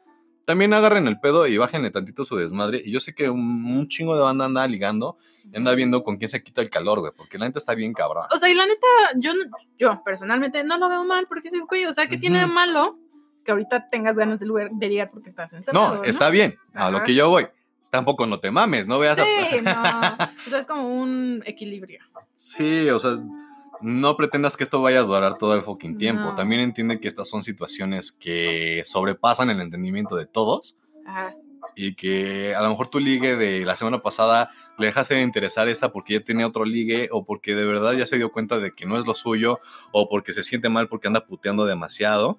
También 0.49 0.73
agarren 0.73 1.05
el 1.07 1.19
pedo 1.19 1.45
y 1.45 1.59
bájenle 1.59 1.91
tantito 1.91 2.25
su 2.25 2.35
desmadre. 2.35 2.81
Y 2.83 2.89
yo 2.91 2.99
sé 2.99 3.13
que 3.13 3.29
un, 3.29 3.39
un 3.65 3.87
chingo 3.87 4.15
de 4.15 4.21
banda 4.23 4.45
anda 4.45 4.65
ligando 4.65 5.15
y 5.43 5.55
anda 5.55 5.75
viendo 5.75 6.01
con 6.03 6.17
quién 6.17 6.27
se 6.27 6.41
quita 6.41 6.59
el 6.63 6.71
calor, 6.71 7.01
güey, 7.01 7.11
porque 7.15 7.37
la 7.37 7.45
neta 7.45 7.59
está 7.59 7.75
bien 7.75 7.93
cabrón. 7.93 8.25
O 8.33 8.39
sea, 8.39 8.49
y 8.49 8.55
la 8.55 8.65
neta, 8.65 8.87
yo, 9.17 9.31
no- 9.35 9.45
yo 9.77 10.01
personalmente 10.03 10.63
no 10.63 10.79
lo 10.79 10.89
veo 10.89 11.03
mal 11.03 11.27
porque 11.27 11.51
dices, 11.51 11.67
güey, 11.69 11.85
o 11.85 11.93
sea, 11.93 12.07
¿qué 12.07 12.17
tiene 12.17 12.39
de 12.39 12.47
malo 12.47 12.97
que 13.45 13.51
ahorita 13.51 13.89
tengas 13.91 14.15
ganas 14.17 14.39
de, 14.39 14.47
lugar, 14.47 14.71
de 14.71 14.87
ligar 14.89 15.11
porque 15.11 15.29
estás 15.29 15.53
encerrado? 15.53 15.97
No, 15.97 16.03
está 16.03 16.31
bien, 16.31 16.57
a 16.73 16.89
lo 16.89 16.97
Ajá. 16.97 17.05
que 17.05 17.13
yo 17.13 17.29
voy. 17.29 17.45
Tampoco 17.91 18.25
no 18.25 18.39
te 18.39 18.49
mames, 18.49 18.87
no 18.87 18.97
veas 18.97 19.19
a... 19.19 19.23
Sí, 19.25 19.29
no. 19.61 19.71
O 20.47 20.49
sea, 20.49 20.59
es 20.61 20.65
como 20.65 20.89
un 20.99 21.43
equilibrio. 21.45 21.99
Sí, 22.33 22.89
o 22.89 22.99
sea, 22.99 23.17
no 23.81 24.15
pretendas 24.17 24.57
que 24.57 24.63
esto 24.63 24.81
vaya 24.81 24.99
a 24.99 25.03
durar 25.03 25.37
todo 25.37 25.53
el 25.53 25.61
fucking 25.61 25.97
tiempo. 25.97 26.23
No. 26.23 26.35
También 26.35 26.61
entiende 26.61 26.99
que 26.99 27.07
estas 27.07 27.29
son 27.29 27.43
situaciones 27.43 28.11
que 28.11 28.81
sobrepasan 28.85 29.49
el 29.49 29.61
entendimiento 29.61 30.15
de 30.15 30.25
todos 30.25 30.77
Ajá. 31.05 31.31
y 31.75 31.95
que 31.95 32.55
a 32.55 32.61
lo 32.61 32.69
mejor 32.69 32.87
tu 32.87 32.99
ligue 32.99 33.35
de 33.35 33.61
la 33.65 33.75
semana 33.75 34.01
pasada 34.01 34.51
le 34.77 34.87
dejaste 34.87 35.15
de 35.15 35.21
interesar 35.21 35.67
esta 35.67 35.91
porque 35.91 36.13
ya 36.15 36.19
tenía 36.21 36.47
otro 36.47 36.65
ligue 36.65 37.09
o 37.11 37.25
porque 37.25 37.55
de 37.55 37.65
verdad 37.65 37.93
ya 37.93 38.05
se 38.05 38.17
dio 38.17 38.31
cuenta 38.31 38.59
de 38.59 38.71
que 38.73 38.85
no 38.85 38.97
es 38.97 39.05
lo 39.05 39.15
suyo 39.15 39.59
o 39.91 40.09
porque 40.09 40.33
se 40.33 40.43
siente 40.43 40.69
mal 40.69 40.87
porque 40.87 41.07
anda 41.07 41.25
puteando 41.25 41.65
demasiado 41.65 42.37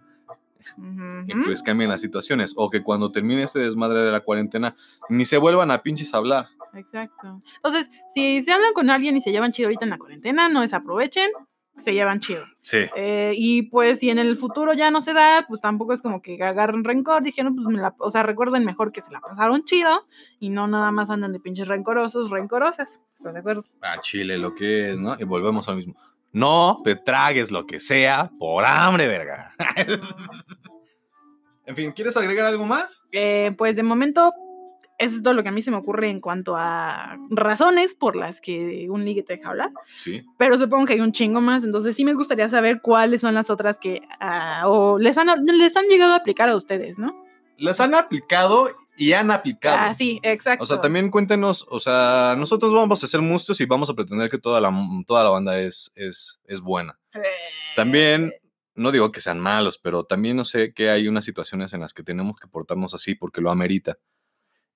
Ujú. 0.77 1.25
y 1.27 1.35
pues 1.45 1.63
cambian 1.63 1.91
las 1.91 2.01
situaciones 2.01 2.55
o 2.57 2.71
que 2.71 2.83
cuando 2.83 3.11
termine 3.11 3.43
este 3.43 3.59
desmadre 3.59 4.03
de 4.03 4.11
la 4.11 4.21
cuarentena 4.21 4.77
ni 5.09 5.25
se 5.25 5.37
vuelvan 5.39 5.71
a 5.71 5.83
pinches 5.83 6.15
hablar. 6.15 6.49
Exacto. 6.75 7.43
Entonces, 7.57 7.91
si 8.15 8.43
se 8.43 8.53
hablan 8.53 8.73
con 8.73 8.91
alguien 8.91 9.17
y 9.17 9.21
se 9.21 9.33
llevan 9.33 9.53
chido 9.53 9.69
ahorita 9.69 9.85
en 9.85 9.91
la 9.91 9.99
cuarentena, 9.99 10.49
no 10.49 10.63
desaprovechen, 10.63 11.31
se 11.77 11.95
llevan 11.95 12.21
chido. 12.21 12.45
Sí. 12.63 12.79
Eh, 12.97 13.33
y 13.37 13.63
pues 13.63 13.99
si 13.99 14.11
en 14.11 14.19
el 14.19 14.37
futuro 14.37 14.73
ya 14.73 14.91
no 14.91 15.01
se 15.01 15.13
da, 15.13 15.45
pues 15.49 15.61
tampoco 15.61 15.93
es 15.93 16.03
como 16.03 16.23
que 16.23 16.43
agarren 16.43 16.85
rencor, 16.85 17.23
dijeron, 17.23 17.55
pues 17.55 17.67
me 17.67 17.81
la, 17.81 17.95
o 17.99 18.11
sea, 18.11 18.23
recuerden 18.23 18.65
mejor 18.65 18.93
que 18.93 19.01
se 19.01 19.11
la 19.11 19.21
pasaron 19.21 19.65
chido 19.65 20.07
y 20.39 20.51
no 20.51 20.69
nada 20.69 20.91
más 20.91 21.11
andan 21.11 21.33
de 21.33 21.41
pinches 21.41 21.69
rencorosos, 21.69 22.31
rencorosas. 22.31 23.01
¿Estás 23.17 23.35
de 23.35 23.41
acuerdo? 23.41 23.65
a 23.81 24.01
Chile 24.01 24.39
lo 24.39 24.55
que 24.55 24.91
es, 24.91 24.99
¿no? 24.99 25.17
Y 25.19 25.25
volvemos 25.25 25.69
al 25.69 25.77
mismo. 25.77 25.95
No 26.33 26.81
te 26.85 26.95
tragues 26.95 27.51
lo 27.51 27.67
que 27.67 27.81
sea 27.81 28.31
por 28.39 28.65
hambre, 28.65 29.09
verga. 29.09 29.53
en 31.67 31.77
fin, 31.77 31.93
¿quieres 31.93 32.17
agregar 32.17 32.47
algo 32.47 32.67
más? 32.67 33.03
Eh, 33.11 33.53
pues 33.59 33.75
de 33.75 33.83
momento, 33.83 34.33
eso 35.01 35.17
es 35.17 35.23
todo 35.23 35.33
lo 35.33 35.43
que 35.43 35.49
a 35.49 35.53
mí 35.53 35.63
se 35.63 35.71
me 35.71 35.79
ocurre 35.79 36.11
en 36.11 36.21
cuanto 36.21 36.57
a 36.57 37.17
razones 37.31 37.95
por 37.95 38.17
las 38.17 38.41
que 38.43 38.87
un 38.91 39.05
ligue 39.05 39.23
te 39.23 39.37
deja 39.37 39.49
hablar. 39.49 39.73
Sí. 39.95 40.23
Pero 40.37 40.59
supongo 40.59 40.85
que 40.85 40.93
hay 40.93 41.01
un 41.01 41.13
chingo 41.13 41.41
más, 41.41 41.65
entonces 41.65 41.97
sí 41.97 42.05
me 42.05 42.13
gustaría 42.13 42.49
saber 42.51 42.83
cuáles 42.83 43.23
son 43.23 43.35
las 43.35 43.49
otras 43.49 43.79
que 43.79 44.03
ah, 44.21 44.65
o 44.67 44.99
les 44.99 45.17
han, 45.17 45.29
les 45.45 45.77
han 45.77 45.87
llegado 45.87 46.13
a 46.13 46.17
aplicar 46.17 46.51
a 46.51 46.55
ustedes, 46.55 46.99
¿no? 46.99 47.25
Las 47.57 47.81
han 47.81 47.95
aplicado 47.95 48.69
y 48.97 49.15
han 49.15 49.31
aplicado. 49.31 49.79
Ah, 49.81 49.95
sí, 49.95 50.21
exacto. 50.23 50.65
O 50.65 50.67
sea, 50.67 50.83
también 50.83 51.11
cuéntenos, 51.11 51.67
o 51.71 51.81
sea, 51.81 52.35
nosotros 52.37 52.73
vamos 52.73 53.03
a 53.03 53.07
ser 53.07 53.23
monstruos 53.23 53.61
y 53.63 53.65
vamos 53.65 53.89
a 53.89 53.95
pretender 53.95 54.29
que 54.29 54.39
toda 54.39 54.61
la, 54.61 54.71
toda 55.07 55.25
la 55.25 55.31
banda 55.31 55.59
es, 55.59 55.93
es, 55.95 56.41
es 56.45 56.61
buena. 56.61 56.99
Eh, 57.15 57.23
También, 57.75 58.35
no 58.75 58.93
digo 58.93 59.13
que 59.13 59.23
sean 59.23 59.41
malos, 59.41 59.79
pero 59.79 60.05
también 60.05 60.37
no 60.37 60.45
sé 60.45 60.75
que 60.75 60.91
hay 60.91 61.09
unas 61.09 61.25
situaciones 61.25 61.73
en 61.73 61.81
las 61.81 61.95
que 61.95 62.03
tenemos 62.03 62.39
que 62.39 62.49
portarnos 62.49 62.93
así 62.93 63.15
porque 63.15 63.41
lo 63.41 63.51
amerita. 63.51 63.97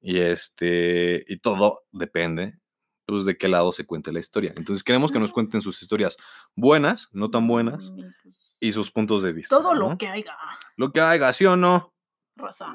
Y 0.06 0.18
este, 0.18 1.24
y 1.26 1.38
todo 1.38 1.80
depende, 1.90 2.58
pues, 3.06 3.24
de 3.24 3.38
qué 3.38 3.48
lado 3.48 3.72
se 3.72 3.86
cuente 3.86 4.12
la 4.12 4.20
historia. 4.20 4.52
Entonces 4.54 4.84
queremos 4.84 5.10
que 5.10 5.18
nos 5.18 5.32
cuenten 5.32 5.62
sus 5.62 5.80
historias 5.80 6.18
buenas, 6.54 7.08
no 7.12 7.30
tan 7.30 7.48
buenas, 7.48 7.90
mm, 7.90 8.02
pues, 8.22 8.54
y 8.60 8.72
sus 8.72 8.90
puntos 8.90 9.22
de 9.22 9.32
vista. 9.32 9.56
Todo 9.56 9.74
¿no? 9.74 9.90
lo 9.90 9.98
que 9.98 10.08
haya, 10.08 10.36
Lo 10.76 10.92
que 10.92 11.00
haga, 11.00 11.32
¿sí 11.32 11.46
o 11.46 11.56
no? 11.56 11.94
raza. 12.36 12.66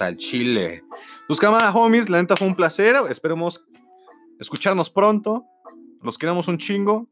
Al 0.00 0.16
chile. 0.16 0.82
Pues 1.26 1.38
cámara, 1.38 1.70
homies, 1.72 2.08
la 2.08 2.20
neta 2.20 2.36
fue 2.36 2.46
un 2.48 2.54
placer. 2.54 2.96
Esperemos 3.10 3.64
escucharnos 4.38 4.88
pronto. 4.88 5.44
Los 6.02 6.16
queremos 6.16 6.48
un 6.48 6.56
chingo. 6.56 7.08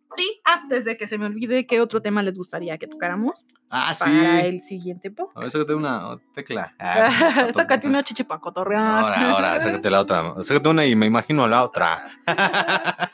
Antes 0.62 0.84
de 0.84 0.96
que 0.96 1.06
se 1.08 1.18
me 1.18 1.26
olvide, 1.26 1.66
¿qué 1.66 1.80
otro 1.80 2.00
tema 2.00 2.22
les 2.22 2.34
gustaría 2.36 2.78
que 2.78 2.86
tocáramos 2.86 3.44
Ah, 3.70 3.92
sí. 3.94 4.04
para 4.04 4.40
el 4.42 4.62
siguiente 4.62 5.10
po? 5.10 5.30
A 5.34 5.40
ver, 5.40 5.50
sácate 5.50 5.74
una 5.74 6.16
tecla. 6.34 6.74
Ah, 6.78 7.48
Sácate 7.54 7.86
una 7.86 8.02
chiche 8.02 8.24
para 8.24 8.40
cotorrear. 8.40 8.82
Ahora, 9.04 9.30
ahora, 9.30 9.60
sácate 9.60 9.90
la 9.90 10.00
otra. 10.00 10.34
Sácate 10.42 10.68
una 10.68 10.86
y 10.86 10.94
me 10.96 11.06
imagino 11.06 11.46
la 11.48 11.64
otra. 11.64 12.08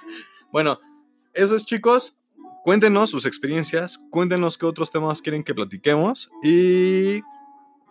bueno, 0.52 0.78
eso 1.32 1.54
es, 1.56 1.64
chicos. 1.64 2.16
Cuéntenos 2.62 3.10
sus 3.10 3.24
experiencias. 3.26 3.98
Cuéntenos 4.10 4.58
qué 4.58 4.66
otros 4.66 4.90
temas 4.90 5.22
quieren 5.22 5.42
que 5.42 5.54
platiquemos. 5.54 6.30
Y 6.42 7.20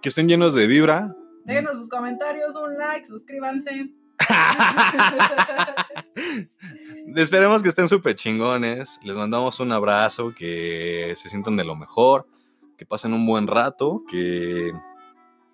que 0.01 0.09
estén 0.09 0.27
llenos 0.27 0.53
de 0.53 0.67
vibra. 0.67 1.15
Déjenos 1.45 1.77
sus 1.77 1.89
comentarios, 1.89 2.55
un 2.55 2.77
like, 2.77 3.05
suscríbanse. 3.07 3.89
Esperemos 7.15 7.63
que 7.63 7.69
estén 7.69 7.87
súper 7.87 8.15
chingones. 8.15 8.99
Les 9.03 9.17
mandamos 9.17 9.59
un 9.59 9.71
abrazo, 9.71 10.33
que 10.35 11.13
se 11.15 11.29
sientan 11.29 11.57
de 11.57 11.63
lo 11.63 11.75
mejor, 11.75 12.27
que 12.77 12.85
pasen 12.85 13.13
un 13.13 13.25
buen 13.25 13.47
rato, 13.47 14.03
que 14.09 14.71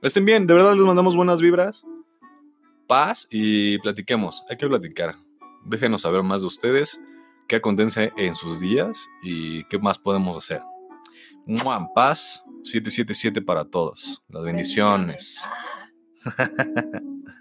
estén 0.02 0.26
bien. 0.26 0.48
De 0.48 0.54
verdad 0.54 0.76
les 0.76 0.86
mandamos 0.86 1.16
buenas 1.16 1.42
vibras, 1.42 1.86
paz 2.88 3.28
y 3.30 3.78
platiquemos. 3.80 4.44
Hay 4.50 4.58
que 4.58 4.68
platicar. 4.68 5.16
Déjenos 5.66 6.02
saber 6.02 6.24
más 6.24 6.42
de 6.42 6.48
ustedes, 6.48 7.00
qué 7.48 7.58
acontece 7.58 8.12
en 8.18 8.36
sus 8.36 8.60
días 8.60 9.08
y 9.24 9.64
qué 9.66 9.80
más 9.80 9.98
podemos 9.98 10.38
hacer. 10.38 10.62
¡Mua! 11.46 11.88
Paz 11.94 12.44
777 12.64 13.42
para 13.42 13.66
todos. 13.66 14.24
Las 14.30 14.44
bendiciones. 14.44 15.48